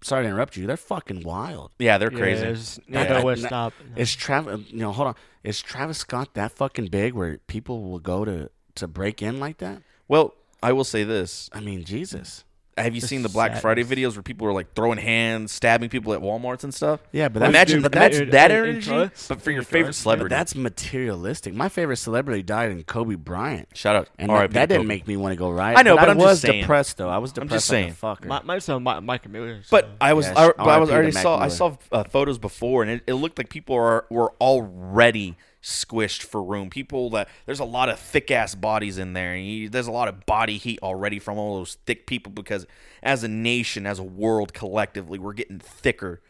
Sorry 0.07 0.25
to 0.25 0.29
interrupt 0.29 0.57
you. 0.57 0.67
They're 0.67 0.77
fucking 0.77 1.23
wild. 1.23 1.73
yeah, 1.79 1.99
they're 1.99 2.11
crazy. 2.11 2.43
Yeah, 2.45 2.51
it's 2.51 2.81
Yeah, 2.89 2.99
not 3.01 3.09
gonna 3.09 3.25
way 3.25 3.37
stop. 3.37 3.73
Is 3.97 4.15
Travis? 4.15 4.61
You 4.71 4.79
know, 4.79 4.93
hold 4.93 5.09
on. 5.09 5.15
Is 5.45 5.61
Travis 5.61 5.99
Scott 5.99 6.35
that 6.35 6.53
fucking 6.53 6.87
big 6.87 7.13
where 7.15 7.39
people 7.47 7.83
will 7.83 7.99
go 7.99 8.25
to 8.25 8.51
to 8.77 8.87
break 8.89 9.23
in 9.23 9.39
like 9.39 9.59
that? 9.59 9.83
Well, 10.09 10.35
I 10.63 10.73
will 10.73 10.85
say 10.85 11.05
this: 11.05 11.51
I 11.53 11.61
mean, 11.61 11.85
Jesus. 11.85 12.45
Have 12.79 12.95
you 12.95 13.01
seen 13.01 13.23
the 13.23 13.31
Black 13.31 13.57
Friday 13.63 13.85
videos 13.85 14.17
where 14.17 14.23
people 14.23 14.47
are 14.47 14.53
like 14.53 14.75
throwing 14.75 14.99
hands, 14.99 15.51
stabbing 15.51 15.89
people 15.89 16.13
at 16.13 16.21
WalMarts 16.21 16.63
and 16.63 16.75
stuff? 16.75 17.01
Yeah, 17.11 17.29
but 17.31 17.41
that's 17.41 17.49
imagine 17.49 17.81
but 17.83 17.91
that's 17.93 18.19
that's 18.19 18.31
that 18.33 18.51
in- 18.51 18.57
in 18.59 18.65
energy, 18.71 18.87
drugs? 18.87 19.29
but 19.29 19.41
for 19.41 19.51
your 19.51 19.61
In 19.61 19.65
favorite 19.65 19.83
drugs? 19.85 19.97
but 19.99 20.03
celebrity. 20.03 20.35
that's 20.35 20.55
materialistic. 20.55 21.55
My 21.55 21.71
favorite 21.71 21.97
celebrity 21.97 22.43
died 22.43 22.71
in 22.73 22.83
Kobe 22.85 23.15
Bryant, 23.15 23.69
Shut 23.75 23.97
up. 23.97 24.09
and 24.19 24.31
R.I.P. 24.31 24.53
that, 24.53 24.61
that 24.61 24.69
didn't 24.69 24.83
Kobe. 24.83 24.89
make 24.89 25.09
me 25.09 25.17
want 25.17 25.33
to 25.33 25.37
go 25.37 25.51
riot. 25.51 25.79
I 25.79 25.83
know, 25.83 25.97
but 25.97 26.09
I 26.09 26.13
I'm 26.13 26.19
just 26.19 26.27
was 26.27 26.41
saying. 26.41 26.61
depressed 26.61 26.99
though. 26.99 27.09
I 27.09 27.17
was 27.17 27.33
depressed. 27.33 27.41
I'm 27.43 27.47
depressed 27.49 27.97
just 27.97 28.03
like 28.03 28.19
saying. 28.19 28.21
a 28.21 28.27
fucker. 28.27 28.29
My, 28.29 28.43
mine's 28.43 28.69
on 28.69 28.85
Mi- 28.85 29.01
Michael 29.01 29.31
Miller. 29.31 29.61
But 29.71 29.89
I 29.99 30.13
was, 30.13 30.27
Yes, 30.27 30.37
I, 30.37 30.47
but 30.49 30.69
I 30.69 30.77
was 30.79 30.91
already 30.91 31.13
Mac 31.13 31.23
saw, 31.23 31.39
I 31.39 31.49
saw 31.49 31.77
uh, 31.93 32.05
photos 32.05 32.37
before, 32.39 32.83
and 32.83 32.91
it, 32.91 33.03
it 33.07 33.15
looked 33.15 33.39
like 33.39 33.49
people 33.49 33.75
are 33.77 34.05
were 34.11 34.33
already 34.39 35.37
squished 35.67 36.23
for 36.23 36.43
room. 36.43 36.71
People 36.71 37.11
that 37.11 37.29
there's 37.45 37.59
a 37.59 37.65
lot 37.65 37.89
of 37.89 37.99
thick 37.99 38.31
ass 38.31 38.55
bodies 38.55 38.99
in 38.99 39.13
there, 39.13 39.35
and 39.35 39.45
you, 39.47 39.69
there's 39.69 39.89
a 39.89 39.93
lot 39.93 40.07
of 40.07 40.25
body 40.25 40.59
heat 40.59 40.79
already 40.83 41.19
from 41.19 41.39
all 41.39 41.59
those 41.59 41.77
thick 41.87 42.07
people. 42.07 42.33
Because 42.33 42.67
as 43.03 43.25
a 43.25 43.29
nation, 43.29 43.85
as 43.87 43.99
a 43.99 44.05
world, 44.05 44.55
collectively, 44.55 45.19
we're 45.19 45.33
getting 45.33 45.59
thicker. 45.59 46.21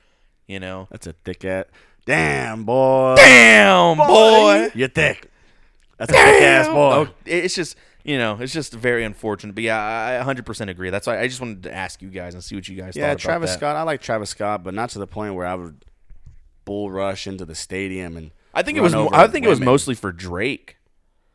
You 0.46 0.60
know. 0.60 0.88
That's 0.90 1.06
a 1.06 1.12
thick 1.12 1.44
ass. 1.44 1.66
Damn 2.06 2.64
boy. 2.64 3.16
Damn, 3.16 3.98
boy. 3.98 4.70
You're 4.74 4.88
thick. 4.88 5.30
That's 5.98 6.10
a 6.10 6.14
thick 6.14 6.42
ass 6.42 6.68
boy. 6.68 6.92
Oh, 6.94 7.08
it's 7.26 7.54
just 7.54 7.76
you 8.04 8.16
know, 8.18 8.38
it's 8.40 8.52
just 8.52 8.72
very 8.72 9.04
unfortunate. 9.04 9.54
But 9.54 9.64
yeah, 9.64 9.76
I 9.76 10.24
100% 10.24 10.68
agree. 10.70 10.90
That's 10.90 11.06
why 11.08 11.20
I 11.20 11.26
just 11.26 11.40
wanted 11.40 11.64
to 11.64 11.74
ask 11.74 12.00
you 12.00 12.08
guys 12.08 12.34
and 12.34 12.42
see 12.42 12.54
what 12.54 12.68
you 12.68 12.76
guys 12.76 12.96
Yeah, 12.96 13.08
thought 13.08 13.12
about 13.12 13.18
Travis 13.18 13.50
that. 13.50 13.58
Scott. 13.58 13.76
I 13.76 13.82
like 13.82 14.00
Travis 14.00 14.30
Scott, 14.30 14.62
but 14.62 14.72
not 14.74 14.90
to 14.90 15.00
the 15.00 15.08
point 15.08 15.34
where 15.34 15.46
I 15.46 15.56
would 15.56 15.84
bull 16.64 16.90
rush 16.90 17.26
into 17.26 17.44
the 17.44 17.54
stadium 17.54 18.16
and. 18.16 18.30
I 18.56 18.62
think 18.62 18.78
it 18.78 18.80
was. 18.80 18.94
over 18.94 19.14
I 19.14 19.28
think 19.28 19.44
it 19.44 19.48
was 19.48 19.58
women. 19.60 19.72
mostly 19.72 19.94
for 19.94 20.12
Drake. 20.12 20.76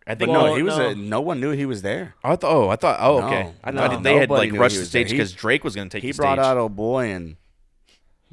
I 0.07 0.15
But 0.15 0.19
think 0.19 0.31
no, 0.31 0.55
he 0.55 0.63
was. 0.63 0.77
no. 0.77 0.89
A, 0.89 0.95
no 0.95 1.21
one 1.21 1.39
knew 1.39 1.51
he 1.51 1.65
was 1.65 1.83
there. 1.83 2.15
I 2.23 2.35
thought. 2.35 2.51
Oh, 2.53 2.69
I 2.69 2.75
thought. 2.75 2.97
Oh, 2.99 3.19
No, 3.19 3.27
okay. 3.27 3.53
I 3.63 3.71
no, 3.71 3.87
thought 3.87 4.03
they 4.03 4.17
had 4.17 4.29
like 4.29 4.51
knew 4.51 4.59
rushed 4.59 4.77
the 4.77 4.85
stage 4.85 5.11
because 5.11 5.31
Drake 5.31 5.63
was 5.63 5.75
going 5.75 5.87
to 5.89 5.95
take 5.95 6.03
He 6.03 6.11
the 6.11 6.17
brought 6.17 6.37
stage. 6.37 6.45
out 6.45 6.57
old 6.57 6.75
boy, 6.75 7.05
and 7.11 7.37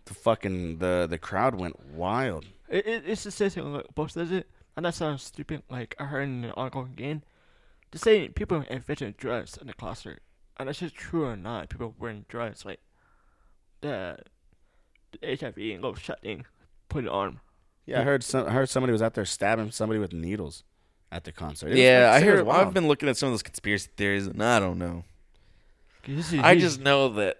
the 0.06 0.14
fucking 0.14 0.78
the 0.78 1.06
the 1.08 1.18
crowd 1.18 1.54
went 1.54 1.78
wild. 1.90 2.46
It, 2.70 2.86
it, 2.86 3.02
it's 3.06 3.24
the 3.24 3.30
same 3.30 3.50
thing 3.50 3.72
like 3.72 3.86
both 3.94 4.14
does 4.14 4.32
it. 4.32 4.48
And 4.76 4.86
that 4.86 4.94
sounds 4.94 5.22
stupid. 5.22 5.62
Like 5.68 5.94
I 5.98 6.04
heard 6.04 6.22
in 6.22 6.44
an 6.44 6.52
article 6.52 6.82
again, 6.84 7.22
to 7.92 7.98
say 7.98 8.28
people 8.28 8.64
invented 8.70 9.16
drugs 9.16 9.56
in 9.58 9.66
the 9.66 9.74
concert, 9.74 10.22
and 10.56 10.68
that's 10.68 10.78
just 10.78 10.94
true 10.94 11.24
or 11.26 11.36
not. 11.36 11.68
People 11.68 11.94
wearing 11.98 12.24
drugs 12.28 12.64
like 12.64 12.80
the, 13.80 14.18
the 15.20 15.36
HIV 15.38 15.56
and 15.58 15.82
go 15.82 15.94
shut 15.94 16.22
thing, 16.22 16.46
put 16.88 17.04
it 17.04 17.10
on. 17.10 17.40
Yeah, 17.88 18.00
I 18.00 18.04
heard 18.04 18.22
some. 18.22 18.46
I 18.46 18.50
heard 18.50 18.68
somebody 18.68 18.92
was 18.92 19.02
out 19.02 19.14
there 19.14 19.24
stabbing 19.24 19.70
somebody 19.70 19.98
with 19.98 20.12
needles 20.12 20.62
at 21.10 21.24
the 21.24 21.32
concert. 21.32 21.70
It 21.72 21.78
Yeah, 21.78 22.10
I 22.12 22.18
it 22.18 22.20
was 22.20 22.22
hear. 22.22 22.44
wild. 22.44 22.68
I've 22.68 22.74
been 22.74 22.86
looking 22.88 23.08
at 23.08 23.16
some 23.16 23.28
of 23.28 23.32
those 23.32 23.42
conspiracy 23.42 23.90
theories, 23.96 24.26
and 24.26 24.42
I 24.42 24.58
don't 24.58 24.78
know. 24.78 25.04
I 26.38 26.56
just 26.56 26.80
know 26.80 27.08
that 27.10 27.38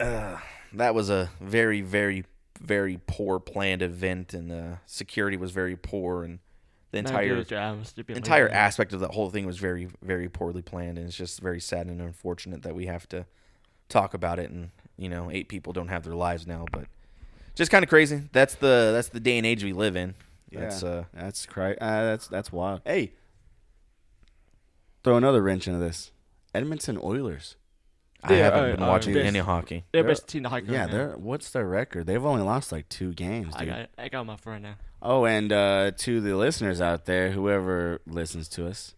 uh, 0.00 0.36
that 0.74 0.94
was 0.94 1.08
a 1.10 1.30
very, 1.40 1.80
very, 1.80 2.24
very 2.60 3.00
poor 3.06 3.38
planned 3.38 3.82
event, 3.82 4.34
and 4.34 4.52
uh, 4.52 4.76
security 4.86 5.36
was 5.36 5.52
very 5.52 5.76
poor, 5.76 6.22
and 6.24 6.38
the 6.90 6.98
entire 6.98 7.36
good 7.36 7.48
job, 7.48 7.86
stupid 7.86 8.16
entire 8.16 8.48
aspect 8.48 8.92
of 8.92 9.00
the 9.00 9.08
whole 9.08 9.30
thing 9.30 9.46
was 9.46 9.58
very, 9.58 9.88
very 10.02 10.28
poorly 10.28 10.62
planned, 10.62 10.98
and 10.98 11.06
it's 11.08 11.16
just 11.16 11.40
very 11.40 11.60
sad 11.60 11.86
and 11.86 12.00
unfortunate 12.00 12.62
that 12.62 12.74
we 12.74 12.86
have 12.86 13.08
to 13.08 13.26
talk 13.88 14.14
about 14.14 14.38
it. 14.38 14.50
And 14.50 14.70
you 14.96 15.08
know, 15.08 15.30
eight 15.30 15.48
people 15.48 15.72
don't 15.72 15.88
have 15.88 16.04
their 16.04 16.14
lives 16.14 16.46
now, 16.46 16.66
but 16.70 16.86
just 17.54 17.70
kind 17.70 17.82
of 17.82 17.88
crazy. 17.88 18.22
That's 18.32 18.54
the 18.56 18.90
that's 18.92 19.08
the 19.08 19.20
day 19.20 19.36
and 19.38 19.46
age 19.46 19.62
we 19.64 19.72
live 19.72 19.96
in. 19.96 20.14
Yeah, 20.50 20.60
That's 20.60 20.82
uh, 20.82 21.04
that's 21.12 21.46
crazy. 21.46 21.78
Uh, 21.80 22.04
that's 22.04 22.28
that's 22.28 22.52
wild. 22.52 22.80
Hey, 22.84 23.12
throw 25.02 25.16
another 25.16 25.42
wrench 25.42 25.66
into 25.66 25.80
this. 25.80 26.12
Edmonton 26.54 26.98
Oilers. 27.02 27.56
I 28.22 28.34
Yeah, 28.34 28.44
haven't 28.44 28.60
uh, 28.60 28.74
been 28.76 28.82
uh, 28.84 28.88
watching 28.88 29.12
this- 29.14 29.26
any 29.26 29.40
hockey. 29.40 29.84
They're 29.92 30.02
They're- 30.02 30.10
best 30.12 30.28
team 30.28 30.38
in 30.40 30.42
the 30.44 30.48
hockey. 30.50 30.66
Yeah, 30.68 30.82
right 30.82 30.90
they're 30.90 31.10
what's 31.18 31.50
their 31.50 31.66
record? 31.66 32.06
They've 32.06 32.24
only 32.24 32.42
lost 32.42 32.72
like 32.72 32.88
two 32.88 33.12
games, 33.12 33.54
I 33.56 33.64
dude. 33.64 33.68
got, 33.74 33.88
I 33.98 34.08
got 34.08 34.24
my 34.26 34.36
friend 34.36 34.62
now. 34.62 34.74
Oh, 35.02 35.26
and 35.26 35.52
uh, 35.52 35.90
to 35.98 36.20
the 36.22 36.34
listeners 36.36 36.80
out 36.80 37.04
there, 37.04 37.32
whoever 37.32 38.00
listens 38.06 38.48
to 38.50 38.66
us, 38.66 38.94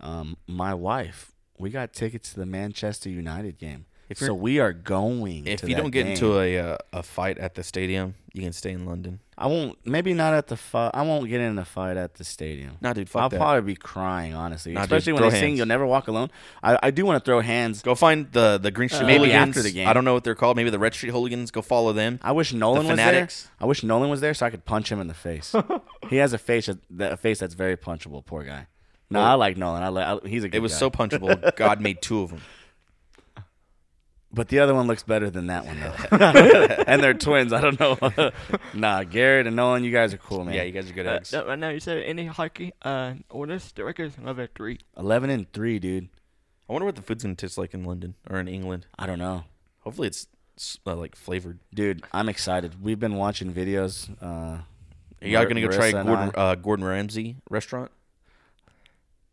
um, 0.00 0.36
my 0.48 0.74
wife, 0.74 1.32
we 1.58 1.70
got 1.70 1.92
tickets 1.92 2.32
to 2.32 2.40
the 2.40 2.46
Manchester 2.46 3.08
United 3.08 3.56
game. 3.58 3.84
If 4.08 4.18
so 4.18 4.26
you're- 4.26 4.36
we 4.38 4.58
are 4.58 4.72
going. 4.72 5.46
If 5.46 5.60
to 5.60 5.68
you 5.68 5.74
that 5.74 5.82
don't 5.82 5.90
get 5.90 6.04
game. 6.04 6.12
into 6.12 6.38
a 6.40 6.58
uh, 6.58 6.76
a 6.92 7.02
fight 7.02 7.36
at 7.38 7.54
the 7.54 7.62
stadium, 7.62 8.14
you 8.32 8.42
can 8.42 8.52
stay 8.52 8.70
in 8.72 8.86
London. 8.86 9.20
I 9.36 9.46
won't. 9.46 9.78
Maybe 9.86 10.14
not 10.14 10.34
at 10.34 10.46
the 10.48 10.56
fight. 10.56 10.90
I 10.94 11.02
won't 11.02 11.28
get 11.28 11.40
in 11.40 11.58
a 11.58 11.64
fight 11.64 11.96
at 11.96 12.14
the 12.14 12.24
stadium. 12.24 12.76
Nah, 12.80 12.92
dude, 12.94 13.08
fuck 13.08 13.22
I'll 13.22 13.28
that. 13.28 13.36
probably 13.38 13.74
be 13.74 13.76
crying, 13.76 14.34
honestly. 14.34 14.72
Nah, 14.72 14.80
dude, 14.80 14.92
Especially 14.92 15.12
when 15.12 15.22
throw 15.22 15.30
they 15.30 15.38
sing 15.40 15.56
"You'll 15.56 15.66
Never 15.66 15.86
Walk 15.86 16.08
Alone." 16.08 16.30
I, 16.62 16.78
I 16.84 16.90
do 16.90 17.04
want 17.06 17.22
to 17.22 17.28
throw 17.28 17.40
hands. 17.40 17.82
Go 17.82 17.94
find 17.94 18.32
the 18.32 18.58
the 18.58 18.70
Green 18.70 18.88
Street 18.88 19.04
Uh, 19.04 19.06
maybe 19.06 19.32
after 19.32 19.62
the 19.62 19.70
game. 19.70 19.86
I 19.86 19.92
don't 19.92 20.04
know 20.04 20.14
what 20.14 20.24
they're 20.24 20.34
called. 20.34 20.56
Maybe 20.56 20.70
the 20.70 20.78
Red 20.78 20.94
Street 20.94 21.10
Hooligans. 21.10 21.50
Go 21.50 21.60
follow 21.62 21.92
them. 21.92 22.18
I 22.22 22.32
wish 22.32 22.52
Nolan 22.52 22.86
was 22.86 22.88
Fanatics. 22.98 23.42
there. 23.44 23.52
I 23.60 23.66
wish 23.66 23.82
Nolan 23.84 24.08
was 24.10 24.20
there 24.22 24.32
so 24.34 24.46
I 24.46 24.50
could 24.50 24.64
punch 24.64 24.90
him 24.90 25.00
in 25.00 25.06
the 25.06 25.14
face. 25.14 25.54
he 26.10 26.16
has 26.16 26.32
a 26.32 26.38
face 26.38 26.68
that- 26.90 27.12
a 27.12 27.16
face 27.16 27.38
that's 27.40 27.54
very 27.54 27.76
punchable. 27.76 28.24
Poor 28.24 28.42
guy. 28.42 28.66
No, 29.10 29.20
Well, 29.20 29.28
I 29.28 29.34
like 29.34 29.56
Nolan. 29.56 29.82
I 29.82 29.88
like. 29.88 30.24
I, 30.24 30.28
he's 30.28 30.44
a 30.44 30.48
good 30.48 30.58
It 30.58 30.60
was 30.60 30.72
guy. 30.72 30.78
so 30.78 30.90
punchable. 30.90 31.54
God 31.56 31.80
made 31.88 32.02
two 32.02 32.22
of 32.22 32.30
them. 32.30 32.40
But 34.30 34.48
the 34.48 34.58
other 34.58 34.74
one 34.74 34.86
looks 34.86 35.02
better 35.02 35.30
than 35.30 35.46
that 35.46 35.64
one 35.64 35.80
though. 35.80 36.16
and 36.86 37.02
they're 37.02 37.14
twins. 37.14 37.52
I 37.52 37.62
don't 37.62 37.80
know. 37.80 38.30
nah, 38.74 39.02
Garrett 39.04 39.46
and 39.46 39.56
Nolan, 39.56 39.84
you 39.84 39.90
guys 39.90 40.12
are 40.12 40.18
cool, 40.18 40.44
man. 40.44 40.54
Yeah, 40.54 40.64
you 40.64 40.72
guys 40.72 40.90
are 40.90 40.92
good 40.92 41.06
Uh, 41.06 41.12
eggs. 41.12 41.32
no, 41.32 41.46
right 41.46 41.58
now, 41.58 41.70
you 41.70 41.80
said 41.80 42.02
any 42.04 42.26
hockey 42.26 42.72
uh, 42.82 43.14
orders, 43.30 43.72
the 43.72 43.84
record's 43.84 44.18
level 44.18 44.46
three. 44.54 44.80
Eleven 44.98 45.30
and 45.30 45.50
three, 45.52 45.78
dude. 45.78 46.08
I 46.68 46.72
wonder 46.74 46.84
what 46.84 46.96
the 46.96 47.02
food's 47.02 47.22
gonna 47.22 47.36
taste 47.36 47.56
like 47.56 47.72
in 47.72 47.84
London 47.84 48.14
or 48.28 48.38
in 48.38 48.48
England. 48.48 48.86
I 48.98 49.06
don't 49.06 49.18
know. 49.18 49.44
Hopefully, 49.80 50.08
it's 50.08 50.26
uh, 50.86 50.94
like 50.94 51.16
flavored. 51.16 51.58
Dude, 51.72 52.04
I'm 52.12 52.28
excited. 52.28 52.82
We've 52.82 53.00
been 53.00 53.14
watching 53.14 53.54
videos. 53.54 54.10
Uh, 54.22 54.26
Are 54.26 54.62
y'all 55.22 55.46
gonna 55.46 55.62
go 55.62 55.68
try 55.68 55.90
Marissa 55.92 56.00
and 56.00 56.06
Gordon, 56.08 56.30
uh, 56.34 56.54
Gordon 56.56 56.84
Ramsay 56.84 57.36
restaurant? 57.48 57.90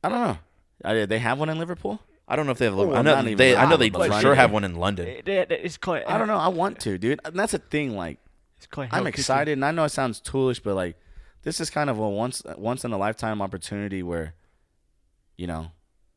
I 0.01 0.09
don't 0.09 0.21
know. 0.21 0.37
Uh, 0.85 1.05
they 1.05 1.19
have 1.19 1.37
one 1.37 1.49
in 1.49 1.59
Liverpool. 1.59 1.99
I 2.27 2.35
don't 2.35 2.45
know 2.47 2.51
if 2.53 2.57
they 2.57 2.65
have. 2.65 2.77
Oh, 2.77 2.93
I 2.93 3.01
know 3.03 3.13
not 3.15 3.25
even 3.25 3.37
they. 3.37 3.55
I 3.55 3.69
know 3.69 3.77
they 3.77 3.89
but 3.89 4.11
for 4.11 4.19
sure 4.21 4.35
have 4.35 4.51
one 4.51 4.63
in 4.63 4.75
London. 4.75 5.05
They- 5.05 5.21
they- 5.21 5.45
they- 5.45 5.59
It's 5.59 5.77
called. 5.77 6.01
I 6.07 6.17
don't 6.17 6.27
know. 6.27 6.37
I 6.37 6.47
want 6.47 6.79
to, 6.81 6.97
dude. 6.97 7.19
And 7.23 7.37
that's 7.37 7.53
a 7.53 7.59
thing. 7.59 7.95
Like, 7.95 8.19
It's 8.57 8.67
called 8.67 8.87
I'm 8.91 9.05
excited, 9.07 9.51
and 9.53 9.63
I 9.63 9.71
know 9.71 9.83
it 9.83 9.89
sounds 9.89 10.21
toolish, 10.21 10.61
but 10.63 10.73
like, 10.75 10.97
this 11.43 11.59
is 11.59 11.69
kind 11.69 11.89
of 11.89 11.99
a 11.99 12.09
once 12.09 12.41
once 12.57 12.83
in 12.83 12.91
a 12.93 12.97
lifetime 12.97 13.41
opportunity 13.41 14.01
where, 14.03 14.33
you 15.37 15.47
know. 15.47 15.71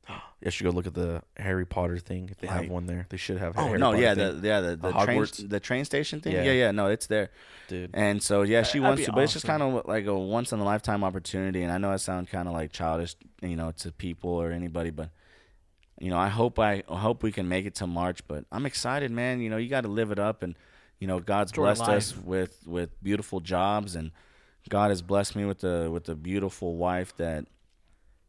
You 0.41 0.53
should 0.53 0.63
go 0.63 0.71
look 0.71 0.87
at 0.87 0.95
the 0.95 1.21
Harry 1.37 1.67
Potter 1.67 1.99
thing 1.99 2.29
if 2.31 2.39
they 2.39 2.47
have 2.47 2.69
one 2.69 2.87
there. 2.87 3.07
They 3.09 3.17
should 3.17 3.39
have. 3.39 3.55
Oh 3.59 3.67
Harry 3.67 3.79
no, 3.81 3.87
Potter 3.91 4.03
yeah, 4.03 4.15
thing. 4.15 4.41
the 4.41 4.47
yeah 4.47 4.61
the 4.61 4.77
the 4.77 4.89
Uh, 4.97 5.05
train 5.05 5.27
the 5.49 5.59
train 5.59 5.85
station 5.85 6.21
thing. 6.21 6.33
Yeah. 6.33 6.45
Yeah, 6.45 6.53
yeah, 6.53 6.71
no, 6.71 6.87
it's 6.87 7.09
there. 7.09 7.31
dude. 7.67 7.91
And 7.93 8.23
so 8.23 8.43
yeah, 8.43 8.63
she 8.63 8.79
That'd 8.79 8.83
wants 8.85 9.01
be 9.01 9.07
to, 9.07 9.13
but 9.13 9.25
it's 9.25 9.33
just 9.33 9.47
kind 9.47 9.65
of 9.65 9.85
like 9.87 10.07
a 10.07 10.17
once 10.17 10.53
in 10.53 10.61
a 10.61 10.65
lifetime 10.65 11.03
opportunity. 11.03 11.65
And 11.65 11.73
I 11.73 11.79
know 11.79 11.91
it 11.91 11.99
sounds 11.99 12.31
kind 12.31 12.47
of 12.47 12.55
like 12.55 12.71
childish, 12.71 13.17
you 13.43 13.57
know, 13.57 13.73
to 13.79 13.91
people 13.91 14.31
or 14.31 14.53
anybody, 14.53 14.91
but 14.91 15.11
you 16.01 16.11
know, 16.11 16.19
I 16.19 16.29
hope 16.29 16.59
I, 16.59 16.83
I 16.89 16.99
hope 16.99 17.23
we 17.23 17.33
can 17.33 17.49
make 17.49 17.67
it 17.67 17.75
to 17.77 17.87
March. 17.87 18.21
But 18.27 18.45
I'm 18.53 18.67
excited, 18.67 19.11
man. 19.11 19.41
You 19.41 19.51
know, 19.51 19.57
you 19.57 19.69
got 19.69 19.83
to 19.83 19.89
live 19.89 20.11
it 20.11 20.19
up, 20.19 20.43
and 20.43 20.55
you 20.99 21.07
know, 21.07 21.21
God's 21.21 21.53
Enjoy 21.53 21.63
blessed 21.63 21.81
life. 21.81 21.91
us 21.91 22.17
with 22.17 22.63
with 22.67 23.03
beautiful 23.03 23.41
jobs, 23.41 23.97
and 23.97 24.13
God 24.69 24.91
has 24.91 25.03
blessed 25.03 25.37
me 25.37 25.45
with 25.45 25.65
a 25.65 25.91
with 25.91 26.09
a 26.09 26.15
beautiful 26.15 26.77
wife 26.77 27.17
that 27.17 27.47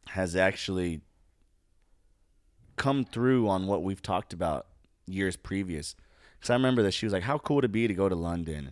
has 0.07 0.36
actually 0.36 1.01
come 2.76 3.03
through 3.03 3.47
on 3.47 3.67
what 3.67 3.84
we've 3.84 4.01
talked 4.01 4.34
about 4.34 4.65
years 5.05 5.36
previous. 5.36 5.95
Because 6.38 6.49
I 6.49 6.53
remember 6.53 6.82
that 6.84 6.93
she 6.93 7.05
was 7.05 7.13
like, 7.13 7.24
"How 7.24 7.38
cool 7.38 7.57
would 7.57 7.65
it 7.65 7.72
be 7.72 7.88
to 7.88 7.93
go 7.93 8.09
to 8.09 8.15
London? 8.15 8.72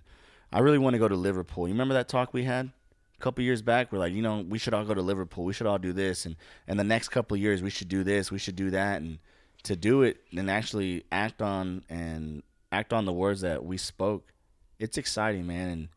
I 0.52 0.60
really 0.60 0.78
want 0.78 0.93
to 0.93 1.00
go 1.00 1.08
to 1.08 1.16
Liverpool." 1.16 1.68
You 1.68 1.74
remember 1.74 1.93
that 1.93 2.08
talk 2.08 2.34
we 2.34 2.43
had 2.43 2.72
a 3.18 3.22
couple 3.24 3.43
years 3.43 3.61
back? 3.61 3.91
We're 3.91 3.99
like, 3.99 4.13
you 4.13 4.22
know, 4.22 4.45
we 4.47 4.57
should 4.57 4.74
all 4.74 4.84
go 4.86 4.93
to 4.93 5.01
Liverpool. 5.01 5.43
We 5.43 5.53
should 5.53 5.68
all 5.68 5.78
do 5.78 5.93
this, 5.93 6.26
and 6.26 6.36
and 6.68 6.80
the 6.80 6.84
next 6.84 7.09
couple 7.09 7.36
of 7.36 7.41
years 7.41 7.61
we 7.61 7.70
should 7.70 7.88
do 7.89 8.03
this. 8.03 8.32
We 8.32 8.39
should 8.39 8.55
do 8.55 8.70
that, 8.72 9.01
and 9.01 9.20
to 9.63 9.76
do 9.76 10.03
it 10.03 10.18
and 10.36 10.49
actually 10.49 11.03
act 11.11 11.41
on 11.41 11.84
and 11.89 12.43
act 12.72 12.93
on 12.93 13.05
the 13.05 13.13
words 13.13 13.41
that 13.41 13.65
we 13.65 13.78
spoke. 13.78 14.32
It's 14.80 14.97
exciting, 14.97 15.47
man, 15.47 15.70
and 15.70 15.88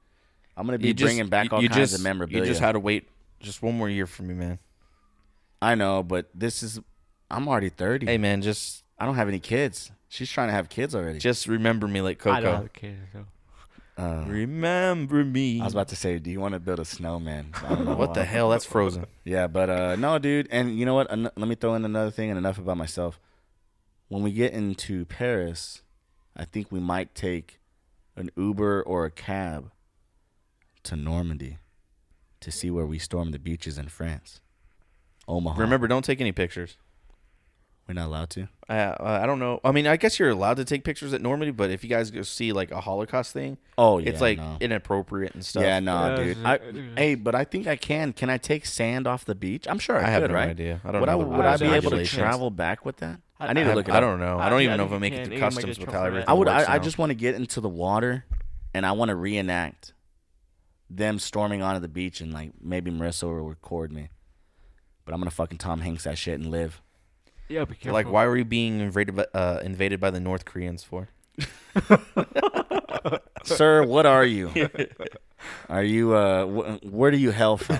I'm 0.56 0.66
gonna 0.66 0.78
be 0.78 0.88
You 0.88 0.94
just- 0.94 1.06
bringing 1.06 1.28
back 1.28 1.52
all 1.52 1.62
you 1.62 1.68
kinds 1.68 1.90
just, 1.90 1.94
of 1.96 2.00
memorabilia. 2.02 2.42
You 2.44 2.48
just 2.48 2.60
had 2.60 2.72
to 2.72 2.80
wait 2.80 3.08
just 3.40 3.62
one 3.62 3.76
more 3.76 3.88
year 3.88 4.06
for 4.06 4.22
me, 4.22 4.34
man. 4.34 4.58
I 5.62 5.74
know, 5.74 6.02
but 6.02 6.30
this 6.34 6.62
is. 6.62 6.80
I'm 7.30 7.46
already 7.46 7.68
30. 7.68 8.06
Hey, 8.06 8.18
man, 8.18 8.42
just 8.42 8.82
I 8.98 9.04
don't 9.06 9.14
have 9.14 9.28
any 9.28 9.38
kids. 9.38 9.90
She's 10.08 10.28
trying 10.30 10.48
to 10.48 10.52
have 10.52 10.68
kids 10.68 10.94
already. 10.96 11.18
just 11.20 11.46
remember 11.46 11.86
me 11.86 12.00
like 12.00 12.26
I 12.26 12.40
don't 12.40 12.50
Coco. 12.50 12.62
have 12.62 12.72
kids, 12.72 12.98
so. 13.12 13.26
Uh, 14.00 14.24
Remember 14.26 15.24
me. 15.24 15.60
I 15.60 15.64
was 15.64 15.74
about 15.74 15.88
to 15.88 15.96
say, 15.96 16.18
do 16.18 16.30
you 16.30 16.40
want 16.40 16.54
to 16.54 16.60
build 16.60 16.80
a 16.80 16.84
snowman? 16.84 17.52
What 18.00 18.14
the 18.14 18.24
hell? 18.24 18.48
That's 18.50 18.64
frozen. 18.64 19.06
Yeah, 19.24 19.46
but 19.46 19.68
uh, 19.68 19.96
no, 19.96 20.18
dude. 20.18 20.48
And 20.50 20.78
you 20.78 20.86
know 20.86 20.94
what? 20.94 21.10
An- 21.10 21.24
let 21.36 21.48
me 21.48 21.54
throw 21.54 21.74
in 21.74 21.84
another 21.84 22.10
thing 22.10 22.30
and 22.30 22.38
enough 22.38 22.58
about 22.58 22.76
myself. 22.78 23.20
When 24.08 24.22
we 24.22 24.32
get 24.32 24.52
into 24.52 25.04
Paris, 25.04 25.82
I 26.36 26.44
think 26.44 26.72
we 26.72 26.80
might 26.80 27.14
take 27.14 27.60
an 28.16 28.30
Uber 28.36 28.82
or 28.82 29.04
a 29.04 29.10
cab 29.10 29.70
to 30.84 30.96
Normandy 30.96 31.58
to 32.40 32.50
see 32.50 32.70
where 32.70 32.86
we 32.86 32.98
storm 32.98 33.32
the 33.32 33.38
beaches 33.38 33.76
in 33.76 33.88
France. 33.88 34.40
Omaha. 35.28 35.60
Remember, 35.60 35.86
don't 35.86 36.04
take 36.04 36.20
any 36.20 36.32
pictures. 36.32 36.76
We're 37.90 37.94
not 38.00 38.06
allowed 38.06 38.30
to. 38.30 38.48
Uh, 38.68 38.72
uh, 38.72 39.18
I 39.22 39.26
don't 39.26 39.40
know. 39.40 39.58
I 39.64 39.72
mean, 39.72 39.88
I 39.88 39.96
guess 39.96 40.18
you're 40.20 40.28
allowed 40.30 40.58
to 40.58 40.64
take 40.64 40.84
pictures 40.84 41.12
at 41.12 41.20
Normandy, 41.20 41.50
but 41.50 41.70
if 41.70 41.82
you 41.82 41.90
guys 41.90 42.12
go 42.12 42.22
see 42.22 42.52
like 42.52 42.70
a 42.70 42.80
Holocaust 42.80 43.32
thing, 43.32 43.58
Oh 43.76 43.98
yeah, 43.98 44.10
it's 44.10 44.20
like 44.20 44.38
no. 44.38 44.56
inappropriate 44.60 45.34
and 45.34 45.44
stuff. 45.44 45.64
yeah, 45.64 45.80
no, 45.80 46.14
Yeah, 46.16 46.16
dude. 46.24 46.44
I, 46.44 46.58
hey, 46.96 47.14
but 47.16 47.34
I 47.34 47.42
think 47.44 47.66
I 47.66 47.74
can. 47.74 48.12
Can 48.12 48.30
I 48.30 48.38
take 48.38 48.64
sand 48.66 49.08
off 49.08 49.24
the 49.24 49.34
beach? 49.34 49.66
I'm 49.68 49.80
sure 49.80 49.96
I, 49.98 50.06
I 50.06 50.10
have 50.10 50.22
could, 50.22 50.30
no 50.30 50.36
right? 50.36 50.50
idea. 50.50 50.80
I 50.84 50.92
don't 50.92 51.00
would 51.00 51.06
know. 51.08 51.12
I 51.12 51.16
would 51.16 51.40
I 51.46 51.48
rules 51.50 51.60
be 51.60 51.66
able 51.70 51.90
to 51.90 52.04
travel 52.06 52.50
back 52.50 52.84
with 52.84 52.98
that? 52.98 53.20
I, 53.40 53.48
I- 53.48 53.52
need 53.54 53.62
I 53.62 53.64
to 53.64 53.68
have- 53.70 53.76
look 53.76 53.88
it 53.88 53.94
I 53.94 53.98
don't 54.00 54.20
know. 54.20 54.38
I 54.38 54.46
I- 54.46 54.48
don't 54.50 54.60
I 54.60 54.62
even 54.62 54.76
know 54.76 54.84
if 54.86 54.92
I 54.92 54.98
make 54.98 55.14
you 55.14 55.18
it 55.18 55.22
can. 55.22 55.30
to 55.30 55.34
You 55.34 55.40
can 55.40 55.48
make 55.48 55.54
customs 55.66 55.78
with 55.80 55.92
how 55.92 56.04
everything. 56.04 56.28
I 56.28 56.32
would. 56.34 56.46
works 56.46 56.68
I, 56.68 56.74
I 56.74 56.78
just 56.78 56.96
want 56.96 57.10
to 57.10 57.14
get 57.16 57.34
into 57.34 57.60
the 57.60 57.68
water, 57.68 58.24
and 58.72 58.86
I 58.86 58.92
want 58.92 59.08
to 59.08 59.16
reenact 59.16 59.94
them 60.88 61.18
storming 61.18 61.60
onto 61.60 61.80
the 61.80 61.88
beach, 61.88 62.20
and 62.20 62.32
like 62.32 62.52
maybe 62.60 62.92
Marissa 62.92 63.24
will 63.24 63.48
record 63.48 63.90
me. 63.92 64.10
But 65.04 65.14
I'm 65.14 65.20
gonna 65.20 65.30
fucking 65.32 65.58
Tom 65.58 65.80
Hanks 65.80 66.04
that 66.04 66.18
shit 66.18 66.38
and 66.38 66.52
live. 66.52 66.80
Yeah, 67.50 67.64
be 67.64 67.74
careful. 67.74 67.92
like, 67.92 68.08
why 68.10 68.26
were 68.26 68.36
you 68.36 68.44
being 68.44 68.80
invaded 68.80 69.16
by, 69.16 69.26
uh, 69.34 69.60
invaded 69.64 69.98
by 70.00 70.10
the 70.10 70.20
North 70.20 70.44
Koreans 70.44 70.82
for? 70.84 71.08
Sir, 73.44 73.84
what 73.84 74.06
are 74.06 74.24
you? 74.24 74.50
Are 75.70 75.82
you? 75.82 76.12
Uh, 76.14 76.44
wh- 76.44 76.84
where 76.92 77.10
do 77.10 77.16
you 77.16 77.30
hail 77.30 77.56
from? 77.56 77.78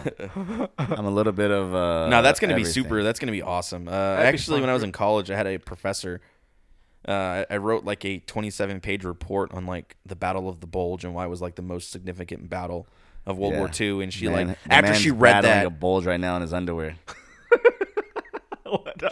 I'm 0.78 1.04
a 1.04 1.10
little 1.10 1.32
bit 1.34 1.50
of. 1.50 1.74
Uh, 1.74 2.08
no, 2.08 2.22
that's 2.22 2.40
gonna 2.40 2.56
be 2.56 2.64
super. 2.64 3.02
That's 3.02 3.18
gonna 3.18 3.32
be 3.32 3.42
awesome. 3.42 3.86
Uh, 3.86 3.90
actually, 3.92 4.56
fun. 4.56 4.62
when 4.62 4.70
I 4.70 4.72
was 4.74 4.82
in 4.82 4.92
college, 4.92 5.30
I 5.30 5.36
had 5.36 5.46
a 5.46 5.58
professor. 5.58 6.22
Uh, 7.06 7.12
I- 7.12 7.46
I 7.50 7.56
wrote 7.58 7.84
like 7.84 8.02
a 8.06 8.18
27 8.20 8.80
page 8.80 9.04
report 9.04 9.52
on 9.52 9.66
like 9.66 9.96
the 10.06 10.16
Battle 10.16 10.48
of 10.48 10.60
the 10.60 10.66
Bulge 10.66 11.04
and 11.04 11.14
why 11.14 11.26
it 11.26 11.28
was 11.28 11.42
like 11.42 11.56
the 11.56 11.62
most 11.62 11.90
significant 11.90 12.48
battle 12.48 12.86
of 13.26 13.36
World 13.36 13.54
War 13.56 13.68
Yeah. 13.72 13.86
II. 13.86 14.02
And 14.04 14.12
she 14.12 14.26
Man, 14.28 14.48
like 14.48 14.58
after 14.70 14.94
she 14.94 15.10
read 15.10 15.42
battling 15.42 15.52
that, 15.52 15.66
a 15.66 15.70
bulge 15.70 16.06
right 16.06 16.20
now 16.20 16.36
in 16.36 16.42
his 16.42 16.54
underwear. 16.54 16.96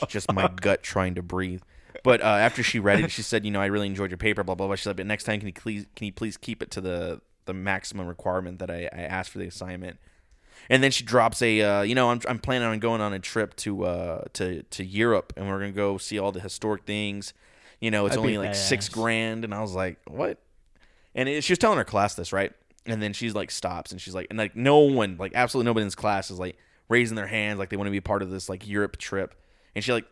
It's 0.03 0.13
just 0.13 0.33
my 0.33 0.49
gut 0.49 0.83
trying 0.83 1.15
to 1.17 1.23
breathe. 1.23 1.63
But 2.03 2.21
uh, 2.21 2.25
after 2.25 2.63
she 2.63 2.79
read 2.79 3.01
it, 3.01 3.11
she 3.11 3.23
said, 3.23 3.45
"You 3.45 3.51
know, 3.51 3.61
I 3.61 3.67
really 3.67 3.87
enjoyed 3.87 4.11
your 4.11 4.19
paper." 4.19 4.45
Blah 4.45 4.55
blah 4.55 4.67
blah. 4.67 4.77
She 4.77 4.85
said, 4.85 4.97
"But 4.97 5.07
next 5.07 5.25
time, 5.25 5.41
can 5.41 5.49
you 5.49 5.53
please 5.53 5.87
can 5.97 6.07
you 6.07 6.13
please 6.13 6.37
keep 6.37 6.63
it 6.63 6.71
to 6.73 6.81
the 6.81 7.21
the 7.47 7.55
maximum 7.55 8.07
requirement 8.07 8.59
that 8.59 8.71
I, 8.71 8.89
I 8.93 9.03
asked 9.03 9.31
for 9.31 9.39
the 9.39 9.47
assignment?" 9.47 9.99
And 10.71 10.83
then 10.83 10.91
she 10.91 11.05
drops 11.05 11.41
a, 11.41 11.61
uh, 11.63 11.83
you 11.83 11.95
know, 11.95 12.11
I'm 12.11 12.21
I'm 12.29 12.39
planning 12.39 12.69
on 12.69 12.79
going 12.79 13.01
on 13.01 13.13
a 13.13 13.19
trip 13.19 13.57
to 13.57 13.85
uh 13.85 14.25
to 14.35 14.63
to 14.63 14.85
Europe, 14.85 15.33
and 15.37 15.49
we're 15.49 15.59
gonna 15.61 15.73
go 15.73 15.99
see 15.99 16.19
all 16.19 16.33
the 16.33 16.41
historic 16.41 16.85
things. 16.85 17.33
You 17.81 17.91
know, 17.91 18.07
it's 18.07 18.17
That'd 18.17 18.25
only 18.31 18.39
like 18.39 18.55
six 18.55 18.89
grand, 18.89 19.45
and 19.45 19.55
I 19.55 19.61
was 19.61 19.75
like, 19.75 19.99
"What?" 20.07 20.39
And 21.15 21.29
it, 21.29 21.45
she 21.45 21.53
was 21.53 21.59
telling 21.59 21.79
her 21.79 21.85
class 21.85 22.15
this, 22.15 22.33
right? 22.33 22.53
And 22.87 23.03
then 23.03 23.13
she's 23.13 23.35
like, 23.35 23.51
stops, 23.51 23.93
and 23.93 24.01
she's 24.01 24.15
like, 24.15 24.29
and 24.31 24.39
like 24.39 24.57
no 24.57 24.79
one, 24.79 25.17
like 25.19 25.33
absolutely 25.35 25.67
nobody 25.67 25.83
in 25.83 25.89
this 25.89 25.95
class 25.95 26.31
is 26.31 26.39
like 26.39 26.57
raising 26.89 27.17
their 27.17 27.27
hands, 27.27 27.59
like 27.59 27.71
they 27.71 27.77
want 27.77 27.87
to 27.87 27.93
be 27.93 28.01
part 28.01 28.23
of 28.23 28.31
this 28.31 28.49
like 28.49 28.67
Europe 28.67 28.97
trip. 28.97 29.35
And 29.75 29.85
she 29.85 29.93
like 29.93 30.07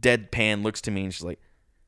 deadpan 0.00 0.62
looks 0.62 0.80
to 0.82 0.90
me, 0.90 1.04
and 1.04 1.14
she's 1.14 1.24
like, 1.24 1.40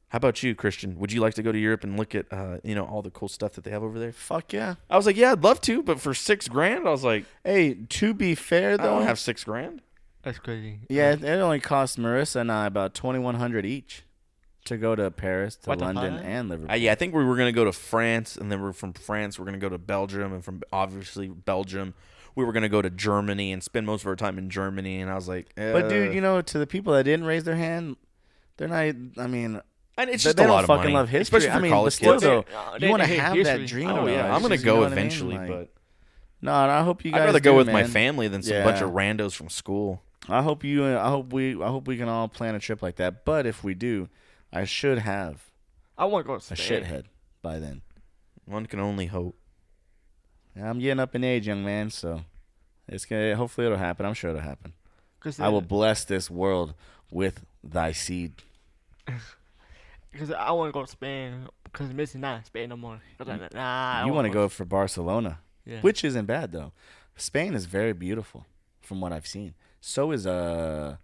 "How 0.08 0.16
about 0.16 0.42
you, 0.42 0.54
Christian? 0.54 0.98
Would 0.98 1.12
you 1.12 1.20
like 1.20 1.34
to 1.34 1.42
go 1.42 1.52
to 1.52 1.58
Europe 1.58 1.84
and 1.84 1.96
look 1.98 2.14
at, 2.14 2.26
uh, 2.32 2.58
you 2.62 2.74
know, 2.74 2.84
all 2.84 3.02
the 3.02 3.10
cool 3.10 3.28
stuff 3.28 3.52
that 3.54 3.64
they 3.64 3.70
have 3.70 3.82
over 3.82 3.98
there?" 3.98 4.12
Fuck 4.12 4.52
yeah. 4.52 4.76
I 4.88 4.96
was 4.96 5.06
like, 5.06 5.16
"Yeah, 5.16 5.32
I'd 5.32 5.42
love 5.44 5.60
to, 5.62 5.82
but 5.82 6.00
for 6.00 6.14
six 6.14 6.48
grand, 6.48 6.86
I 6.86 6.90
was 6.90 7.04
like, 7.04 7.24
Hey, 7.44 7.74
to 7.74 8.14
be 8.14 8.34
fair 8.34 8.74
I 8.74 8.76
though, 8.78 8.82
don't 8.98 9.02
have 9.02 9.18
six 9.18 9.44
grand." 9.44 9.82
That's 10.22 10.38
crazy. 10.38 10.80
Yeah, 10.88 11.12
it 11.12 11.22
it 11.24 11.40
only 11.40 11.60
cost 11.60 11.98
Marissa 11.98 12.40
and 12.40 12.50
I 12.52 12.66
about 12.66 12.94
twenty 12.94 13.18
one 13.18 13.36
hundred 13.36 13.64
each 13.66 14.02
to 14.64 14.76
go 14.76 14.94
to 14.94 15.10
Paris, 15.10 15.56
to 15.56 15.70
What 15.70 15.78
the 15.78 15.86
London, 15.86 16.16
fuck? 16.16 16.24
and 16.26 16.48
Liverpool. 16.50 16.72
Uh, 16.72 16.76
yeah, 16.76 16.92
I 16.92 16.94
think 16.94 17.14
we 17.14 17.24
were 17.24 17.36
gonna 17.36 17.52
go 17.52 17.64
to 17.64 17.72
France, 17.72 18.36
and 18.36 18.50
then 18.52 18.60
we're 18.60 18.72
from 18.72 18.92
France. 18.92 19.38
We're 19.38 19.46
gonna 19.46 19.58
go 19.58 19.68
to 19.70 19.78
Belgium, 19.78 20.32
and 20.32 20.44
from 20.44 20.62
obviously 20.72 21.28
Belgium, 21.28 21.94
we 22.38 22.44
were 22.44 22.52
gonna 22.52 22.68
go 22.68 22.80
to 22.80 22.88
Germany 22.88 23.52
and 23.52 23.62
spend 23.64 23.84
most 23.84 24.02
of 24.02 24.06
our 24.06 24.14
time 24.16 24.38
in 24.38 24.48
Germany. 24.48 25.00
And 25.00 25.10
I 25.10 25.16
was 25.16 25.26
like, 25.28 25.52
But 25.56 25.88
dude, 25.88 26.14
you 26.14 26.20
know, 26.20 26.40
to 26.40 26.58
the 26.58 26.66
people 26.68 26.92
that 26.94 27.02
didn't 27.02 27.26
raise 27.26 27.42
their 27.42 27.56
hand, 27.56 27.96
they're 28.56 28.68
not. 28.68 29.22
I 29.22 29.26
mean, 29.26 29.60
and 29.98 30.08
it's 30.10 30.22
they, 30.22 30.28
just 30.28 30.36
they 30.36 30.44
a 30.44 30.46
don't 30.46 30.54
lot 30.54 30.62
of 30.64 30.68
fucking 30.68 30.84
money, 30.84 30.94
love 30.94 31.08
history. 31.08 31.38
especially 31.38 31.50
for 31.50 31.56
I 31.56 31.60
mean, 31.60 31.72
college 31.72 31.84
but 31.86 31.92
still, 31.94 32.12
kids. 32.12 32.22
though, 32.22 32.44
Uh, 32.56 32.78
you 32.80 32.88
want 32.90 33.02
to 33.02 33.08
they 33.08 33.16
have 33.16 33.34
history. 33.34 33.58
that 33.58 33.66
dream. 33.66 33.88
Oh, 33.90 34.06
yeah, 34.06 34.32
I'm 34.32 34.40
gonna 34.40 34.54
just- 34.54 34.64
you 34.64 34.70
know 34.70 34.76
go 34.76 34.84
I 34.84 34.88
mean? 34.88 34.92
eventually, 34.98 35.36
Like, 35.38 35.48
but 35.48 35.68
no, 36.40 36.54
I 36.54 36.82
hope 36.84 37.04
you 37.04 37.10
guys. 37.10 37.22
I'd 37.22 37.24
rather 37.26 37.40
go 37.40 37.50
do, 37.52 37.56
with 37.56 37.70
my 37.72 37.82
family 37.84 38.28
than 38.28 38.42
some 38.44 38.62
bunch 38.62 38.80
of 38.80 38.90
randos 38.90 39.34
from 39.34 39.48
school. 39.48 40.02
I 40.28 40.42
hope 40.42 40.62
you. 40.62 40.84
uh, 40.84 41.02
I 41.04 41.08
hope 41.08 41.32
we. 41.32 41.60
I 41.60 41.66
hope 41.68 41.88
we 41.88 41.96
can 41.96 42.08
all 42.08 42.28
plan 42.28 42.54
a 42.54 42.60
trip 42.60 42.82
like 42.82 42.94
that. 42.96 43.24
But 43.24 43.46
if 43.46 43.64
we 43.64 43.74
do, 43.74 44.08
I 44.52 44.62
should 44.64 44.98
have 44.98 45.50
I 45.96 46.04
want 46.04 46.24
to 46.24 46.26
go 46.28 46.38
to 46.38 46.54
a 46.54 46.56
shithead 46.56 47.04
by 47.42 47.58
then. 47.58 47.82
One 48.44 48.66
can 48.66 48.78
only 48.78 49.06
hope. 49.06 49.36
I'm 50.62 50.78
getting 50.78 51.00
up 51.00 51.14
in 51.14 51.24
age, 51.24 51.46
young 51.46 51.64
man. 51.64 51.90
So 51.90 52.22
it's 52.88 53.04
gonna. 53.04 53.36
Hopefully, 53.36 53.66
it'll 53.66 53.78
happen. 53.78 54.06
I'm 54.06 54.14
sure 54.14 54.30
it'll 54.30 54.42
happen. 54.42 54.72
'Cause 55.20 55.40
I 55.40 55.48
will 55.48 55.60
bless 55.62 56.04
this 56.04 56.30
world 56.30 56.74
with 57.10 57.44
thy 57.62 57.92
seed. 57.92 58.34
Because 60.10 60.30
I 60.32 60.50
want 60.52 60.68
to 60.68 60.72
go 60.72 60.82
to 60.84 60.90
Spain. 60.90 61.48
Because 61.64 61.90
Messi 61.90 62.16
not 62.16 62.46
Spain 62.46 62.70
no 62.70 62.76
more. 62.76 63.00
Nah, 63.52 64.06
you 64.06 64.12
want 64.12 64.26
to 64.26 64.32
go 64.32 64.48
for 64.48 64.64
Barcelona, 64.64 65.40
Yeah. 65.66 65.80
which 65.82 66.02
isn't 66.02 66.24
bad 66.24 66.50
though. 66.52 66.72
Spain 67.16 67.54
is 67.54 67.66
very 67.66 67.92
beautiful, 67.92 68.46
from 68.80 69.00
what 69.02 69.12
I've 69.12 69.26
seen. 69.26 69.54
So 69.80 70.10
is 70.12 70.26
uh, 70.26 70.96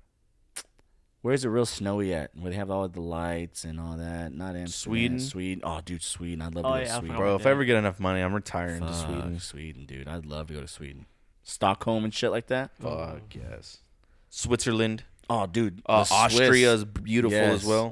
Where's 1.24 1.42
it 1.42 1.48
real 1.48 1.64
snowy 1.64 2.12
at? 2.12 2.32
Where 2.38 2.50
they 2.50 2.56
have 2.58 2.70
all 2.70 2.86
the 2.86 3.00
lights 3.00 3.64
and 3.64 3.80
all 3.80 3.96
that. 3.96 4.34
Not 4.34 4.56
Amsterdam. 4.56 4.66
Sweden? 4.68 5.20
Sweden. 5.20 5.62
Oh, 5.64 5.80
dude, 5.82 6.02
Sweden. 6.02 6.42
I'd 6.42 6.54
love 6.54 6.66
Oh, 6.66 6.72
to 6.72 6.74
go 6.74 6.80
yeah, 6.80 6.84
to 6.88 6.94
I 6.96 6.98
Sweden. 6.98 7.16
Bro, 7.16 7.36
if 7.36 7.46
I 7.46 7.50
ever 7.50 7.64
get 7.64 7.76
enough 7.76 7.98
money, 7.98 8.20
I'm 8.20 8.34
retiring 8.34 8.82
to 8.86 8.92
Sweden. 8.92 9.40
Sweden, 9.40 9.86
dude. 9.86 10.06
I'd 10.06 10.26
love 10.26 10.48
to 10.48 10.52
go 10.52 10.60
to 10.60 10.68
Sweden. 10.68 11.06
Stockholm 11.42 12.04
and 12.04 12.12
shit 12.12 12.30
like 12.30 12.48
that. 12.48 12.76
Fuck 12.78 13.22
yes. 13.34 13.78
Switzerland. 14.28 15.04
Oh, 15.30 15.46
dude. 15.46 15.80
Uh. 15.86 16.04
Austria 16.10 16.74
is 16.74 16.84
beautiful 16.84 17.38
Yes. 17.38 17.62
as 17.62 17.64
well. 17.64 17.88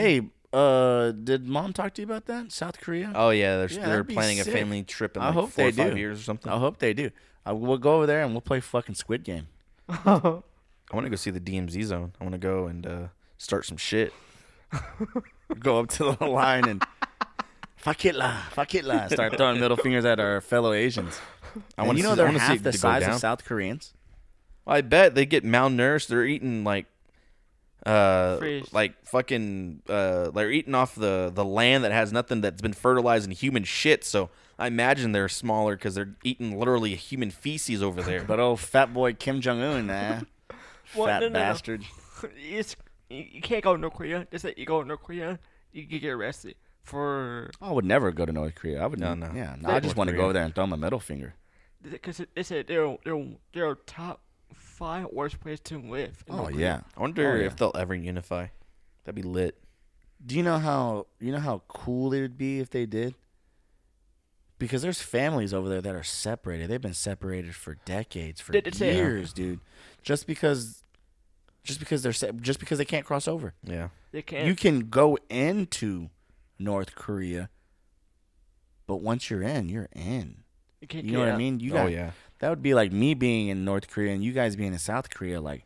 Hey, 0.00 0.22
uh, 0.54 1.10
did 1.10 1.46
mom 1.46 1.74
talk 1.74 1.92
to 1.92 2.00
you 2.00 2.06
about 2.06 2.24
that? 2.24 2.50
South 2.52 2.80
Korea? 2.80 3.12
Oh 3.14 3.28
yeah, 3.28 3.58
they're 3.58 3.68
Yeah, 3.70 3.76
they're 3.80 3.88
that'd 3.88 4.06
be 4.06 4.14
planning 4.14 4.40
a 4.40 4.44
family 4.44 4.82
trip 4.84 5.14
in 5.18 5.22
I 5.22 5.26
like 5.26 5.34
hope 5.34 5.50
four 5.50 5.70
they 5.70 5.82
or 5.82 5.84
five 5.84 5.92
do. 5.94 6.00
years 6.00 6.20
or 6.20 6.22
something. 6.22 6.50
I 6.50 6.58
hope 6.58 6.78
they 6.78 6.94
do. 6.94 7.10
I, 7.44 7.52
we'll 7.52 7.76
go 7.76 7.96
over 7.96 8.06
there 8.06 8.22
and 8.22 8.32
we'll 8.32 8.40
play 8.40 8.60
fucking 8.60 8.94
Squid 8.94 9.24
Game. 9.24 9.48
I 10.90 10.96
want 10.96 11.06
to 11.06 11.10
go 11.10 11.16
see 11.16 11.30
the 11.30 11.40
DMZ 11.40 11.84
zone. 11.84 12.12
I 12.20 12.24
want 12.24 12.32
to 12.32 12.38
go 12.38 12.66
and 12.66 12.86
uh, 12.86 13.06
start 13.38 13.64
some 13.66 13.76
shit. 13.76 14.12
go 15.58 15.80
up 15.80 15.88
to 15.88 16.16
the 16.18 16.24
line 16.26 16.68
and 16.68 16.84
fuck 17.76 18.04
it 18.04 18.14
la, 18.14 18.36
fuck 18.50 18.74
it 18.74 18.84
la. 18.84 19.06
Start 19.08 19.36
throwing 19.36 19.60
middle 19.60 19.76
fingers 19.76 20.04
at 20.04 20.20
our 20.20 20.40
fellow 20.40 20.72
Asians. 20.72 21.18
I 21.76 21.84
want 21.84 21.98
you 21.98 22.04
to 22.04 22.10
know 22.10 22.14
see, 22.14 22.20
I 22.20 22.24
they're 22.24 22.26
wanna 22.26 22.38
see 22.38 22.44
half 22.44 22.62
the 22.62 22.72
size 22.72 23.06
of 23.06 23.14
South 23.14 23.44
Koreans. 23.44 23.94
I 24.66 24.80
bet 24.82 25.14
they 25.14 25.26
get 25.26 25.44
malnourished. 25.44 26.08
They're 26.08 26.24
eating 26.24 26.62
like, 26.62 26.86
uh, 27.84 28.36
Freeze. 28.36 28.72
like 28.72 29.04
fucking, 29.06 29.82
uh, 29.88 30.30
they're 30.30 30.50
eating 30.50 30.74
off 30.74 30.94
the 30.94 31.32
the 31.34 31.44
land 31.44 31.84
that 31.84 31.92
has 31.92 32.12
nothing 32.12 32.40
that's 32.40 32.62
been 32.62 32.72
fertilized 32.72 33.26
in 33.26 33.32
human 33.32 33.64
shit. 33.64 34.04
So 34.04 34.30
I 34.58 34.66
imagine 34.66 35.12
they're 35.12 35.28
smaller 35.28 35.76
because 35.76 35.94
they're 35.94 36.14
eating 36.22 36.58
literally 36.58 36.94
human 36.94 37.30
feces 37.30 37.82
over 37.82 38.02
there. 38.02 38.22
But 38.22 38.38
oh, 38.38 38.56
fat 38.56 38.92
boy 38.92 39.14
Kim 39.14 39.40
Jong 39.40 39.60
Un, 39.60 39.90
eh? 39.90 40.20
What? 40.94 41.06
Fat 41.08 41.20
No, 41.20 41.28
no, 41.28 41.32
no. 41.34 41.38
bastard. 41.40 41.84
it's, 42.36 42.76
you, 43.08 43.24
you 43.32 43.40
can't 43.40 43.62
go 43.64 43.74
to 43.74 43.80
North 43.80 43.94
Korea. 43.94 44.26
Just 44.30 44.42
that 44.44 44.58
you 44.58 44.66
go 44.66 44.82
to 44.82 44.88
North 44.88 45.02
Korea, 45.02 45.38
you 45.72 45.86
can 45.86 45.98
get 45.98 46.08
arrested 46.10 46.54
for 46.82 47.50
I 47.60 47.70
would 47.72 47.84
never 47.84 48.10
go 48.10 48.24
to 48.26 48.32
North 48.32 48.54
Korea. 48.54 48.82
I 48.82 48.86
would 48.86 48.98
No, 48.98 49.14
no. 49.14 49.30
Yeah, 49.34 49.56
no, 49.60 49.68
I 49.70 49.80
just 49.80 49.96
want 49.96 50.10
to 50.10 50.16
go 50.16 50.24
over 50.24 50.32
there 50.32 50.42
and 50.44 50.54
throw 50.54 50.66
my 50.66 50.76
middle 50.76 51.00
finger. 51.00 51.34
because 51.82 52.20
they 52.34 52.42
said 52.42 52.66
they're 52.66 52.96
they're 53.04 53.26
they're 53.52 53.74
top 53.74 54.20
five 54.54 55.06
worst 55.12 55.40
place 55.40 55.60
to 55.60 55.78
live. 55.78 56.24
in 56.26 56.34
Oh 56.34 56.36
North 56.38 56.52
Korea. 56.54 56.60
yeah. 56.66 56.80
I 56.96 57.00
wonder 57.00 57.32
Oh, 57.32 57.36
yeah. 57.36 57.46
if 57.46 57.56
they'll 57.56 57.72
ever 57.74 57.94
unify. 57.94 58.46
That'd 59.04 59.14
be 59.14 59.22
lit. 59.22 59.56
Do 60.24 60.34
you 60.36 60.42
know 60.42 60.58
how 60.58 61.06
you 61.20 61.32
know 61.32 61.38
how 61.40 61.62
cool 61.68 62.12
it 62.12 62.20
would 62.20 62.36
be 62.38 62.58
if 62.60 62.70
they 62.70 62.86
did? 62.86 63.14
Because 64.58 64.82
there's 64.82 65.00
families 65.00 65.54
over 65.54 65.68
there 65.70 65.80
that 65.80 65.94
are 65.94 66.02
separated. 66.02 66.68
They've 66.68 66.80
been 66.80 66.92
separated 66.92 67.54
for 67.54 67.76
decades, 67.86 68.40
for 68.42 68.52
Did 68.52 68.66
it 68.66 68.74
say- 68.74 68.94
years, 68.94 69.32
dude. 69.32 69.60
Just 70.02 70.26
because, 70.26 70.82
just 71.62 71.80
because 71.80 72.02
they're 72.02 72.12
se- 72.12 72.32
just 72.40 72.58
because 72.60 72.78
they 72.78 72.84
can't 72.84 73.04
cross 73.06 73.28
over. 73.28 73.54
Yeah. 73.64 73.88
They 74.12 74.22
can't. 74.22 74.46
You 74.46 74.54
can 74.56 74.88
go 74.88 75.18
into 75.28 76.10
North 76.58 76.94
Korea, 76.94 77.48
but 78.86 78.96
once 78.96 79.30
you're 79.30 79.42
in, 79.42 79.68
you're 79.68 79.88
in. 79.94 80.42
you 80.80 80.88
can't 80.88 81.04
You 81.04 81.12
know 81.12 81.18
get 81.20 81.26
what 81.26 81.34
I 81.34 81.38
mean? 81.38 81.60
You 81.60 81.76
oh 81.76 81.86
yeah. 81.86 82.10
That 82.40 82.48
would 82.48 82.62
be 82.62 82.74
like 82.74 82.90
me 82.92 83.14
being 83.14 83.48
in 83.48 83.64
North 83.64 83.88
Korea 83.88 84.12
and 84.14 84.24
you 84.24 84.32
guys 84.32 84.56
being 84.56 84.72
in 84.72 84.78
South 84.78 85.10
Korea. 85.10 85.40
Like, 85.40 85.64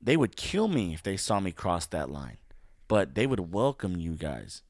they 0.00 0.16
would 0.16 0.36
kill 0.36 0.68
me 0.68 0.92
if 0.92 1.02
they 1.02 1.16
saw 1.16 1.40
me 1.40 1.52
cross 1.52 1.86
that 1.86 2.10
line, 2.10 2.36
but 2.86 3.14
they 3.14 3.26
would 3.26 3.52
welcome 3.52 3.96
you 3.96 4.12
guys. 4.12 4.62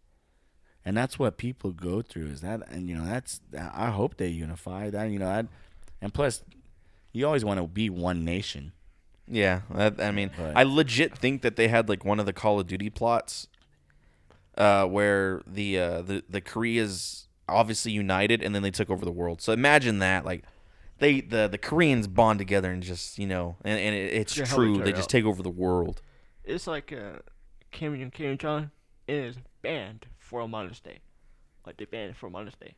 And 0.85 0.97
that's 0.97 1.19
what 1.19 1.37
people 1.37 1.73
go 1.73 2.01
through. 2.03 2.27
Is 2.27 2.43
that, 2.43 2.61
and 2.71 2.89
you 2.89 2.95
know, 2.97 3.07
that's. 3.07 3.41
I 3.59 3.91
hope 3.91 4.17
they 4.19 4.29
unify. 4.29 4.91
That 4.91 5.11
you 5.11 5.19
know, 5.19 5.27
that, 5.27 5.47
and 6.01 6.13
plus, 6.15 6.43
you 7.15 7.25
always 7.27 7.45
want 7.45 7.59
to 7.61 7.67
be 7.67 7.89
one 7.89 8.25
nation. 8.25 8.73
Yeah, 9.27 9.63
I, 9.73 9.91
I 9.99 10.11
mean, 10.11 10.31
But- 10.37 10.55
I 10.55 10.65
legit 10.65 11.17
think 11.17 11.41
that 11.41 11.57
they 11.57 11.69
had 11.69 11.89
like 11.89 12.05
one 12.05 12.21
of 12.21 12.27
the 12.27 12.35
Call 12.35 12.61
of 12.61 12.67
Duty 12.67 12.91
plots, 12.91 13.49
uh, 14.59 14.85
where 14.85 15.41
the 15.47 15.79
uh, 15.79 16.03
the 16.03 16.23
the 16.29 16.43
Koreas 16.43 17.27
obviously 17.49 17.93
united 17.93 18.43
and 18.43 18.55
then 18.55 18.63
they 18.63 18.71
took 18.71 18.91
over 18.91 19.05
the 19.05 19.13
world. 19.13 19.41
So 19.41 19.53
imagine 19.53 19.99
that, 20.01 20.25
like 20.27 20.45
they 20.99 21.21
the 21.23 21.49
the 21.49 21.57
Koreans 21.59 22.07
bond 22.07 22.39
together 22.39 22.71
and 22.71 22.83
just 22.83 23.19
you 23.19 23.27
know, 23.27 23.57
and, 23.65 23.79
and 23.81 23.95
it, 23.95 24.13
it's 24.13 24.37
Yeah, 24.37 24.45
how 24.47 24.57
true. 24.57 24.75
carry 24.77 24.85
They 24.85 24.93
just 24.93 25.05
out. 25.07 25.11
take 25.11 25.25
over 25.25 25.43
the 25.43 25.49
world. 25.51 26.03
It's 26.45 26.67
like 26.67 26.93
uh, 26.93 27.21
Kim 27.71 27.95
and 27.95 28.13
Kim 28.13 28.37
Jong 28.37 28.71
is 29.09 29.37
banned 29.63 30.07
for 30.19 30.47
Mother's 30.47 30.81
Day. 30.81 30.99
Like 31.67 31.79
they 31.79 31.87
banned 31.87 32.17
for 32.19 32.29
Mother's 32.29 32.57
Day. 32.57 32.75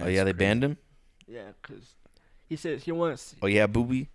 oh 0.00 0.08
yeah, 0.08 0.24
they 0.24 0.32
banned 0.32 0.64
him. 0.64 0.78
Yeah, 1.30 1.52
because 1.62 1.94
he 2.48 2.56
says 2.56 2.82
he 2.82 2.92
wants 2.92 3.36
Oh 3.40 3.46
yeah, 3.46 3.66
booby. 3.66 4.08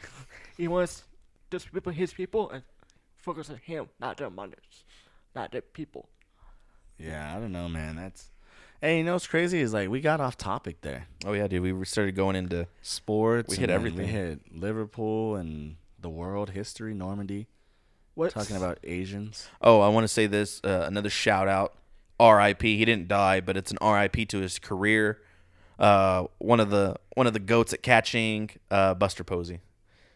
he 0.56 0.68
wants 0.68 1.04
just 1.50 1.72
people 1.72 1.92
his 1.92 2.12
people 2.12 2.50
and 2.50 2.62
focus 3.16 3.48
on 3.48 3.56
him, 3.56 3.88
not 3.98 4.18
their 4.18 4.30
mothers, 4.30 4.84
not 5.34 5.50
their 5.50 5.62
people. 5.62 6.08
Yeah, 6.98 7.34
I 7.34 7.40
don't 7.40 7.52
know, 7.52 7.68
man. 7.68 7.96
That's. 7.96 8.30
Hey, 8.80 8.98
you 8.98 9.04
know 9.04 9.14
what's 9.14 9.26
crazy 9.26 9.60
is 9.60 9.72
like 9.72 9.88
we 9.88 10.00
got 10.00 10.20
off 10.20 10.36
topic 10.36 10.82
there. 10.82 11.06
Oh 11.24 11.32
yeah, 11.32 11.48
dude. 11.48 11.62
We 11.62 11.84
started 11.84 12.14
going 12.14 12.36
into 12.36 12.68
Sports. 12.82 13.50
We 13.50 13.56
and 13.56 13.60
hit 13.62 13.70
everything. 13.70 14.06
We 14.06 14.06
hit 14.06 14.40
Liverpool 14.54 15.36
and 15.36 15.76
the 15.98 16.10
world 16.10 16.50
history, 16.50 16.94
Normandy. 16.94 17.48
What 18.14 18.32
Talking 18.32 18.56
about 18.56 18.78
Asians. 18.82 19.48
Oh, 19.62 19.80
I 19.80 19.88
want 19.88 20.04
to 20.04 20.08
say 20.08 20.26
this. 20.26 20.60
Uh, 20.62 20.84
another 20.86 21.10
shout 21.10 21.48
out. 21.48 21.74
R.I.P. 22.20 22.76
He 22.76 22.84
didn't 22.84 23.06
die, 23.06 23.40
but 23.40 23.56
it's 23.56 23.70
an 23.70 23.78
R.I.P. 23.80 24.26
to 24.26 24.38
his 24.38 24.58
career. 24.58 25.20
Uh, 25.78 26.24
one 26.38 26.60
of 26.60 26.70
the 26.70 26.96
one 27.14 27.26
of 27.26 27.32
the 27.32 27.38
goats 27.40 27.72
at 27.72 27.82
catching. 27.82 28.50
Uh, 28.70 28.94
Buster 28.94 29.22
Posey, 29.24 29.60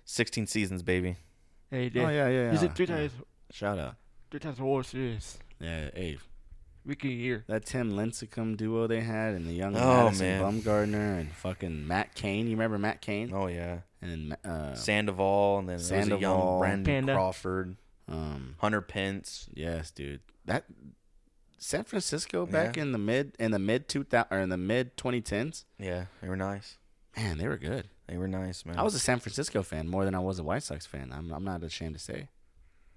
sixteen 0.04 0.46
seasons, 0.46 0.82
baby. 0.82 1.16
Hey, 1.70 1.90
yeah. 1.94 2.02
Oh 2.04 2.08
yeah, 2.10 2.28
yeah. 2.28 2.50
He's 2.50 2.62
yeah. 2.62 2.68
in 2.68 2.74
three 2.74 2.86
times, 2.86 3.12
Shout 3.50 3.78
out. 3.78 3.94
three 4.30 4.40
times 4.40 4.60
World 4.60 4.86
Series. 4.86 5.38
Yeah, 5.60 5.90
hey, 5.94 6.18
Week 6.84 7.04
a 7.04 7.08
year. 7.08 7.44
that 7.46 7.64
Tim 7.64 7.92
Lincecum 7.92 8.56
duo 8.56 8.88
they 8.88 9.00
had, 9.00 9.34
and 9.34 9.46
the 9.46 9.52
young 9.52 9.76
Oh, 9.76 10.04
Madison 10.06 10.26
man. 10.26 10.42
Bumgarner 10.62 11.20
and 11.20 11.32
fucking 11.32 11.86
Matt 11.86 12.14
Cain. 12.16 12.46
You 12.46 12.52
remember 12.56 12.76
Matt 12.78 13.00
Cain? 13.00 13.30
Oh 13.32 13.46
yeah, 13.46 13.78
And 14.02 14.36
uh, 14.44 14.74
Sandoval, 14.74 15.60
and 15.60 15.68
then 15.68 15.76
there 15.78 15.98
was 16.00 16.08
a 16.08 16.10
young 16.10 16.20
Sandoval. 16.20 16.58
Brandon 16.58 16.84
Panda. 16.84 17.14
Crawford, 17.14 17.76
um, 18.08 18.56
Hunter 18.58 18.80
Pence. 18.80 19.48
yes, 19.54 19.92
dude. 19.92 20.20
That 20.46 20.64
San 21.62 21.84
Francisco 21.84 22.44
back 22.44 22.76
Yeah. 22.76 22.82
in 22.82 22.92
the 22.92 22.98
mid 22.98 23.36
in 23.38 23.50
the 23.52 23.58
mid 23.58 23.88
two 23.88 24.04
thousand 24.04 24.28
or 24.36 24.40
in 24.40 24.48
the 24.48 24.56
mid 24.56 24.96
twenty 24.96 25.20
tens. 25.20 25.64
Yeah, 25.78 26.06
they 26.20 26.28
were 26.28 26.36
nice. 26.36 26.78
Man, 27.16 27.38
they 27.38 27.46
were 27.46 27.56
good. 27.58 27.88
They 28.08 28.16
were 28.16 28.26
nice, 28.28 28.64
man. 28.66 28.78
I 28.78 28.82
was 28.82 28.94
a 28.94 28.98
San 28.98 29.20
Francisco 29.20 29.62
fan 29.62 29.88
more 29.88 30.04
than 30.04 30.14
I 30.14 30.18
was 30.18 30.38
a 30.38 30.42
White 30.42 30.62
Sox 30.64 30.86
fan. 30.86 31.12
I'm 31.12 31.32
I'm 31.32 31.44
not 31.44 31.62
ashamed 31.62 31.94
to 31.94 32.00
say. 32.00 32.28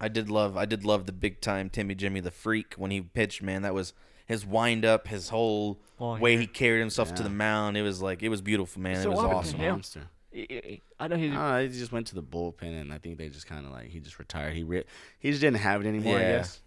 I 0.02 0.08
did 0.08 0.30
love 0.30 0.58
I 0.58 0.66
did 0.66 0.84
love 0.84 1.06
the 1.06 1.12
big 1.14 1.42
time 1.42 1.70
Timmy 1.70 1.96
Jimmy 1.96 2.20
the 2.20 2.32
freak 2.32 2.74
when 2.76 2.92
he 2.92 3.02
pitched, 3.02 3.42
man. 3.42 3.62
That 3.62 3.74
was 3.74 3.94
his 4.26 4.46
wind 4.46 4.84
up, 4.84 5.08
his 5.08 5.30
whole 5.30 5.80
Oh, 6.00 6.18
way 6.18 6.34
yeah. 6.34 6.40
he 6.40 6.48
carried 6.48 6.80
himself 6.80 7.14
to 7.16 7.24
the 7.24 7.30
mound. 7.30 7.78
It 7.78 7.84
was 7.84 8.02
like 8.02 8.24
it 8.24 8.30
was 8.30 8.42
beautiful, 8.42 8.82
man. 8.82 9.02
So 9.04 9.12
it 9.12 9.16
was 9.16 9.20
awesome. 9.24 9.60
to 9.60 9.64
him? 9.64 9.72
Monster. 9.74 10.02
I- 10.36 10.48
I- 10.52 10.82
I 11.00 11.08
know 11.08 11.16
he's. 11.18 11.32
I 11.32 11.36
don't 11.36 11.52
know, 11.66 11.72
he 11.74 11.80
just 11.80 11.92
went 11.92 12.08
to 12.08 12.16
the 12.16 12.24
bullpen, 12.24 12.82
and 12.82 12.92
I 12.92 12.98
think 12.98 13.18
they 13.18 13.30
just 13.30 13.46
kind 13.48 13.66
of 13.66 13.72
like 13.72 13.88
he 13.90 14.00
just 14.00 14.18
retired. 14.20 14.54
He 14.54 14.64
re- 14.64 14.84
he 15.20 15.30
just 15.30 15.42
didn't 15.42 15.58
have 15.60 15.82
it 15.86 15.88
anymore, 15.88 16.18
I 16.18 16.22
Yeah. 16.22 16.38
guess. 16.38 16.62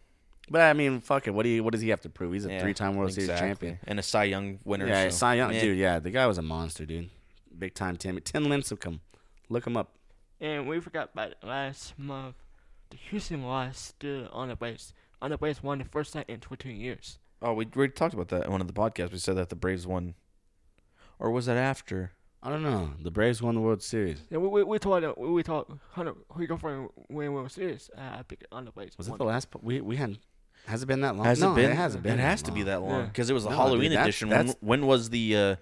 But 0.50 0.62
I 0.62 0.72
mean, 0.72 1.00
fuck 1.00 1.26
it. 1.26 1.30
What 1.34 1.42
do 1.44 1.48
you 1.48 1.62
what 1.64 1.72
does 1.72 1.80
he 1.82 1.88
have 1.90 2.00
to 2.02 2.08
prove? 2.08 2.32
He's 2.32 2.46
a 2.46 2.50
Yeah, 2.52 2.60
three-time 2.60 2.96
World 2.96 3.12
Series 3.12 3.28
exactly. 3.28 3.48
champion. 3.48 3.78
and 3.86 3.98
a 3.98 4.02
Cy 4.02 4.24
Young 4.24 4.58
winner. 4.64 4.86
Yeah, 4.86 5.04
so, 5.10 5.16
Cy 5.16 5.34
Young, 5.34 5.50
man, 5.52 5.60
dude. 5.60 5.78
Yeah, 5.78 5.98
the 5.98 6.10
guy 6.10 6.26
was 6.26 6.38
a 6.38 6.42
monster, 6.42 6.86
dude. 6.86 7.10
Big 7.58 7.74
time 7.74 7.96
Tim. 7.96 8.18
Tim 8.20 8.44
Lincecum. 8.46 9.00
Look 9.48 9.66
him 9.66 9.76
up. 9.76 9.94
And 10.40 10.68
we 10.68 10.80
forgot 10.80 11.10
about 11.12 11.34
last 11.42 11.98
month. 11.98 12.36
The 12.90 12.96
Houston 13.10 13.42
lost 13.42 13.84
still 13.84 14.28
on 14.32 14.48
the 14.48 14.56
base. 14.56 14.92
On 15.20 15.30
the 15.30 15.36
base 15.38 15.62
won 15.62 15.78
the 15.78 15.84
first 15.84 16.12
time 16.12 16.24
in 16.28 16.38
22 16.40 16.70
years. 16.70 17.18
Oh, 17.42 17.52
we 17.54 17.66
already 17.76 17.92
talked 17.92 18.14
about 18.14 18.28
that 18.28 18.46
in 18.46 18.52
one 18.52 18.60
of 18.60 18.66
the 18.66 18.72
podcasts. 18.72 19.12
We 19.12 19.18
said 19.18 19.36
that 19.36 19.48
the 19.48 19.56
Braves 19.56 19.86
won, 19.86 20.14
or 21.18 21.30
was 21.30 21.46
that 21.46 21.56
after? 21.56 22.12
I 22.42 22.50
don't 22.50 22.62
know. 22.62 22.92
The 23.02 23.10
Braves 23.10 23.42
won 23.42 23.54
the 23.56 23.60
World 23.60 23.82
Series. 23.82 24.20
Yeah, 24.30 24.38
we 24.38 24.48
we, 24.48 24.62
we 24.62 24.78
told 24.78 25.02
uh, 25.04 25.12
we, 25.16 25.28
we 25.30 25.42
told 25.42 25.78
Hunter 25.92 26.14
who 26.32 26.42
you 26.42 26.46
go 26.48 26.56
for 26.56 26.72
and 26.74 26.88
win 27.08 27.32
World 27.32 27.50
Series. 27.50 27.90
Uh, 27.96 28.18
I 28.18 28.22
picked 28.22 28.46
on 28.52 28.64
the 28.64 28.70
base. 28.70 28.96
Was 28.96 29.08
it 29.08 29.18
the 29.18 29.24
last? 29.24 29.50
po- 29.50 29.60
We 29.62 29.80
we 29.80 29.96
hadn't. 29.96 30.18
Has 30.68 30.82
it 30.82 30.86
been 30.86 31.00
that 31.00 31.16
long? 31.16 31.24
Has 31.24 31.40
no, 31.40 31.52
it 31.52 31.56
been? 31.56 31.70
hasn't 31.72 32.02
been. 32.02 32.18
It 32.18 32.22
has 32.22 32.42
to 32.42 32.50
long. 32.50 32.58
be 32.58 32.62
that 32.64 32.82
long 32.82 33.00
Yeah. 33.00 33.06
because 33.06 33.30
it 33.30 33.34
was 33.34 33.44
a 33.46 33.50
No, 33.50 33.56
Halloween 33.56 33.90
dude, 33.90 33.92
that's- 33.92 34.06
edition. 34.06 34.28
When, 34.28 34.38
that's- 34.46 34.56
when 34.60 34.86
was 34.86 35.10
the? 35.10 35.36
Uh, 35.36 35.56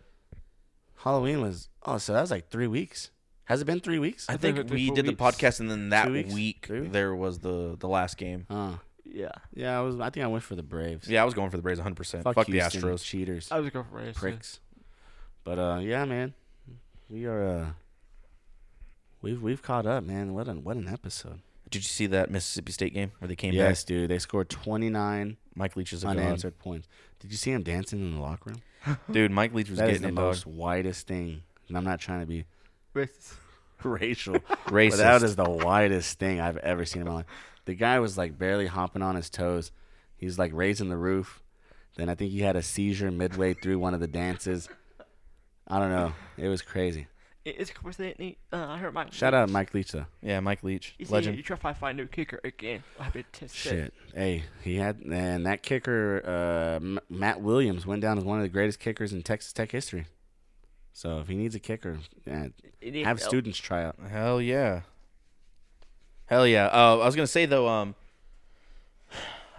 Halloween 0.96 1.40
was. 1.40 1.68
Oh, 1.84 1.98
so 1.98 2.12
that 2.12 2.20
was 2.20 2.30
like 2.30 2.50
three 2.50 2.66
weeks. 2.66 3.10
Has 3.44 3.60
it 3.62 3.64
been 3.64 3.78
three 3.80 4.00
weeks? 4.00 4.26
I 4.28 4.32
I 4.34 4.36
think 4.36 4.56
think 4.56 4.70
we 4.70 4.86
four 4.88 4.96
did 4.96 5.06
the 5.06 5.12
podcast, 5.12 5.60
and 5.60 5.70
then 5.70 5.90
that 5.90 6.10
weeks? 6.10 6.34
week 6.34 6.66
there 6.68 7.14
was 7.14 7.38
the 7.38 7.76
the 7.78 7.86
last 7.88 8.16
game. 8.16 8.46
Oh, 8.50 8.80
Yeah, 9.04 9.30
yeah. 9.54 9.78
I 9.78 9.82
was. 9.82 10.00
I 10.00 10.10
think 10.10 10.24
I 10.24 10.26
went 10.26 10.42
for 10.42 10.56
the 10.56 10.64
Braves. 10.64 11.06
Yeah, 11.08 11.22
I 11.22 11.24
was 11.24 11.34
going 11.34 11.50
for 11.50 11.56
the 11.56 11.62
Braves 11.62 11.78
100. 11.78 11.94
percent 11.94 12.24
Fuck, 12.24 12.34
Fuck, 12.34 12.46
the 12.48 12.58
Astros. 12.58 13.04
cheaters, 13.04 13.52
I 13.52 13.60
was 13.60 13.70
going 13.70 13.84
for 13.84 13.92
Braves. 13.98 14.18
pricks. 14.18 14.58
But 15.44 15.58
uh, 15.60 15.78
yeah, 15.80 16.04
man, 16.04 16.34
we 17.08 17.24
are. 17.26 17.46
uh 17.46 17.66
We've 19.22 19.40
we've 19.40 19.62
caught 19.62 19.86
up, 19.86 20.02
man. 20.04 20.34
What 20.34 20.48
an 20.48 20.64
what 20.64 20.76
an 20.76 20.88
episode. 20.88 21.40
Did 21.70 21.78
you 21.82 21.88
see 21.88 22.06
that 22.06 22.30
Mississippi 22.30 22.72
State 22.72 22.94
game 22.94 23.12
where 23.18 23.28
they 23.28 23.36
came 23.36 23.50
back? 23.52 23.56
Yes, 23.58 23.84
dude. 23.84 24.10
They 24.10 24.18
scored 24.18 24.48
29? 24.48 25.36
Mike 25.54 25.74
Leach 25.76 25.92
is 25.92 26.04
a 26.04 26.06
god. 26.06 26.18
unanswered 26.18 26.58
points. 26.58 26.86
Did 27.18 27.32
you 27.32 27.36
see 27.36 27.50
him 27.50 27.62
dancing 27.62 27.98
in 28.00 28.14
the 28.14 28.20
locker 28.20 28.50
room? 28.50 28.98
Dude, 29.10 29.32
Mike 29.32 29.52
Leach 29.52 29.68
was 29.70 29.78
That 29.78 29.88
is 29.90 29.98
getting 30.00 30.14
the 30.14 30.20
it, 30.20 30.24
dog. 30.24 30.30
most 30.34 30.46
whitest 30.46 31.06
thing. 31.08 31.42
And 31.68 31.76
I'm 31.76 31.82
not 31.84 31.98
trying 31.98 32.20
to 32.20 32.26
be. 32.26 32.44
Racist. 32.94 33.34
racial. 33.82 34.34
Racist. 34.66 34.90
But 34.90 34.96
that 34.98 35.22
is 35.22 35.34
the 35.36 35.48
widest 35.50 36.18
thing 36.18 36.40
I've 36.40 36.58
ever 36.58 36.84
seen 36.84 37.02
in 37.02 37.08
my 37.08 37.14
life. 37.14 37.26
The 37.64 37.74
guy 37.74 37.98
was 37.98 38.16
like 38.16 38.38
barely 38.38 38.66
hopping 38.66 39.02
on 39.02 39.16
his 39.16 39.28
toes. 39.28 39.72
He's 40.16 40.38
like 40.38 40.52
raising 40.54 40.88
the 40.88 40.96
roof. 40.96 41.42
Then 41.96 42.08
I 42.08 42.14
think 42.14 42.30
he 42.30 42.42
had 42.42 42.54
a 42.54 42.62
seizure 42.62 43.10
midway 43.10 43.54
through 43.54 43.78
one 43.80 43.94
of 43.94 44.00
the 44.00 44.06
dances. 44.06 44.68
I 45.66 45.78
don't 45.80 45.90
know. 45.90 46.12
It 46.36 46.48
was 46.48 46.62
crazy. 46.62 47.08
It- 47.46 47.60
It's 47.60 47.70
coincidentally, 47.70 48.38
uh, 48.52 48.66
I 48.68 48.78
heard 48.78 48.92
Mike. 48.92 49.12
Shout 49.12 49.32
out 49.32 49.48
Mike 49.50 49.72
Leach 49.72 49.92
though. 49.92 50.06
Yeah, 50.20 50.40
Mike 50.40 50.64
Leach, 50.64 50.94
He 50.98 51.04
said 51.04 51.12
legend. 51.12 51.36
you 51.36 51.42
try 51.44 51.56
to 51.56 51.74
find 51.74 51.98
a 52.00 52.02
new 52.02 52.08
kicker 52.08 52.40
again. 52.42 52.82
I've 52.98 53.12
been 53.12 53.24
tested. 53.32 53.50
Shit. 53.72 53.94
Hey, 54.14 54.44
he 54.62 54.76
had 54.76 54.96
and 54.98 55.46
that 55.46 55.62
kicker, 55.62 56.22
uh, 56.26 56.76
M- 56.84 56.98
Matt 57.08 57.40
Williams, 57.40 57.86
went 57.86 58.02
down 58.02 58.18
as 58.18 58.24
one 58.24 58.38
of 58.38 58.42
the 58.42 58.48
greatest 58.48 58.80
kickers 58.80 59.12
in 59.12 59.22
Texas 59.22 59.52
Tech 59.52 59.70
history. 59.70 60.06
So 60.92 61.20
if 61.20 61.28
he 61.28 61.36
needs 61.36 61.54
a 61.54 61.60
kicker, 61.60 61.98
yeah, 62.26 62.48
have 63.04 63.18
help. 63.18 63.20
students 63.20 63.58
try 63.58 63.84
out. 63.84 63.96
Hell 64.10 64.40
yeah. 64.42 64.80
Hell 66.26 66.46
yeah. 66.48 66.66
Uh, 66.66 66.98
I 66.98 67.06
was 67.06 67.14
gonna 67.14 67.26
say 67.28 67.46
though, 67.46 67.68
um, 67.68 67.94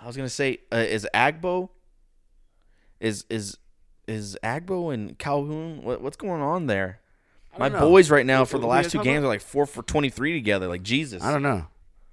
I 0.01 0.05
was 0.07 0.17
gonna 0.17 0.27
say, 0.27 0.59
uh, 0.73 0.77
is 0.77 1.07
Agbo, 1.13 1.69
is 2.99 3.23
is 3.29 3.57
is 4.07 4.38
Agbo 4.43 4.93
and 4.93 5.17
Calhoun? 5.17 5.83
What, 5.83 6.01
what's 6.01 6.17
going 6.17 6.41
on 6.41 6.65
there? 6.67 6.99
My 7.59 7.69
know. 7.69 7.79
boys 7.79 8.09
right 8.11 8.25
now 8.25 8.45
for 8.45 8.57
the 8.59 8.67
what 8.67 8.73
are 8.73 8.77
you 8.77 8.83
last 8.83 8.91
two 8.91 9.03
games 9.03 9.23
are 9.23 9.27
like 9.27 9.41
four 9.41 9.65
for 9.65 9.83
twenty 9.83 10.09
three 10.09 10.33
together. 10.33 10.67
Like 10.67 10.83
Jesus. 10.83 11.23
I 11.23 11.31
don't 11.31 11.43
know. 11.43 11.65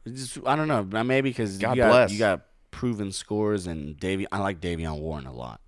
Just 0.07 0.39
I 0.47 0.57
don't 0.57 0.69
know. 0.69 0.83
Maybe 1.05 1.31
because 1.31 1.55
you 1.55 1.61
God 1.61 1.77
got 1.77 1.89
bless. 1.91 2.13
you 2.13 2.19
got 2.19 2.43
proven 2.71 3.13
scores 3.13 3.67
and 3.67 3.99
Davy. 3.99 4.27
I 4.31 4.39
like 4.39 4.61
Davion 4.61 5.01
Warren 5.01 5.27
a 5.27 5.33
lot. 5.33 5.61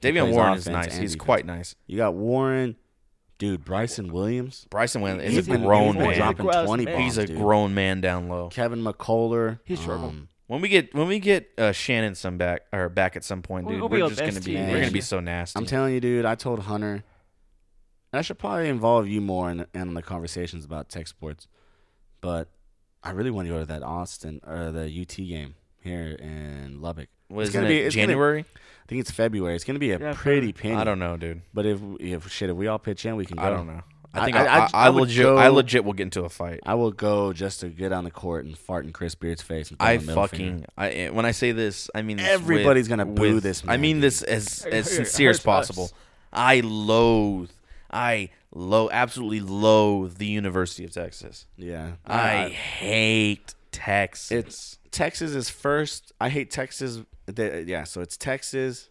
He 0.00 0.08
Davion 0.08 0.32
Warren 0.32 0.58
is 0.58 0.68
nice. 0.68 0.86
He's 0.96 1.12
defense. 1.12 1.16
quite 1.16 1.46
nice. 1.46 1.74
You 1.86 1.96
got 1.96 2.14
Warren, 2.14 2.76
dude. 3.38 3.64
Bryson 3.64 4.12
Williams, 4.12 4.66
Bryson 4.70 5.00
Williams 5.02 5.24
is 5.24 5.34
He's 5.34 5.48
a 5.48 5.54
in- 5.54 5.62
grown 5.62 5.98
man. 5.98 6.16
dropping 6.16 6.46
twenty 6.46 6.84
man. 6.84 6.94
bombs. 6.94 7.04
He's 7.04 7.18
a 7.18 7.26
dude. 7.26 7.38
grown 7.38 7.74
man 7.74 8.00
down 8.00 8.28
low. 8.28 8.48
Kevin 8.50 8.82
McCullar. 8.84 9.58
He's 9.64 9.82
trouble. 9.82 10.08
um, 10.08 10.28
When 10.46 10.60
we 10.60 10.68
get 10.68 10.94
when 10.94 11.08
we 11.08 11.18
get 11.18 11.50
uh, 11.58 11.72
Shannon 11.72 12.14
some 12.14 12.38
back 12.38 12.62
or 12.72 12.88
back 12.88 13.16
at 13.16 13.24
some 13.24 13.42
point, 13.42 13.66
dude, 13.66 13.80
we'll 13.80 13.88
we're 13.88 14.08
just 14.08 14.20
gonna 14.20 14.32
be 14.34 14.54
team 14.54 14.68
we're 14.68 14.80
gonna 14.80 14.92
be 14.92 15.00
so 15.00 15.18
nasty. 15.18 15.58
I'm 15.58 15.66
telling 15.66 15.94
you, 15.94 16.00
dude. 16.00 16.24
I 16.24 16.34
told 16.36 16.60
Hunter, 16.60 17.02
and 18.12 18.18
I 18.18 18.22
should 18.22 18.38
probably 18.38 18.68
involve 18.68 19.08
you 19.08 19.20
more 19.20 19.50
in, 19.50 19.66
in 19.74 19.94
the 19.94 20.02
conversations 20.02 20.64
about 20.64 20.88
tech 20.88 21.06
sports, 21.08 21.46
but 22.20 22.48
I 23.02 23.10
really 23.10 23.30
want 23.30 23.48
to 23.48 23.54
go 23.54 23.60
to 23.60 23.66
that 23.66 23.82
Austin 23.82 24.40
or 24.46 24.70
the 24.70 24.84
UT 25.02 25.16
game 25.16 25.54
here 25.82 26.16
in 26.18 26.80
Lubbock. 26.80 27.08
Was 27.28 27.48
it's 27.48 27.54
gonna 27.54 27.66
it 27.66 27.70
be- 27.70 27.78
it's 27.80 27.94
gonna- 27.94 28.06
January? 28.08 28.40
I 28.44 28.88
think 28.88 29.00
it's 29.00 29.10
February. 29.10 29.54
It's 29.56 29.64
gonna 29.64 29.80
be 29.80 29.90
a 29.90 29.98
Yeah, 29.98 30.12
pretty 30.16 30.52
February. 30.52 30.52
penny. 30.52 30.74
I 30.76 30.84
don't 30.84 30.98
know, 31.00 31.16
dude. 31.16 31.42
But 31.52 31.66
if 31.66 31.80
if 31.98 32.30
shit, 32.30 32.50
if 32.50 32.56
we 32.56 32.68
all 32.68 32.78
pitch 32.78 33.04
in, 33.04 33.16
we 33.16 33.24
can 33.26 33.36
go. 33.36 33.42
I 33.42 33.50
don't 33.50 33.66
know. 33.66 33.82
I 34.14 34.20
I- 34.20 34.24
think 34.24 34.36
I- 34.36 34.40
I, 34.40 34.46
I, 34.46 34.58
I- 34.58 34.62
I 34.72 34.86
I 34.86 34.90
would 34.90 35.00
legit 35.08 35.26
I 35.26 35.48
legit 35.48 35.84
will 35.84 35.92
get 35.92 36.04
into 36.04 36.22
a 36.22 36.28
fight. 36.28 36.60
I 36.64 36.74
will 36.74 36.92
go 36.92 37.32
just 37.32 37.60
to 37.60 37.68
get 37.68 37.92
on 37.92 38.04
the 38.04 38.12
court 38.12 38.44
and 38.44 38.56
fart 38.56 38.84
in 38.86 38.92
Chris 38.92 39.16
Beard's 39.16 39.42
face. 39.42 39.70
And 39.70 39.76
I 39.80 39.94
him 39.94 40.02
a 40.02 40.06
middle 40.06 40.22
fucking 40.22 40.38
finger. 40.38 40.66
I 40.78 40.90
eh, 40.90 41.08
when 41.10 41.26
I 41.26 41.32
say 41.32 41.50
this, 41.50 41.90
I 41.96 42.02
mean 42.02 42.18
this 42.18 42.28
Everybody's 42.28 42.84
with- 42.84 42.90
gonna 42.98 43.06
boo 43.06 43.34
with- 43.34 43.42
this 43.42 43.62
I 43.66 43.76
mean 43.76 43.96
dude. 43.96 44.04
this 44.04 44.22
as 44.22 44.64
as 44.64 44.86
hurt- 44.86 44.86
sincere 44.86 45.30
as 45.30 45.36
hurts 45.38 45.40
us. 45.40 45.44
possible. 45.44 45.90
I 46.32 46.60
loathe, 46.60 47.50
I 47.96 48.30
loathe, 48.54 48.90
absolutely 48.92 49.40
loathe 49.40 50.16
the 50.18 50.26
University 50.26 50.84
of 50.84 50.92
Texas. 50.92 51.46
Yeah, 51.56 51.92
I 52.06 52.48
hate 52.50 53.54
Texas. 53.72 54.30
it's 54.32 54.78
Texas 54.90 55.32
is 55.34 55.48
first. 55.50 56.12
I 56.20 56.28
hate 56.28 56.50
Texas. 56.50 57.00
Yeah, 57.36 57.84
so 57.84 58.00
it's 58.02 58.16
Texas, 58.16 58.88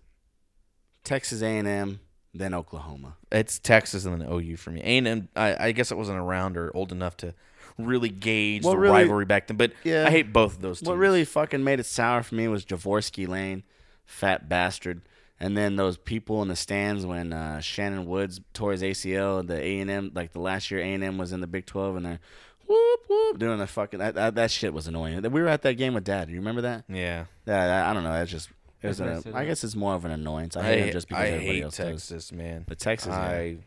Texas 1.03 1.41
A 1.41 1.45
and 1.47 1.67
M, 1.67 1.99
then 2.33 2.53
Oklahoma. 2.53 3.15
it's 3.31 3.59
Texas 3.59 4.05
and 4.05 4.19
then 4.21 4.27
OU 4.31 4.57
for 4.57 4.71
me. 4.71 4.81
A 4.81 4.97
and 4.97 5.07
M. 5.07 5.29
I, 5.35 5.67
I 5.67 5.71
guess 5.71 5.91
I 5.91 5.95
wasn't 5.95 6.17
around 6.19 6.57
or 6.57 6.71
old 6.75 6.91
enough 6.91 7.15
to 7.17 7.33
really 7.77 8.09
gauge 8.09 8.63
What 8.63 8.71
the 8.71 8.77
really- 8.77 8.93
rivalry 8.93 9.25
back 9.25 9.47
then. 9.47 9.57
But 9.57 9.73
Yeah. 9.83 10.05
I 10.07 10.11
hate 10.11 10.31
both 10.33 10.55
of 10.55 10.61
those. 10.61 10.79
Teams. 10.79 10.89
What 10.89 10.97
really 10.97 11.25
fucking 11.25 11.63
made 11.63 11.79
it 11.79 11.85
sour 11.85 12.23
for 12.23 12.35
me 12.35 12.47
was 12.47 12.65
Javorskie 12.65 13.27
Lane, 13.27 13.63
fat 14.05 14.47
bastard. 14.49 15.01
And 15.39 15.57
then 15.57 15.75
those 15.75 15.97
people 15.97 16.41
in 16.41 16.47
the 16.47 16.55
stands 16.55 17.05
when 17.05 17.33
uh, 17.33 17.59
Shannon 17.59 18.05
Woods 18.05 18.39
tore 18.53 18.71
his 18.71 18.81
ACL, 18.81 19.45
the 19.45 19.61
A 19.61 19.79
and 19.79 19.89
M, 19.91 20.11
like 20.15 20.31
the 20.31 20.39
last 20.39 20.71
year 20.71 20.79
A 20.79 20.93
and 20.93 21.03
M 21.03 21.17
was 21.17 21.31
in 21.33 21.41
the 21.41 21.47
Big 21.47 21.65
Twelve, 21.65 21.95
and 21.97 22.05
they're 22.05 22.19
whoop 22.67 22.99
whoop 23.09 23.37
doing 23.37 23.59
the 23.59 23.67
fucking 23.67 23.99
that, 23.99 24.15
that 24.15 24.35
that 24.35 24.49
shit 24.51 24.73
was 24.73 24.87
annoying. 24.87 25.21
We 25.29 25.41
were 25.41 25.49
at 25.49 25.61
that 25.63 25.73
game 25.73 25.93
with 25.93 26.05
Dad. 26.05 26.27
Do 26.27 26.33
You 26.33 26.39
remember 26.39 26.61
that? 26.61 26.85
Yeah. 26.87 27.25
Yeah, 27.45 27.85
I, 27.85 27.91
I 27.91 27.93
don't 27.93 28.03
know. 28.03 28.13
It's 28.21 28.31
just 28.31 28.49
it 28.81 28.87
was 28.87 28.97
That's 28.97 29.07
what 29.07 29.09
I 29.09 29.15
an, 29.17 29.21
said, 29.23 29.33
I 29.33 29.43
though. 29.43 29.47
guess 29.49 29.63
it's 29.65 29.75
more 29.75 29.93
of 29.93 30.05
an 30.05 30.11
annoyance. 30.11 30.55
I 30.55 30.61
I, 30.61 30.63
hate 30.63 30.79
him 30.85 30.91
just 30.93 31.07
because 31.09 31.23
I 31.23 31.27
everybody 31.27 31.55
hate 31.57 31.63
else 31.63 31.77
does. 31.77 31.87
Texas, 31.87 32.31
man. 32.31 32.63
But 32.67 32.79
Texas, 32.79 33.09
yeah. 33.09 33.19
I 33.19 33.57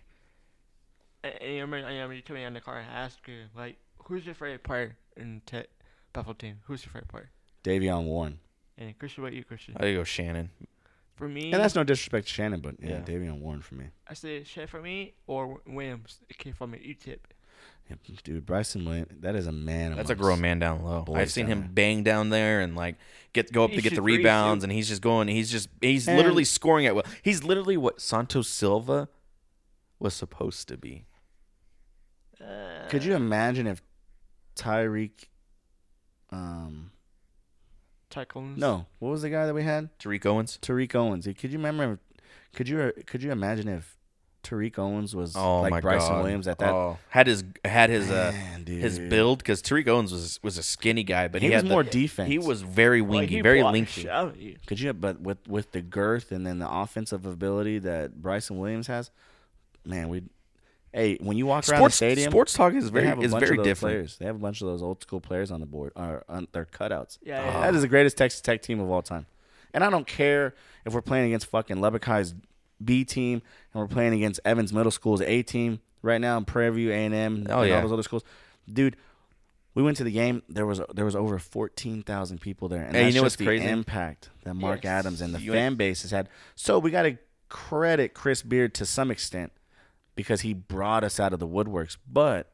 And, 1.22 1.34
and 1.40 1.54
you 1.54 1.60
remember, 1.60 1.86
I 1.86 1.92
remember 1.92 2.14
you 2.14 2.22
told 2.22 2.38
me 2.38 2.44
on 2.46 2.54
the 2.54 2.60
car, 2.60 2.78
I 2.78 2.82
asked 2.98 3.26
you, 3.26 3.42
like, 3.54 3.76
who's 4.04 4.24
your 4.24 4.34
favorite 4.34 4.62
player 4.62 4.96
in 5.16 5.42
te- 5.44 5.64
Buffalo 6.12 6.34
team? 6.34 6.60
Who's 6.64 6.84
your 6.84 6.92
favorite 6.92 7.08
player? 7.08 7.30
Davion 7.64 8.04
Warren. 8.04 8.38
And 8.78 8.96
Christian, 8.98 9.22
what 9.22 9.28
about 9.28 9.36
you, 9.36 9.44
Christian? 9.44 9.76
I 9.78 9.92
go 9.92 10.04
Shannon. 10.04 10.50
For 11.18 11.28
me, 11.28 11.52
And 11.52 11.60
that's 11.62 11.74
no 11.74 11.84
disrespect 11.84 12.26
to 12.28 12.32
Shannon, 12.32 12.60
but 12.60 12.76
yeah, 12.80 12.90
Yeah. 12.90 13.00
Davion 13.00 13.40
Warren 13.40 13.60
for 13.60 13.74
me. 13.74 13.86
I 14.06 14.14
say 14.14 14.42
Shea 14.44 14.66
for 14.66 14.80
me 14.80 15.14
or 15.26 15.60
Williams. 15.66 16.20
It 16.30 16.38
came 16.38 16.54
from 16.54 16.72
an 16.74 16.80
E-tip. 16.82 17.34
Yeah, 17.90 17.96
dude, 18.22 18.44
Bryson 18.46 18.84
Williams, 18.84 19.12
that 19.20 19.34
is 19.34 19.46
a 19.46 19.52
man. 19.52 19.96
That's 19.96 20.10
a 20.10 20.12
amongst- 20.12 20.22
grown 20.22 20.40
man 20.42 20.58
down 20.58 20.82
low. 20.84 21.02
boys 21.02 21.16
I've 21.16 21.30
seen 21.32 21.46
him 21.46 21.60
there. 21.60 21.68
bang 21.70 22.02
down 22.02 22.28
there 22.30 22.60
and 22.60 22.76
like 22.76 22.96
get 23.32 23.50
go 23.52 23.64
up 23.64 23.70
He 23.70 23.76
to 23.76 23.82
get 23.82 23.94
the 23.94 24.02
rebounds, 24.02 24.62
and 24.62 24.70
he's 24.72 24.88
just 24.88 25.00
going. 25.02 25.28
He's 25.28 25.50
just 25.50 25.68
he's 25.80 26.06
And- 26.06 26.16
literally 26.18 26.44
scoring 26.44 26.84
at 26.86 26.94
will. 26.94 27.04
He's 27.22 27.44
literally 27.44 27.76
what 27.78 28.00
Santos 28.00 28.48
Silva 28.48 29.08
was 29.98 30.12
supposed 30.14 30.68
to 30.68 30.76
be. 30.76 31.06
Uh, 32.40 32.86
Could 32.88 33.04
you 33.04 33.14
imagine 33.14 33.66
if 33.66 33.82
Tyreek, 34.54 35.24
um, 36.30 36.90
Tycoons? 38.10 38.56
no, 38.56 38.86
what 38.98 39.10
was 39.10 39.22
the 39.22 39.30
guy 39.30 39.46
that 39.46 39.54
we 39.54 39.62
had? 39.62 39.90
Tariq 39.98 40.24
Owens. 40.26 40.58
Tariq 40.62 40.94
Owens. 40.94 41.26
Could 41.26 41.52
you 41.52 41.58
remember? 41.58 41.92
If, 41.92 41.98
could 42.54 42.68
you 42.68 42.92
could 43.06 43.22
you 43.22 43.30
imagine 43.30 43.68
if 43.68 43.96
Tariq 44.42 44.78
Owens 44.78 45.14
was 45.14 45.36
Oh 45.36 45.60
like 45.60 45.70
my 45.70 45.80
Bryson 45.80 46.14
god! 46.14 46.22
Williams 46.22 46.48
at 46.48 46.58
that? 46.58 46.72
oh, 46.72 46.98
had 47.10 47.26
his 47.26 47.44
had 47.64 47.90
his 47.90 48.10
uh 48.10 48.30
Man, 48.32 48.64
dude. 48.64 48.82
his 48.82 48.98
build 48.98 49.38
because 49.38 49.60
Tariq 49.60 49.86
Owens 49.88 50.12
was 50.12 50.40
was 50.42 50.56
a 50.56 50.62
skinny 50.62 51.04
guy, 51.04 51.28
but 51.28 51.42
he, 51.42 51.48
he, 51.48 51.54
was 51.54 51.62
had 51.62 51.70
more 51.70 51.82
the, 51.82 51.90
defense. 51.90 52.28
He 52.30 52.38
was 52.38 52.62
very 52.62 53.02
wingy, 53.02 53.36
he 53.36 53.40
very 53.42 53.62
lengthy. 53.62 54.02
shit 54.02 54.36
you. 54.36 54.56
Could 54.66 54.80
you? 54.80 54.92
But 54.94 55.20
with 55.20 55.46
with 55.46 55.72
the 55.72 55.82
girth 55.82 56.32
and 56.32 56.46
then 56.46 56.60
the 56.60 56.70
offensive 56.70 57.26
ability 57.26 57.80
that 57.80 58.22
Bryson 58.22 58.58
Williams 58.58 58.86
has, 58.86 59.10
man, 59.84 60.08
we. 60.08 60.22
Hey, 60.92 61.16
when 61.20 61.36
you 61.36 61.46
walk 61.46 61.68
around 61.68 61.76
the 61.76 61.82
Sports 61.82 61.94
stadium, 61.96 62.30
sports 62.30 62.52
talk 62.54 62.72
is 62.72 62.88
very 62.88 63.08
is 63.24 63.32
very 63.32 63.56
different. 63.58 63.78
Players. 63.78 64.16
They 64.18 64.24
have 64.24 64.36
a 64.36 64.38
bunch 64.38 64.62
of 64.62 64.68
those 64.68 64.82
old 64.82 65.02
school 65.02 65.20
players 65.20 65.50
on 65.50 65.60
the 65.60 65.66
board, 65.66 65.92
or 65.96 66.24
on 66.28 66.48
their 66.52 66.64
cutouts. 66.64 67.18
Yeah, 67.22 67.44
yeah. 67.44 67.60
That 67.60 67.74
is 67.74 67.82
the 67.82 67.88
greatest 67.88 68.16
Texas 68.16 68.40
Tech 68.40 68.62
team 68.62 68.80
of 68.80 68.90
all 68.90 69.02
time. 69.02 69.26
And 69.74 69.84
I 69.84 69.90
don't 69.90 70.06
care 70.06 70.54
if 70.86 70.94
we're 70.94 71.02
playing 71.02 71.26
against 71.26 71.46
fucking 71.46 71.80
Lubbock 71.80 72.04
High's 72.04 72.34
B 72.82 73.04
team 73.04 73.42
and 73.74 73.80
we're 73.82 73.86
playing 73.88 74.14
against 74.14 74.40
Evans 74.44 74.72
Middle 74.72 74.90
School's 74.90 75.20
A 75.20 75.42
team 75.42 75.80
right 76.00 76.20
now 76.20 76.38
in 76.38 76.44
Prairie 76.46 76.70
View, 76.74 76.90
A 76.90 76.94
and 76.94 77.14
M, 77.14 77.46
Oh, 77.50 77.60
and 77.60 77.68
yeah. 77.68 77.76
all 77.76 77.82
those 77.82 77.92
other 77.92 78.02
schools. 78.02 78.22
Dude, 78.72 78.96
we 79.74 79.82
went 79.82 79.98
to 79.98 80.04
the 80.04 80.10
game. 80.10 80.42
There 80.48 80.64
was 80.64 80.80
there 80.94 81.04
was 81.04 81.14
over 81.14 81.38
fourteen 81.38 82.02
thousand 82.02 82.40
people 82.40 82.68
there, 82.68 82.82
and 82.84 82.96
Hey, 82.96 83.08
you 83.08 83.14
know 83.14 83.22
what's 83.24 83.36
the 83.36 83.44
crazy? 83.44 83.66
impact 83.66 84.30
that 84.44 84.54
Mark 84.54 84.84
Yes. 84.84 84.90
Adams 85.00 85.20
and 85.20 85.34
the 85.34 85.40
You- 85.40 85.52
fan 85.52 85.74
base 85.74 86.00
has 86.02 86.10
had. 86.12 86.28
So 86.56 86.78
we 86.78 86.90
got 86.90 87.02
to 87.02 87.18
credit 87.50 88.14
Chris 88.14 88.42
Beard 88.42 88.74
to 88.74 88.86
some 88.86 89.10
extent 89.10 89.52
because 90.18 90.40
he 90.40 90.52
brought 90.52 91.04
us 91.04 91.20
out 91.20 91.32
of 91.32 91.38
the 91.38 91.46
woodworks, 91.46 91.96
but 92.10 92.50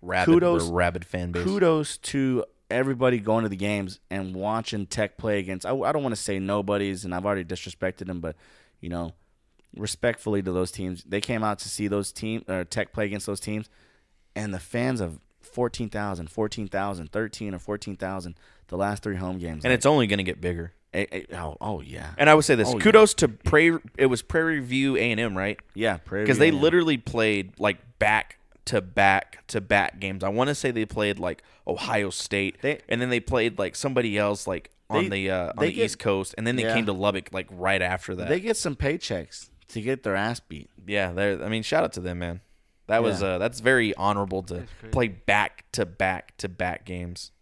Rabid, 0.00 0.32
Kudos- 0.34 0.68
rabid 0.70 1.04
fan 1.04 1.32
base. 1.32 1.42
kudos 1.42 1.96
to 1.98 2.44
everybody 2.70 3.18
going 3.18 3.42
to 3.42 3.48
the 3.48 3.56
games 3.56 3.98
and 4.08 4.36
watching 4.36 4.86
Tech 4.86 5.18
play 5.18 5.40
against. 5.40 5.66
I, 5.66 5.74
I 5.74 5.90
don't 5.90 6.04
want 6.04 6.14
to 6.14 6.20
say 6.20 6.38
nobodies, 6.38 7.04
and 7.04 7.12
I've 7.12 7.26
already 7.26 7.44
disrespected 7.44 8.06
them, 8.06 8.20
but 8.20 8.36
you 8.80 8.88
know, 8.88 9.14
respectfully 9.76 10.40
to 10.40 10.52
those 10.52 10.70
teams, 10.70 11.02
they 11.02 11.20
came 11.20 11.42
out 11.42 11.58
to 11.58 11.68
see 11.68 11.88
those 11.88 12.12
team 12.12 12.44
or 12.46 12.62
Tech 12.62 12.92
play 12.92 13.06
against 13.06 13.26
those 13.26 13.40
teams, 13.40 13.68
and 14.36 14.54
the 14.54 14.60
fans 14.60 15.00
of 15.00 15.18
14,000, 15.40 16.30
14,000, 16.30 17.10
13 17.10 17.54
or 17.54 17.58
14,000 17.58 18.34
the 18.68 18.76
last 18.76 19.02
three 19.02 19.16
home 19.16 19.38
games. 19.38 19.64
and 19.64 19.72
it's 19.72 19.86
only 19.86 20.06
going 20.06 20.18
to 20.18 20.22
get 20.22 20.40
bigger. 20.40 20.70
Like, 20.94 21.08
eh, 21.12 21.20
eh, 21.30 21.36
oh, 21.36 21.56
oh 21.60 21.80
yeah, 21.80 22.10
And 22.18 22.28
I 22.30 22.34
would 22.34 22.44
say 22.44 22.54
this: 22.54 22.68
Oh, 22.68 22.72
yeah. 22.76 22.82
kudos 22.82 23.14
to 23.14 23.28
Prairie. 23.28 23.80
It 23.96 24.06
was 24.06 24.22
Prairie 24.22 24.60
View 24.60 24.96
A 24.96 25.10
and 25.10 25.20
M, 25.20 25.36
right? 25.36 25.58
yeah, 25.74 25.96
Prairie 25.98 26.24
Because 26.24 26.38
View, 26.38 26.50
they 26.50 26.56
yeah. 26.56 26.62
literally 26.62 26.96
played 26.98 27.58
like 27.58 27.78
back 27.98 28.38
to 28.66 28.80
back 28.80 29.46
to 29.48 29.60
back 29.60 29.98
games. 30.00 30.22
I 30.24 30.28
want 30.28 30.48
to 30.48 30.54
say 30.54 30.70
they 30.70 30.84
played 30.86 31.18
like 31.18 31.42
Ohio 31.66 32.10
State, 32.10 32.58
They- 32.62 32.80
and 32.88 33.00
then 33.00 33.10
they 33.10 33.20
played 33.20 33.58
like 33.58 33.74
somebody 33.76 34.16
else 34.18 34.46
like 34.46 34.70
on 34.90 35.08
They- 35.08 35.26
the 35.26 35.30
uh, 35.30 35.52
on 35.56 35.64
the 35.66 35.72
get- 35.72 35.84
East 35.84 35.98
Coast, 35.98 36.34
and 36.38 36.46
then 36.46 36.56
they 36.56 36.62
Yeah. 36.64 36.74
came 36.74 36.86
to 36.86 36.92
Lubbock 36.92 37.30
like 37.32 37.46
right 37.50 37.82
after 37.82 38.14
that. 38.16 38.28
they 38.28 38.40
get 38.40 38.56
some 38.56 38.74
paychecks 38.76 39.50
to 39.68 39.80
get 39.82 40.02
their 40.02 40.16
ass 40.16 40.40
beat. 40.40 40.70
yeah, 40.86 41.12
they're. 41.12 41.42
I 41.44 41.48
mean, 41.48 41.62
shout 41.62 41.84
out 41.84 41.92
to 41.94 42.00
them, 42.00 42.18
man. 42.20 42.40
That 42.86 43.02
was 43.02 43.20
Yeah. 43.20 43.28
uh, 43.28 43.38
that's 43.38 43.60
very 43.60 43.94
honorable 43.96 44.42
to 44.44 44.64
play 44.92 45.08
back 45.08 45.66
to 45.72 45.84
back 45.84 46.36
to 46.38 46.48
back 46.48 46.86
games, 46.86 47.32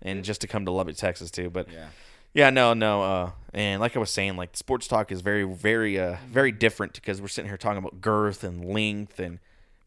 and 0.00 0.24
just 0.24 0.40
to 0.40 0.46
come 0.46 0.64
to 0.64 0.70
Lubbock, 0.70 0.96
Texas 0.96 1.30
too. 1.30 1.50
But 1.50 1.70
Yeah. 1.70 1.88
Yeah, 2.34 2.50
no, 2.50 2.74
no, 2.74 3.02
uh, 3.02 3.30
and 3.54 3.80
like 3.80 3.96
I 3.96 3.98
was 3.98 4.10
saying, 4.10 4.36
like 4.36 4.56
sports 4.56 4.86
talk 4.86 5.10
is 5.10 5.20
very, 5.22 5.44
very, 5.44 5.98
uh, 5.98 6.16
very 6.30 6.52
different 6.52 6.94
because 6.94 7.20
we're 7.20 7.28
sitting 7.28 7.48
here 7.48 7.56
talking 7.56 7.78
about 7.78 8.00
girth 8.00 8.44
and 8.44 8.64
length 8.64 9.18
and 9.18 9.38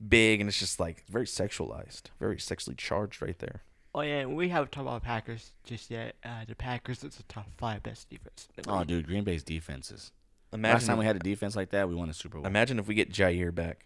big, 0.05 0.41
and 0.41 0.49
it's 0.49 0.59
just 0.59 0.79
like 0.79 1.05
very 1.07 1.25
sexualized, 1.25 2.03
very 2.19 2.39
sexually 2.39 2.75
charged 2.75 3.21
right 3.21 3.37
there. 3.39 3.61
Oh 3.93 4.01
yeah, 4.01 4.25
we 4.25 4.49
haven't 4.49 4.71
talked 4.71 4.87
about 4.87 5.03
Packers 5.03 5.51
just 5.63 5.91
yet. 5.91 6.15
Uh, 6.23 6.45
the 6.47 6.55
Packers 6.55 7.03
is 7.03 7.15
the 7.15 7.23
top 7.23 7.47
five 7.57 7.83
best 7.83 8.09
defense. 8.09 8.47
Oh, 8.67 8.83
dude, 8.83 9.07
Green 9.07 9.23
Bay's 9.23 9.43
defenses. 9.43 10.11
Imagine 10.53 10.73
Last 10.73 10.85
time 10.87 10.95
if, 10.95 10.99
we 10.99 11.05
had 11.05 11.15
a 11.15 11.19
defense 11.19 11.55
like 11.55 11.69
that, 11.71 11.87
we 11.87 11.95
won 11.95 12.09
a 12.09 12.13
Super 12.13 12.37
Bowl. 12.37 12.47
imagine 12.47 12.79
if 12.79 12.87
we 12.87 12.95
get 12.95 13.11
Jaire 13.11 13.53
back. 13.53 13.85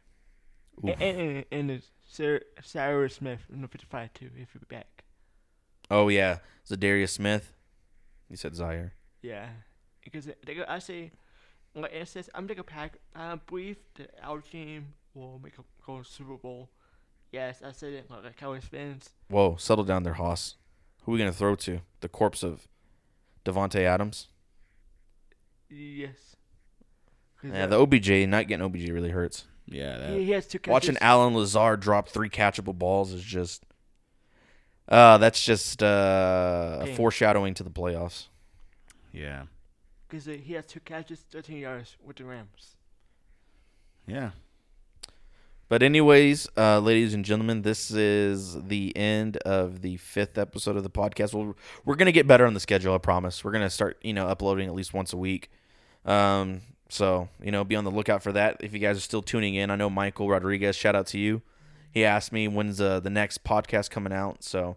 And, 0.81 1.01
and, 1.01 1.19
and, 1.19 1.45
and 1.51 1.69
the 1.69 1.81
Sarah, 2.07 2.41
Sarah 2.61 3.09
Smith 3.09 3.41
in 3.51 3.61
the 3.61 3.67
55 3.67 4.13
too, 4.13 4.29
if 4.37 4.49
you're 4.53 4.61
back. 4.67 5.03
Oh 5.89 6.07
yeah, 6.07 6.39
Za'Darius 6.67 7.09
Smith. 7.09 7.54
You 8.29 8.35
said 8.37 8.55
Zaire. 8.55 8.93
Yeah, 9.21 9.47
because 10.03 10.25
they, 10.25 10.33
they, 10.45 10.55
go- 10.55 10.65
I 10.67 10.79
say, 10.79 11.11
like 11.75 11.91
it 11.93 12.07
says, 12.07 12.29
I'm 12.33 12.47
taking 12.47 12.63
pack. 12.63 12.97
I 13.15 13.35
believe 13.35 13.77
that 13.95 14.11
our 14.23 14.41
team 14.41 14.93
will 15.13 15.39
make 15.43 15.57
a 15.57 15.63
go 15.85 16.01
Super 16.03 16.35
Bowl. 16.35 16.69
Yes, 17.31 17.61
I 17.65 17.71
said 17.71 17.93
it 17.93 18.09
like 18.09 18.37
Cowboys 18.37 18.63
fans. 18.65 19.09
Whoa, 19.29 19.55
settle 19.57 19.83
down 19.83 20.03
there, 20.03 20.13
Haas. 20.13 20.55
Who 21.03 21.11
are 21.11 21.13
we 21.13 21.19
gonna 21.19 21.33
throw 21.33 21.55
to? 21.55 21.81
The 22.01 22.09
corpse 22.09 22.43
of 22.43 22.67
Davante 23.45 23.81
Adams. 23.81 24.27
Yes. 25.69 26.35
Yeah, 27.43 27.65
uh, 27.65 27.67
the 27.67 27.79
OBJ 27.79 28.27
not 28.27 28.47
getting 28.47 28.65
OBJ 28.65 28.89
really 28.89 29.09
hurts. 29.09 29.45
yeah, 29.67 29.97
that, 29.97 30.09
he, 30.11 30.25
he 30.25 30.31
has 30.31 30.47
two 30.47 30.57
catches. 30.59 30.71
Watching 30.71 30.97
Allen 31.01 31.35
Lazard 31.35 31.79
drop 31.79 32.09
three 32.09 32.29
catchable 32.29 32.77
balls 32.77 33.11
is 33.11 33.23
just 33.23 33.64
uh 34.87 35.17
that's 35.17 35.43
just 35.43 35.81
uh 35.83 36.79
a 36.81 36.95
foreshadowing 36.95 37.53
to 37.55 37.63
the 37.63 37.69
playoffs. 37.71 38.27
yeah, 39.11 39.43
Because 40.07 40.25
he 40.25 40.53
has 40.53 40.65
two 40.65 40.79
catches, 40.81 41.21
13 41.31 41.57
yards 41.57 41.95
with 42.05 42.17
the 42.17 42.25
Rams. 42.25 42.75
yeah. 44.07 44.31
But 45.67 45.81
anyways, 45.81 46.47
uh 46.55 46.79
ladies 46.79 47.15
and 47.15 47.25
gentlemen, 47.25 47.63
this 47.63 47.89
is 47.89 48.61
the 48.67 48.95
end 48.95 49.37
of 49.37 49.81
the 49.81 49.97
fifth 49.97 50.37
episode 50.37 50.77
of 50.77 50.83
the 50.83 50.91
podcast. 50.91 51.33
We'll, 51.33 51.57
we're 51.85 51.95
gonna 51.95 52.11
get 52.11 52.27
better 52.27 52.45
on 52.45 52.53
the 52.53 52.59
schedule, 52.59 52.93
I 52.93 52.99
promise. 52.99 53.43
We're 53.43 53.51
gonna 53.51 53.71
start, 53.71 53.97
you 54.03 54.13
know, 54.13 54.27
uploading 54.27 54.67
at 54.67 54.75
least 54.75 54.93
once 54.93 55.11
a 55.13 55.17
week. 55.17 55.49
Um 56.05 56.61
so, 56.87 57.29
you 57.41 57.51
know, 57.51 57.63
be 57.63 57.75
on 57.75 57.83
the 57.83 57.89
lookout 57.89 58.21
for 58.21 58.31
that. 58.33 58.57
If 58.59 58.71
you 58.73 58.79
guys 58.79 58.97
are 58.97 59.01
still 59.01 59.23
tuning 59.23 59.55
in, 59.55 59.71
I 59.71 59.75
know 59.75 59.89
Michael 59.89 60.29
Rodriguez, 60.29 60.75
shout 60.75 60.95
out 60.95 61.07
to 61.07 61.17
you. 61.17 61.41
He 61.95 62.03
asked 62.05 62.31
me 62.31 62.47
when's 62.47 62.79
uh, 62.79 62.99
the 62.99 63.09
next 63.09 63.43
podcast 63.43 63.89
coming 63.89 64.13
out. 64.13 64.43
So 64.43 64.75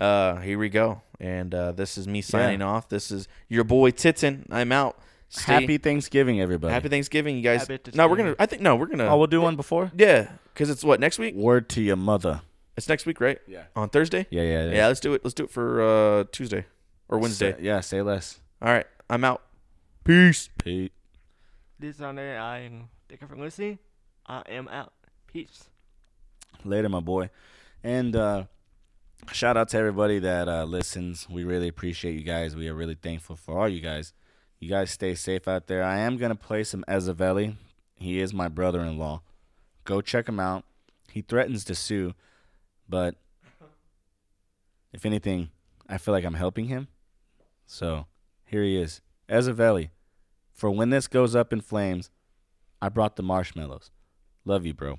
uh 0.00 0.36
here 0.36 0.58
we 0.58 0.68
go. 0.68 1.02
And 1.20 1.54
uh 1.54 1.72
this 1.72 1.98
is 1.98 2.08
me 2.08 2.22
signing 2.22 2.62
off. 2.62 2.88
This 2.88 3.10
is 3.10 3.28
your 3.48 3.64
boy 3.64 3.90
Titan. 3.92 4.46
I'm 4.50 4.72
out. 4.72 4.98
Stay- 5.28 5.52
Happy 5.52 5.76
Thanksgiving, 5.76 6.40
everybody. 6.40 6.72
Happy 6.72 6.88
Thanksgiving, 6.88 7.36
you 7.36 7.42
guys. 7.42 7.66
Happy 7.68 7.78
no, 7.94 8.08
we're 8.08 8.16
gonna. 8.16 8.34
I 8.38 8.46
think 8.46 8.62
no, 8.62 8.76
we're 8.76 8.86
gonna. 8.86 9.04
Oh, 9.06 9.18
we'll 9.18 9.26
do 9.26 9.42
one 9.42 9.56
before. 9.56 9.92
yeah, 9.96 10.30
because 10.54 10.70
it's 10.70 10.82
what 10.82 11.00
next 11.00 11.18
week. 11.18 11.34
Word 11.34 11.68
to 11.70 11.82
your 11.82 11.96
mother. 11.96 12.40
It's 12.78 12.88
next 12.88 13.04
week, 13.06 13.20
right? 13.20 13.38
Yeah. 13.46 13.64
On 13.76 13.88
Thursday. 13.90 14.26
Yeah, 14.30 14.42
yeah, 14.42 14.70
Yeah, 14.70 14.86
let's 14.86 15.00
do 15.00 15.12
it. 15.12 15.22
Let's 15.24 15.34
do 15.34 15.44
it 15.44 15.50
for 15.50 15.82
uh 15.82 16.24
Tuesday 16.32 16.64
or 17.10 17.18
Wednesday. 17.18 17.52
Say- 17.52 17.62
yeah, 17.62 17.80
say 17.80 18.00
less. 18.00 18.40
All 18.62 18.72
right, 18.72 18.86
I'm 19.10 19.22
out. 19.24 19.42
Peace. 20.04 20.48
Pete. 20.56 20.92
This 21.78 21.96
is 21.96 22.00
on 22.02 22.14
there. 22.14 22.40
I'm 22.40 22.88
thank 23.08 23.20
you 23.20 23.26
for 23.26 23.36
listening. 23.36 23.78
I 24.26 24.42
am 24.48 24.66
out. 24.68 24.92
Peace. 25.26 25.64
Later, 26.64 26.88
my 26.88 27.00
boy. 27.00 27.30
And 27.82 28.14
uh, 28.16 28.44
shout 29.32 29.56
out 29.56 29.68
to 29.70 29.78
everybody 29.78 30.18
that 30.18 30.48
uh, 30.48 30.64
listens. 30.64 31.28
We 31.28 31.44
really 31.44 31.68
appreciate 31.68 32.14
you 32.14 32.22
guys. 32.24 32.56
We 32.56 32.68
are 32.68 32.74
really 32.74 32.96
thankful 32.96 33.36
for 33.36 33.58
all 33.58 33.68
you 33.68 33.80
guys. 33.80 34.12
You 34.60 34.68
guys 34.68 34.90
stay 34.90 35.14
safe 35.14 35.46
out 35.46 35.66
there. 35.68 35.84
I 35.84 35.98
am 35.98 36.16
going 36.16 36.30
to 36.30 36.36
play 36.36 36.64
some 36.64 36.84
Ezevelli. 36.88 37.54
He 37.94 38.20
is 38.20 38.32
my 38.34 38.48
brother 38.48 38.80
in 38.80 38.98
law. 38.98 39.22
Go 39.84 40.00
check 40.00 40.28
him 40.28 40.40
out. 40.40 40.64
He 41.10 41.22
threatens 41.22 41.64
to 41.64 41.74
sue, 41.74 42.14
but 42.88 43.14
if 44.92 45.06
anything, 45.06 45.50
I 45.88 45.98
feel 45.98 46.12
like 46.12 46.24
I'm 46.24 46.34
helping 46.34 46.66
him. 46.66 46.88
So 47.66 48.06
here 48.44 48.62
he 48.62 48.76
is. 48.76 49.00
Ezevelli. 49.28 49.90
For 50.52 50.70
when 50.70 50.90
this 50.90 51.06
goes 51.06 51.34
up 51.36 51.52
in 51.52 51.60
flames, 51.60 52.10
I 52.82 52.88
brought 52.88 53.16
the 53.16 53.22
marshmallows. 53.22 53.90
Love 54.44 54.66
you, 54.66 54.74
bro. 54.74 54.98